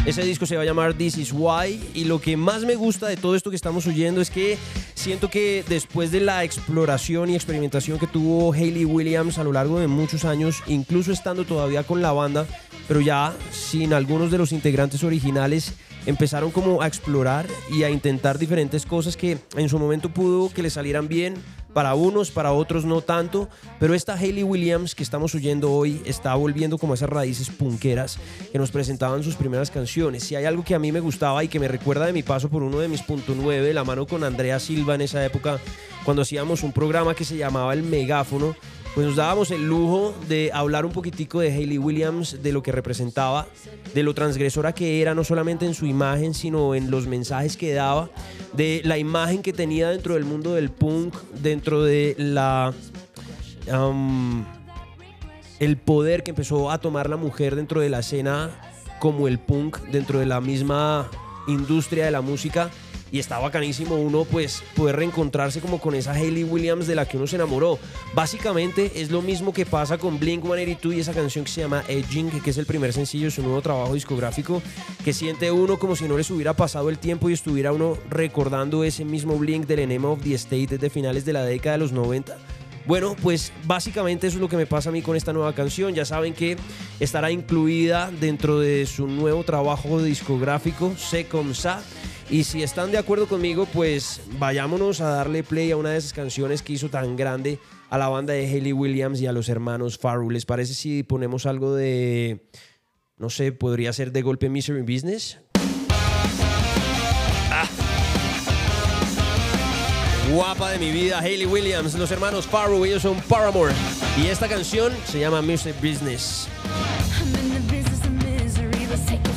Ese 0.05 0.21
disco 0.21 0.45
se 0.45 0.55
va 0.55 0.61
a 0.61 0.65
llamar 0.65 0.93
This 0.93 1.17
Is 1.17 1.34
Why 1.34 1.82
y 1.95 2.03
lo 2.03 2.21
que 2.21 2.38
más 2.38 2.61
me 2.61 2.76
gusta 2.76 3.07
de 3.07 3.17
todo 3.17 3.36
esto 3.36 3.49
que 3.49 3.55
estamos 3.55 3.88
oyendo 3.88 4.21
es 4.21 4.30
que 4.30 4.59
siento 4.93 5.32
que 5.32 5.65
después 5.67 6.11
de 6.11 6.19
la 6.19 6.43
exploración 6.43 7.32
y 7.32 7.36
experimentación 7.36 7.97
que 7.97 8.05
tuvo 8.05 8.53
Hayley 8.53 8.86
Williams 8.86 9.39
a 9.39 9.43
lo 9.43 9.51
largo 9.51 9.80
de 9.80 9.88
muchos 9.88 10.23
años, 10.23 10.61
incluso 10.67 11.11
estando 11.11 11.45
todavía 11.45 11.82
con 11.82 12.03
la 12.03 12.11
banda, 12.11 12.45
pero 12.88 13.01
ya 13.01 13.33
sin 13.51 13.93
algunos 13.93 14.31
de 14.31 14.38
los 14.38 14.51
integrantes 14.51 15.03
originales, 15.03 15.73
empezaron 16.05 16.51
como 16.51 16.81
a 16.81 16.88
explorar 16.88 17.47
y 17.71 17.83
a 17.83 17.89
intentar 17.89 18.38
diferentes 18.38 18.86
cosas 18.86 19.17
que 19.17 19.39
en 19.55 19.69
su 19.69 19.79
momento 19.79 20.09
pudo 20.09 20.51
que 20.53 20.61
le 20.61 20.69
salieran 20.69 21.07
bien 21.07 21.36
para 21.73 21.93
unos, 21.93 22.31
para 22.31 22.53
otros 22.53 22.86
no 22.86 23.01
tanto, 23.01 23.49
pero 23.81 23.93
esta 23.93 24.13
Hayley 24.13 24.43
Williams 24.43 24.95
que 24.95 25.03
estamos 25.03 25.36
oyendo 25.36 25.73
hoy 25.73 26.01
está 26.05 26.33
volviendo 26.36 26.77
como 26.77 26.93
esas 26.93 27.09
raíces 27.09 27.49
punqueras 27.49 28.17
que 28.49 28.57
nos 28.57 28.71
presentaban 28.71 29.23
sus 29.23 29.36
primeras 29.36 29.71
canciones. 29.71 30.23
Si 30.23 30.38
hay 30.38 30.45
algo 30.45 30.63
que 30.63 30.73
a 30.73 30.79
mí 30.79 30.93
me 30.93 31.01
gustaba 31.01 31.43
y 31.43 31.49
que 31.49 31.59
me 31.59 31.67
recuerda 31.67 32.05
de 32.05 32.13
mi 32.13 32.23
paso 32.23 32.47
por 32.47 32.63
uno 32.63 32.79
de 32.79 32.88
mis 32.88 33.01
punto 33.01 33.33
nueve, 33.36 33.73
la 33.73 33.83
mano 33.83 34.07
con 34.07 34.23
Andrea 34.23 34.57
Silva 34.61 34.95
en 34.95 35.01
esa 35.01 35.25
época, 35.25 35.59
cuando 36.05 36.21
hacíamos 36.21 36.63
un 36.63 36.71
programa 36.71 37.13
que 37.13 37.25
se 37.25 37.36
llamaba 37.36 37.73
El 37.73 37.83
Megáfono, 37.83 38.55
pues 38.95 39.05
nos 39.05 39.17
dábamos 39.17 39.51
el 39.51 39.67
lujo 39.67 40.15
de 40.29 40.51
hablar 40.53 40.85
un 40.85 40.93
poquitico 40.93 41.41
de 41.41 41.51
Hayley 41.51 41.77
Williams, 41.77 42.41
de 42.41 42.53
lo 42.53 42.63
que 42.63 42.71
representaba, 42.71 43.45
de 43.93 44.03
lo 44.03 44.13
transgresora 44.13 44.73
que 44.73 45.01
era, 45.01 45.13
no 45.13 45.25
solamente 45.25 45.65
en 45.65 45.73
su 45.73 45.85
imagen, 45.85 46.33
sino 46.33 46.73
en 46.75 46.89
los 46.89 47.05
mensajes 47.05 47.57
que 47.57 47.73
daba, 47.73 48.09
de 48.53 48.81
la 48.85 48.97
imagen 48.97 49.41
que 49.41 49.51
tenía 49.51 49.89
dentro 49.89 50.13
del 50.13 50.23
mundo 50.23 50.53
del 50.53 50.69
punk, 50.71 51.13
dentro 51.41 51.83
de 51.83 52.15
la... 52.17 52.73
el 55.59 55.77
poder 55.77 56.23
que 56.23 56.31
empezó 56.31 56.71
a 56.71 56.77
tomar 56.77 57.09
la 57.09 57.17
mujer 57.17 57.57
dentro 57.57 57.81
de 57.81 57.89
la 57.89 57.99
escena 57.99 58.49
como 58.99 59.27
el 59.27 59.39
punk, 59.39 59.77
dentro 59.91 60.19
de 60.19 60.25
la 60.25 60.39
misma 60.39 61.09
industria 61.47 62.05
de 62.05 62.11
la 62.11 62.21
música. 62.21 62.71
Y 63.12 63.20
está 63.20 63.39
bacanísimo 63.39 63.95
uno 63.95 64.26
pues 64.26 64.64
poder 64.76 64.97
reencontrarse 64.97 65.62
como 65.62 65.80
con 65.80 65.95
esa 65.95 66.14
Hayley 66.14 66.43
Williams 66.43 66.88
de 66.88 66.95
la 66.95 67.08
que 67.08 67.18
uno 67.18 67.28
se 67.28 67.36
enamoró. 67.36 67.80
Básicamente 68.14 68.91
es 68.95 69.12
lo 69.12 69.22
mismo 69.22 69.53
que 69.53 69.66
pasa 69.66 69.97
con 69.97 70.20
Blink 70.20 70.43
182 70.43 70.95
y 70.95 70.99
esa 70.99 71.14
canción 71.14 71.45
que 71.45 71.51
se 71.51 71.62
llama 71.62 71.84
Edging, 71.88 72.30
que 72.41 72.49
es 72.49 72.58
el 72.58 72.66
primer 72.66 72.93
sencillo 72.93 73.26
de 73.26 73.32
su 73.32 73.41
nuevo 73.41 73.62
trabajo 73.62 73.93
discográfico, 73.93 74.62
que 75.03 75.14
siente 75.14 75.51
uno 75.51 75.80
como 75.80 75.95
si 75.95 76.08
no 76.08 76.18
les 76.18 76.30
hubiera 76.32 76.53
pasado 76.53 76.89
el 76.89 76.97
tiempo 76.97 77.30
y 77.30 77.34
estuviera 77.34 77.72
uno 77.72 77.97
recordando 78.10 78.84
ese 78.84 79.06
mismo 79.06 79.38
Blink 79.38 79.66
del 79.66 79.80
Enema 79.80 80.10
of 80.10 80.24
the 80.24 80.34
State 80.34 80.78
de 80.78 80.89
finales 80.89 81.26
de 81.26 81.34
la 81.34 81.43
década 81.43 81.74
de 81.74 81.80
los 81.80 81.91
90. 81.91 82.38
Bueno, 82.86 83.16
pues 83.20 83.51
básicamente 83.64 84.28
eso 84.28 84.38
es 84.38 84.41
lo 84.41 84.49
que 84.49 84.58
me 84.58 84.68
pasa 84.68 84.89
a 84.89 84.91
mí 84.91 85.01
con 85.01 85.16
esta 85.16 85.34
nueva 85.34 85.53
canción. 85.53 85.95
Ya 85.95 86.06
saben 86.06 86.34
que 86.34 86.56
estará 86.99 87.32
incluida 87.32 88.12
dentro 88.12 88.60
de 88.60 88.86
su 88.86 89.08
nuevo 89.08 89.43
trabajo 89.43 90.01
discográfico, 90.01 90.93
Se 90.95 91.26
Comme 91.26 91.53
Ça. 91.53 91.80
Y 92.30 92.43
si 92.43 92.63
están 92.63 92.91
de 92.91 92.97
acuerdo 92.97 93.28
conmigo, 93.28 93.67
pues 93.71 94.21
vayámonos 94.39 94.99
a 94.99 95.09
darle 95.09 95.43
play 95.43 95.71
a 95.71 95.78
una 95.78 95.91
de 95.91 95.97
esas 95.97 96.13
canciones 96.13 96.61
que 96.61 96.73
hizo 96.73 96.89
tan 96.89 97.15
grande 97.15 97.59
a 97.89 97.97
la 97.97 98.07
banda 98.09 98.34
de 98.34 98.47
Hayley 98.47 98.73
Williams 98.73 99.21
y 99.21 99.28
a 99.28 99.32
los 99.32 99.47
hermanos 99.47 99.97
Farrell. 99.97 100.34
¿Les 100.34 100.45
parece 100.45 100.73
si 100.73 101.03
ponemos 101.03 101.45
algo 101.45 101.76
de, 101.76 102.49
no 103.17 103.30
sé, 103.30 103.51
podría 103.51 103.93
ser 103.93 104.11
de 104.11 104.23
golpe 104.23 104.49
Misery 104.49 104.82
Business? 104.82 105.38
Ah. 107.51 107.69
Guapa 110.34 110.71
de 110.71 110.80
mi 110.80 110.91
vida, 110.91 111.19
Hayley 111.19 111.45
Williams, 111.45 111.93
los 111.93 112.09
hermanos 112.09 112.47
Farrell, 112.47 112.84
ellos 112.84 113.03
son 113.03 113.21
Paramore. 113.30 113.73
Y 114.21 114.28
esta 114.28 114.47
canción 114.47 114.91
se 115.05 115.19
llama 115.19 115.43
Music 115.43 115.76
Business. 115.80 116.47
I'm 117.19 117.28
in 117.36 117.53
the 117.53 117.59
business 117.71 118.03
of 118.03 118.11
misery. 118.23 118.76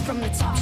From 0.07 0.21
the 0.21 0.31
top. 0.31 0.58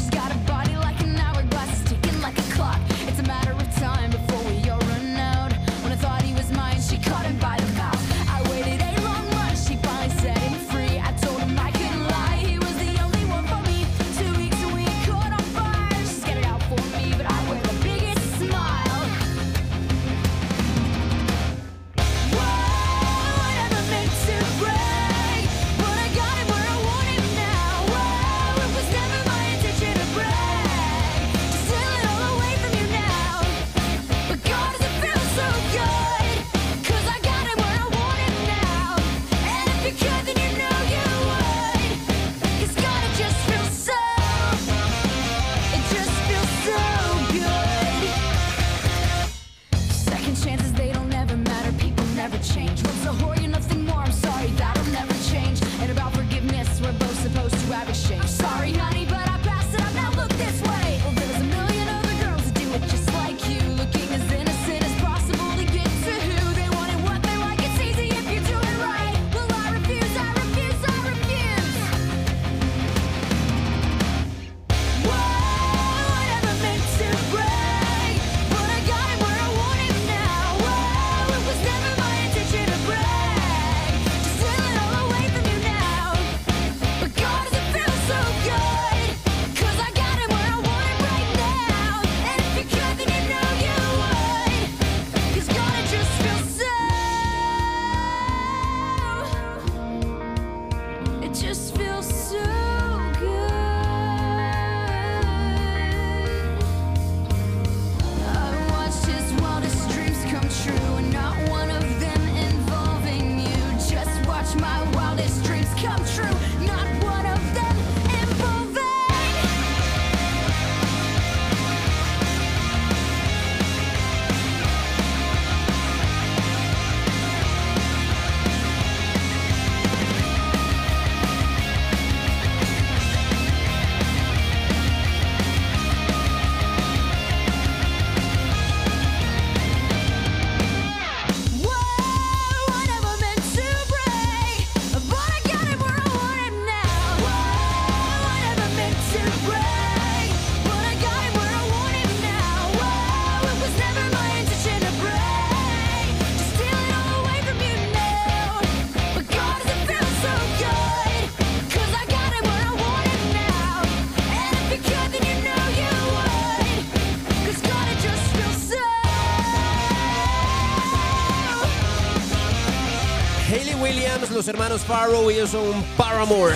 Farrow, 175.07 175.31
ellos 175.31 175.51
son 175.51 175.85
Paramore. 175.97 176.53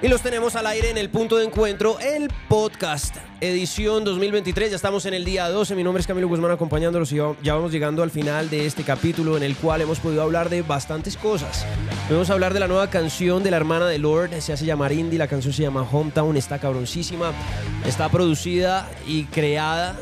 Y 0.00 0.08
los 0.08 0.22
tenemos 0.22 0.56
al 0.56 0.66
aire 0.66 0.88
en 0.88 0.96
el 0.96 1.10
punto 1.10 1.36
de 1.36 1.44
encuentro, 1.44 1.98
el 2.00 2.30
podcast, 2.48 3.16
edición 3.42 4.04
2023. 4.04 4.70
Ya 4.70 4.76
estamos 4.76 5.04
en 5.04 5.12
el 5.12 5.26
día 5.26 5.50
12. 5.50 5.74
Mi 5.74 5.84
nombre 5.84 6.00
es 6.00 6.06
Camilo 6.06 6.26
Guzmán 6.28 6.52
acompañándolos 6.52 7.12
y 7.12 7.16
ya 7.16 7.54
vamos 7.54 7.70
llegando 7.70 8.02
al 8.02 8.10
final 8.10 8.48
de 8.48 8.64
este 8.64 8.82
capítulo 8.82 9.36
en 9.36 9.42
el 9.42 9.54
cual 9.54 9.82
hemos 9.82 10.00
podido 10.00 10.22
hablar 10.22 10.48
de 10.48 10.62
bastantes 10.62 11.18
cosas. 11.18 11.66
Vamos 12.08 12.30
a 12.30 12.32
hablar 12.32 12.54
de 12.54 12.60
la 12.60 12.68
nueva 12.68 12.88
canción 12.88 13.42
de 13.42 13.50
la 13.50 13.58
hermana 13.58 13.88
de 13.88 13.98
Lord, 13.98 14.40
se 14.40 14.54
hace 14.54 14.64
llamar 14.64 14.92
Indie, 14.92 15.18
la 15.18 15.28
canción 15.28 15.52
se 15.52 15.64
llama 15.64 15.82
Hometown, 15.82 16.38
está 16.38 16.58
cabroncísima, 16.58 17.32
está 17.84 18.08
producida 18.08 18.88
y 19.06 19.24
creada 19.24 19.98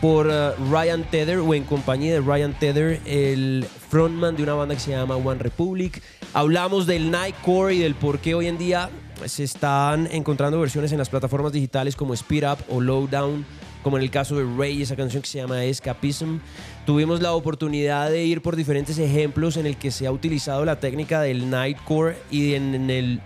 por 0.00 0.26
uh, 0.26 0.52
Ryan 0.70 1.04
Tether 1.10 1.38
o 1.38 1.54
en 1.54 1.64
compañía 1.64 2.14
de 2.14 2.20
Ryan 2.20 2.58
Tether, 2.58 3.00
el 3.06 3.66
frontman 3.88 4.36
de 4.36 4.42
una 4.42 4.54
banda 4.54 4.74
que 4.74 4.80
se 4.80 4.90
llama 4.90 5.16
One 5.16 5.38
Republic. 5.38 6.02
Hablamos 6.34 6.86
del 6.86 7.10
Nightcore 7.10 7.74
y 7.74 7.78
del 7.78 7.94
por 7.94 8.18
qué 8.18 8.34
hoy 8.34 8.46
en 8.46 8.58
día 8.58 8.90
se 9.24 9.44
están 9.44 10.08
encontrando 10.10 10.60
versiones 10.60 10.92
en 10.92 10.98
las 10.98 11.08
plataformas 11.08 11.52
digitales 11.52 11.96
como 11.96 12.14
Speed 12.14 12.44
Up 12.50 12.58
o 12.68 12.80
Lowdown, 12.80 13.46
como 13.82 13.96
en 13.96 14.02
el 14.02 14.10
caso 14.10 14.36
de 14.36 14.44
Ray, 14.56 14.82
esa 14.82 14.96
canción 14.96 15.22
que 15.22 15.28
se 15.28 15.38
llama 15.38 15.64
Escapism. 15.64 16.38
Tuvimos 16.84 17.22
la 17.22 17.32
oportunidad 17.32 18.10
de 18.10 18.24
ir 18.24 18.42
por 18.42 18.56
diferentes 18.56 18.98
ejemplos 18.98 19.56
en 19.56 19.66
el 19.66 19.76
que 19.76 19.90
se 19.90 20.06
ha 20.06 20.12
utilizado 20.12 20.64
la 20.64 20.80
técnica 20.80 21.20
del 21.22 21.48
Nightcore 21.48 22.16
y 22.30 22.54
en 22.54 22.90
el 22.90 23.20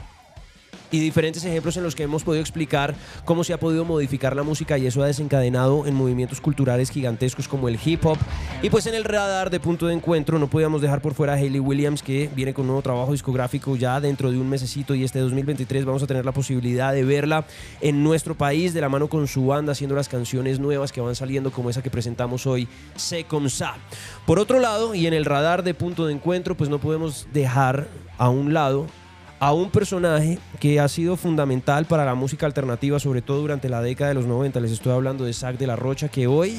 y 0.90 1.00
diferentes 1.00 1.44
ejemplos 1.44 1.76
en 1.76 1.82
los 1.82 1.94
que 1.94 2.02
hemos 2.02 2.24
podido 2.24 2.40
explicar 2.40 2.94
cómo 3.24 3.44
se 3.44 3.52
ha 3.52 3.60
podido 3.60 3.84
modificar 3.84 4.34
la 4.36 4.42
música 4.42 4.78
y 4.78 4.86
eso 4.86 5.02
ha 5.02 5.06
desencadenado 5.06 5.86
en 5.86 5.94
movimientos 5.94 6.40
culturales 6.40 6.90
gigantescos 6.90 7.48
como 7.48 7.68
el 7.68 7.78
hip 7.82 8.04
hop. 8.06 8.18
Y 8.62 8.70
pues 8.70 8.86
en 8.86 8.94
el 8.94 9.04
radar 9.04 9.50
de 9.50 9.60
punto 9.60 9.86
de 9.86 9.94
encuentro 9.94 10.38
no 10.38 10.48
podíamos 10.48 10.82
dejar 10.82 11.00
por 11.00 11.14
fuera 11.14 11.34
a 11.34 11.36
Hayley 11.36 11.60
Williams 11.60 12.02
que 12.02 12.30
viene 12.34 12.54
con 12.54 12.62
un 12.62 12.68
nuevo 12.68 12.82
trabajo 12.82 13.12
discográfico 13.12 13.76
ya 13.76 14.00
dentro 14.00 14.30
de 14.30 14.38
un 14.38 14.48
mesecito 14.48 14.94
y 14.94 15.04
este 15.04 15.18
2023 15.20 15.84
vamos 15.84 16.02
a 16.02 16.06
tener 16.06 16.24
la 16.24 16.32
posibilidad 16.32 16.92
de 16.92 17.04
verla 17.04 17.44
en 17.80 18.02
nuestro 18.02 18.34
país 18.34 18.74
de 18.74 18.80
la 18.80 18.88
mano 18.88 19.08
con 19.08 19.26
su 19.28 19.46
banda 19.46 19.72
haciendo 19.72 19.94
las 19.94 20.08
canciones 20.08 20.58
nuevas 20.58 20.92
que 20.92 21.00
van 21.00 21.14
saliendo 21.14 21.50
como 21.50 21.70
esa 21.70 21.82
que 21.82 21.90
presentamos 21.90 22.46
hoy, 22.46 22.68
Se 22.96 23.24
Comme 23.24 23.48
Ça. 23.48 23.74
Por 24.26 24.38
otro 24.38 24.60
lado, 24.60 24.94
y 24.94 25.06
en 25.06 25.14
el 25.14 25.24
radar 25.24 25.62
de 25.62 25.74
punto 25.74 26.06
de 26.06 26.12
encuentro, 26.12 26.56
pues 26.56 26.70
no 26.70 26.78
podemos 26.78 27.26
dejar 27.32 27.88
a 28.18 28.28
un 28.28 28.52
lado 28.52 28.86
a 29.40 29.54
un 29.54 29.70
personaje 29.70 30.38
que 30.60 30.78
ha 30.80 30.86
sido 30.86 31.16
fundamental 31.16 31.86
para 31.86 32.04
la 32.04 32.14
música 32.14 32.44
alternativa, 32.44 33.00
sobre 33.00 33.22
todo 33.22 33.40
durante 33.40 33.70
la 33.70 33.80
década 33.80 34.10
de 34.10 34.14
los 34.14 34.26
90. 34.26 34.60
Les 34.60 34.70
estoy 34.70 34.92
hablando 34.92 35.24
de 35.24 35.32
Zack 35.32 35.56
de 35.56 35.66
la 35.66 35.76
Rocha, 35.76 36.08
que 36.08 36.26
hoy, 36.26 36.58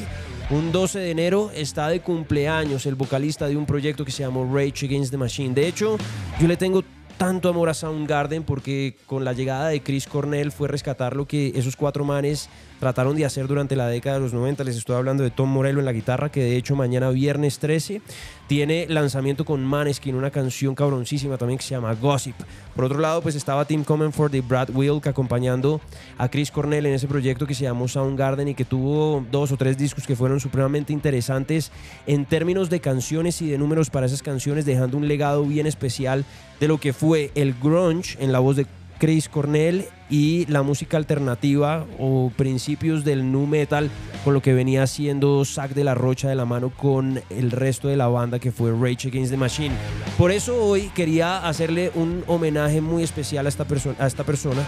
un 0.50 0.72
12 0.72 0.98
de 0.98 1.12
enero, 1.12 1.52
está 1.54 1.90
de 1.90 2.00
cumpleaños, 2.00 2.88
el 2.88 2.96
vocalista 2.96 3.48
de 3.48 3.56
un 3.56 3.68
proyecto 3.68 4.04
que 4.04 4.12
se 4.12 4.24
llamó 4.24 4.52
Rage 4.52 4.88
Against 4.88 5.12
the 5.12 5.18
Machine. 5.18 5.54
De 5.54 5.68
hecho, 5.68 5.98
yo 6.40 6.48
le 6.48 6.58
tengo 6.58 6.84
tanto 7.18 7.50
amor 7.50 7.70
a 7.70 7.76
Soundgarden 7.76 8.42
porque 8.42 8.98
con 9.06 9.24
la 9.24 9.34
llegada 9.34 9.70
de 9.70 9.84
Chris 9.84 10.08
Cornell 10.08 10.52
fue 10.52 10.68
rescatar 10.68 11.16
lo 11.16 11.28
que 11.28 11.54
esos 11.56 11.76
cuatro 11.76 12.04
manes 12.04 12.50
trataron 12.82 13.16
de 13.16 13.26
hacer 13.26 13.46
durante 13.46 13.76
la 13.76 13.88
década 13.88 14.16
de 14.16 14.24
los 14.24 14.34
90. 14.34 14.64
Les 14.64 14.76
estoy 14.76 14.96
hablando 14.96 15.22
de 15.22 15.30
Tom 15.30 15.52
Morello 15.52 15.78
en 15.78 15.86
la 15.86 15.94
guitarra, 15.94 16.32
que 16.32 16.42
de 16.42 16.58
hecho 16.58 16.76
mañana 16.76 17.12
viernes 17.12 17.60
13 17.60 18.02
tiene 18.48 18.88
lanzamiento 18.90 19.46
con 19.46 19.64
Maneskin, 19.64 20.16
una 20.16 20.32
canción 20.32 20.74
cabroncísima 20.74 21.38
también 21.38 21.60
que 21.60 21.64
se 21.64 21.76
llama 21.76 21.94
Gossip. 21.94 22.36
Por 22.76 22.86
otro 22.86 23.00
lado, 23.00 23.22
pues 23.22 23.36
estaba 23.36 23.66
Tim 23.66 23.84
Comenford 23.84 24.34
y 24.34 24.40
Brad 24.42 24.72
Wilk 24.72 25.06
acompañando 25.06 25.80
a 26.18 26.28
Chris 26.28 26.50
Cornell 26.50 26.88
en 26.88 26.94
ese 26.94 27.08
proyecto 27.08 27.46
que 27.46 27.54
se 27.54 27.66
llamó 27.66 27.88
Soundgarden 27.88 28.48
y 28.48 28.56
que 28.56 28.66
tuvo 28.66 29.24
dos 29.32 29.52
o 29.52 29.58
tres 29.58 29.78
discos 29.78 30.08
que 30.08 30.16
fueron 30.16 30.40
supremamente 30.40 30.92
interesantes 30.92 31.72
en 32.08 32.26
términos 32.26 32.72
de 32.72 32.80
canciones 32.80 33.44
y 33.44 33.50
de 33.52 33.60
números 33.60 33.92
para 33.92 34.08
esas 34.08 34.24
canciones, 34.24 34.66
dejando 34.66 34.98
un 34.98 35.08
legado 35.08 35.46
bien 35.46 35.68
especial 35.68 36.26
de 36.60 36.68
lo 36.68 36.80
que 36.80 36.94
fue 36.94 37.30
el 37.36 37.54
grunge 37.54 38.18
en 38.20 38.32
la 38.32 38.40
voz 38.40 38.56
de 38.56 38.66
Chris 38.98 39.30
Cornell 39.30 39.86
y 40.12 40.46
la 40.48 40.62
música 40.62 40.98
alternativa 40.98 41.86
o 41.98 42.32
principios 42.36 43.04
del 43.04 43.32
nu 43.32 43.48
metal 43.48 43.90
con 44.24 44.34
lo 44.36 44.42
que 44.42 44.54
venía 44.54 44.84
haciendo 44.84 45.44
Zack 45.46 45.74
de 45.74 45.84
la 45.84 45.96
Rocha 45.96 46.28
de 46.30 46.36
la 46.36 46.46
mano 46.46 46.70
con 46.70 47.22
el 47.32 47.50
resto 47.50 47.88
de 47.88 47.96
la 47.96 48.08
banda 48.08 48.38
que 48.38 48.52
fue 48.52 48.72
Rage 48.72 49.08
Against 49.08 49.32
the 49.32 49.38
Machine. 49.38 49.74
Por 50.18 50.32
eso 50.32 50.64
hoy 50.64 50.92
quería 50.94 51.48
hacerle 51.48 51.92
un 51.96 52.24
homenaje 52.28 52.82
muy 52.82 53.02
especial 53.04 53.46
a 53.46 53.50
esta, 53.50 53.66
perso- 53.66 53.96
a 53.98 54.06
esta 54.06 54.24
persona 54.24 54.62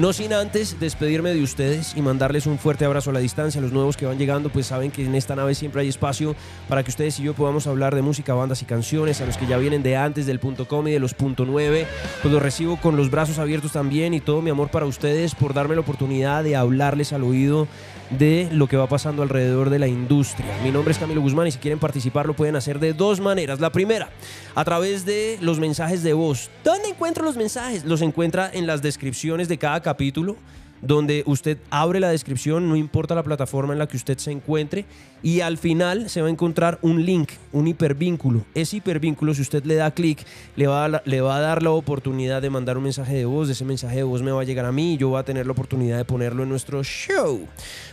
no 0.00 0.14
sin 0.14 0.32
antes 0.32 0.80
despedirme 0.80 1.34
de 1.34 1.42
ustedes 1.42 1.92
y 1.94 2.00
mandarles 2.00 2.46
un 2.46 2.58
fuerte 2.58 2.86
abrazo 2.86 3.10
a 3.10 3.12
la 3.12 3.20
distancia. 3.20 3.60
Los 3.60 3.70
nuevos 3.70 3.98
que 3.98 4.06
van 4.06 4.16
llegando, 4.16 4.48
pues 4.48 4.64
saben 4.64 4.90
que 4.90 5.04
en 5.04 5.14
esta 5.14 5.36
nave 5.36 5.54
siempre 5.54 5.82
hay 5.82 5.90
espacio 5.90 6.34
para 6.70 6.82
que 6.82 6.88
ustedes 6.88 7.20
y 7.20 7.22
yo 7.22 7.34
podamos 7.34 7.66
hablar 7.66 7.94
de 7.94 8.00
música, 8.00 8.32
bandas 8.32 8.62
y 8.62 8.64
canciones. 8.64 9.20
A 9.20 9.26
los 9.26 9.36
que 9.36 9.46
ya 9.46 9.58
vienen 9.58 9.82
de 9.82 9.98
antes 9.98 10.24
del 10.24 10.38
punto 10.38 10.66
com 10.66 10.88
y 10.88 10.92
de 10.92 11.00
los 11.00 11.12
punto 11.12 11.44
9, 11.44 11.86
pues 12.22 12.32
los 12.32 12.42
recibo 12.42 12.78
con 12.78 12.96
los 12.96 13.10
brazos 13.10 13.38
abiertos 13.38 13.72
también 13.72 14.14
y 14.14 14.20
todo 14.20 14.40
mi 14.40 14.48
amor 14.48 14.70
para 14.70 14.86
ustedes 14.86 15.34
por 15.34 15.52
darme 15.52 15.74
la 15.74 15.82
oportunidad 15.82 16.44
de 16.44 16.56
hablarles 16.56 17.12
al 17.12 17.22
oído 17.22 17.68
de 18.10 18.48
lo 18.52 18.66
que 18.66 18.76
va 18.76 18.88
pasando 18.88 19.22
alrededor 19.22 19.70
de 19.70 19.78
la 19.78 19.86
industria. 19.86 20.48
Mi 20.62 20.70
nombre 20.70 20.92
es 20.92 20.98
Camilo 20.98 21.20
Guzmán 21.20 21.46
y 21.46 21.52
si 21.52 21.58
quieren 21.58 21.78
participar 21.78 22.26
lo 22.26 22.34
pueden 22.34 22.56
hacer 22.56 22.78
de 22.80 22.92
dos 22.92 23.20
maneras. 23.20 23.60
La 23.60 23.70
primera, 23.70 24.10
a 24.54 24.64
través 24.64 25.04
de 25.04 25.38
los 25.40 25.60
mensajes 25.60 26.02
de 26.02 26.12
voz. 26.12 26.50
¿Dónde 26.64 26.88
encuentro 26.88 27.24
los 27.24 27.36
mensajes? 27.36 27.84
Los 27.84 28.02
encuentra 28.02 28.50
en 28.52 28.66
las 28.66 28.82
descripciones 28.82 29.48
de 29.48 29.58
cada 29.58 29.80
capítulo 29.80 30.36
donde 30.82 31.22
usted 31.26 31.58
abre 31.70 32.00
la 32.00 32.10
descripción, 32.10 32.68
no 32.68 32.76
importa 32.76 33.14
la 33.14 33.22
plataforma 33.22 33.72
en 33.72 33.78
la 33.78 33.86
que 33.86 33.96
usted 33.96 34.18
se 34.18 34.30
encuentre, 34.30 34.84
y 35.22 35.40
al 35.40 35.58
final 35.58 36.08
se 36.08 36.22
va 36.22 36.28
a 36.28 36.30
encontrar 36.30 36.78
un 36.82 37.04
link, 37.04 37.30
un 37.52 37.68
hipervínculo. 37.68 38.44
Ese 38.54 38.78
hipervínculo, 38.78 39.34
si 39.34 39.42
usted 39.42 39.64
le 39.64 39.74
da 39.74 39.90
clic, 39.90 40.24
le, 40.56 40.66
va 40.66 40.86
a 40.86 41.40
dar 41.40 41.62
la 41.62 41.70
oportunidad 41.70 42.40
de 42.40 42.50
mandar 42.50 42.78
un 42.78 42.84
mensaje 42.84 43.14
de 43.14 43.24
voz, 43.24 43.48
ese 43.50 43.64
mensaje 43.64 43.96
de 43.96 44.02
voz 44.02 44.22
me 44.22 44.30
va 44.30 44.40
a 44.40 44.44
llegar 44.44 44.64
a 44.64 44.72
mí 44.72 44.94
y 44.94 44.96
yo 44.96 45.10
voy 45.10 45.20
a 45.20 45.24
tener 45.24 45.46
la 45.46 45.52
oportunidad 45.52 45.98
de 45.98 46.04
ponerlo 46.04 46.42
en 46.42 46.48
nuestro 46.48 46.82
show. 46.82 47.46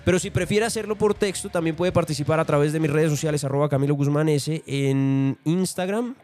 Pero 0.06 0.20
si 0.20 0.30
prefiere 0.30 0.66
hacerlo 0.66 0.96
por 0.98 1.14
texto, 1.14 1.50
también 1.50 1.76
puede 1.76 1.92
participar 1.92 2.40
a 2.40 2.46
través 2.46 2.72
de 2.72 2.80
mis 2.80 2.92
redes 2.92 3.10
sociales, 3.10 3.44
arroba 3.44 3.70
Camilo 3.70 3.96
Guzmán 3.96 4.30
S, 4.30 4.64
en 4.66 5.38
Instagram, 5.44 6.16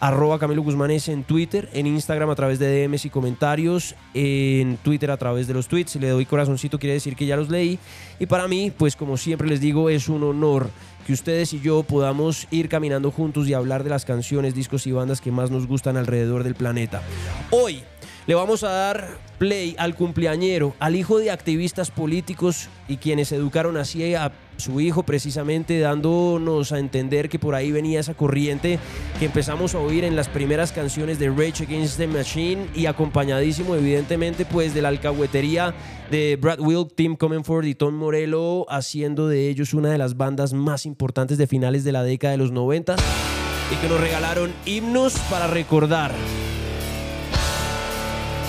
arroba 0.00 0.38
Camilo 0.38 0.62
Guzmán 0.62 0.90
S 0.90 1.10
en 1.10 1.24
Twitter, 1.24 1.68
en 1.72 1.86
Instagram 1.86 2.30
a 2.30 2.34
través 2.34 2.58
de 2.58 2.86
DMs 2.86 3.04
y 3.04 3.10
comentarios, 3.10 3.94
en 4.14 4.76
Twitter 4.78 5.10
a 5.10 5.16
través 5.16 5.46
de 5.46 5.54
los 5.54 5.68
tweets. 5.68 5.96
Le 5.96 6.08
doy 6.08 6.26
corazoncito 6.26 6.78
quiere 6.78 6.94
decir 6.94 7.16
que 7.16 7.26
ya 7.26 7.36
los 7.36 7.48
leí. 7.48 7.78
Y 8.18 8.26
para 8.26 8.48
mí, 8.48 8.72
pues 8.76 8.96
como 8.96 9.16
siempre 9.16 9.48
les 9.48 9.60
digo, 9.60 9.90
es 9.90 10.08
un 10.08 10.22
honor 10.22 10.70
que 11.06 11.12
ustedes 11.12 11.52
y 11.52 11.60
yo 11.60 11.84
podamos 11.84 12.48
ir 12.50 12.68
caminando 12.68 13.12
juntos 13.12 13.48
y 13.48 13.54
hablar 13.54 13.84
de 13.84 13.90
las 13.90 14.04
canciones, 14.04 14.54
discos 14.54 14.86
y 14.88 14.92
bandas 14.92 15.20
que 15.20 15.30
más 15.30 15.50
nos 15.50 15.66
gustan 15.66 15.96
alrededor 15.96 16.42
del 16.42 16.56
planeta. 16.56 17.00
Hoy 17.50 17.82
le 18.26 18.34
vamos 18.34 18.64
a 18.64 18.70
dar 18.70 19.18
play 19.38 19.76
al 19.78 19.94
cumpleañero, 19.94 20.74
al 20.80 20.96
hijo 20.96 21.18
de 21.18 21.30
activistas 21.30 21.90
políticos 21.90 22.68
y 22.88 22.96
quienes 22.96 23.30
educaron 23.32 23.76
así 23.76 24.14
a 24.14 24.32
su 24.56 24.80
hijo 24.80 25.02
precisamente 25.02 25.78
dándonos 25.78 26.72
a 26.72 26.78
entender 26.78 27.28
que 27.28 27.38
por 27.38 27.54
ahí 27.54 27.70
venía 27.70 28.00
esa 28.00 28.14
corriente 28.14 28.78
que 29.18 29.26
empezamos 29.26 29.74
a 29.74 29.78
oír 29.78 30.04
en 30.04 30.16
las 30.16 30.28
primeras 30.28 30.72
canciones 30.72 31.18
de 31.18 31.28
Rage 31.28 31.64
Against 31.64 31.98
the 31.98 32.06
Machine 32.06 32.66
y 32.74 32.86
acompañadísimo 32.86 33.74
evidentemente 33.74 34.46
pues 34.46 34.72
de 34.72 34.82
la 34.82 34.88
alcahuetería 34.88 35.74
de 36.10 36.36
Brad 36.40 36.60
Wilk, 36.60 36.94
Tim 36.94 37.16
Comenford 37.16 37.66
y 37.66 37.74
Tom 37.74 37.94
Morello 37.94 38.68
haciendo 38.70 39.28
de 39.28 39.50
ellos 39.50 39.74
una 39.74 39.90
de 39.90 39.98
las 39.98 40.16
bandas 40.16 40.54
más 40.54 40.86
importantes 40.86 41.36
de 41.36 41.46
finales 41.46 41.84
de 41.84 41.92
la 41.92 42.02
década 42.02 42.32
de 42.32 42.38
los 42.38 42.50
90 42.50 42.96
y 43.70 43.76
que 43.76 43.88
nos 43.88 44.00
regalaron 44.00 44.52
himnos 44.64 45.18
para 45.28 45.46
recordar. 45.46 46.12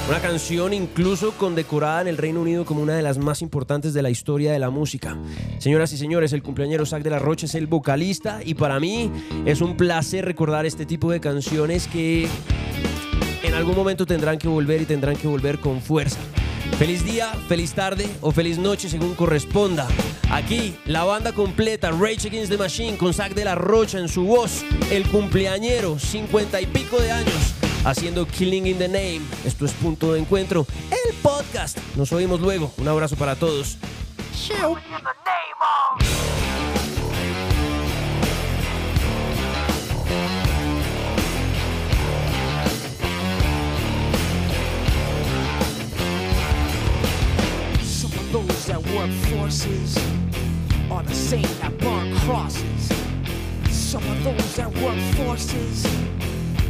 Una 0.07 0.21
canción 0.21 0.73
incluso 0.73 1.33
condecorada 1.33 1.99
en 1.99 2.07
el 2.07 2.17
Reino 2.17 2.39
Unido 2.39 2.63
como 2.63 2.81
una 2.81 2.95
de 2.95 3.01
las 3.01 3.17
más 3.17 3.41
importantes 3.41 3.93
de 3.93 4.01
la 4.01 4.09
historia 4.09 4.53
de 4.53 4.59
la 4.59 4.69
música. 4.69 5.17
Señoras 5.59 5.91
y 5.91 5.97
señores, 5.97 6.31
el 6.31 6.41
cumpleañero 6.41 6.85
Zack 6.85 7.03
de 7.03 7.09
la 7.09 7.19
Rocha 7.19 7.45
es 7.45 7.55
el 7.55 7.67
vocalista 7.67 8.39
y 8.45 8.53
para 8.53 8.79
mí 8.79 9.11
es 9.45 9.59
un 9.59 9.75
placer 9.75 10.23
recordar 10.23 10.65
este 10.65 10.85
tipo 10.85 11.11
de 11.11 11.19
canciones 11.19 11.87
que 11.87 12.29
en 13.43 13.53
algún 13.53 13.75
momento 13.75 14.05
tendrán 14.05 14.37
que 14.37 14.47
volver 14.47 14.81
y 14.81 14.85
tendrán 14.85 15.17
que 15.17 15.27
volver 15.27 15.59
con 15.59 15.81
fuerza. 15.81 16.19
Feliz 16.79 17.03
día, 17.03 17.33
feliz 17.49 17.73
tarde 17.73 18.07
o 18.21 18.31
feliz 18.31 18.57
noche 18.57 18.87
según 18.87 19.13
corresponda. 19.13 19.89
Aquí 20.31 20.77
la 20.85 21.03
banda 21.03 21.33
completa 21.33 21.91
Rage 21.91 22.29
Against 22.29 22.49
the 22.49 22.57
Machine 22.57 22.95
con 22.95 23.13
Zack 23.13 23.33
de 23.33 23.43
la 23.43 23.55
Rocha 23.55 23.99
en 23.99 24.07
su 24.07 24.23
voz, 24.23 24.63
el 24.89 25.05
cumpleañero, 25.09 25.99
cincuenta 25.99 26.61
y 26.61 26.65
pico 26.65 26.97
de 26.97 27.11
años, 27.11 27.53
haciendo 27.89 28.27
Killing 28.27 28.67
in 28.67 28.77
the 28.77 28.87
Name. 28.87 29.21
Esto 29.45 29.65
es 29.65 29.71
Punto 29.71 30.13
de 30.13 30.19
Encuentro, 30.19 30.65
el 30.91 31.15
podcast. 31.15 31.77
Nos 31.95 32.11
oímos 32.11 32.41
luego. 32.41 32.71
Un 32.77 32.87
abrazo 32.87 33.15
para 33.15 33.35
todos. 33.35 33.77
Chao. 34.47 34.77
those 48.31 48.65
that 48.65 48.85
work 48.93 49.09
forces 49.31 49.97
are 50.91 51.01
the 51.01 51.13
same 51.13 51.47
that 51.61 51.75
burn 51.79 52.13
crosses. 52.19 52.91
Some 53.69 54.03
of 54.09 54.23
those 54.25 54.55
that 54.57 54.69
work 54.79 54.99
forces 55.15 55.85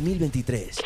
2023. 0.00 0.83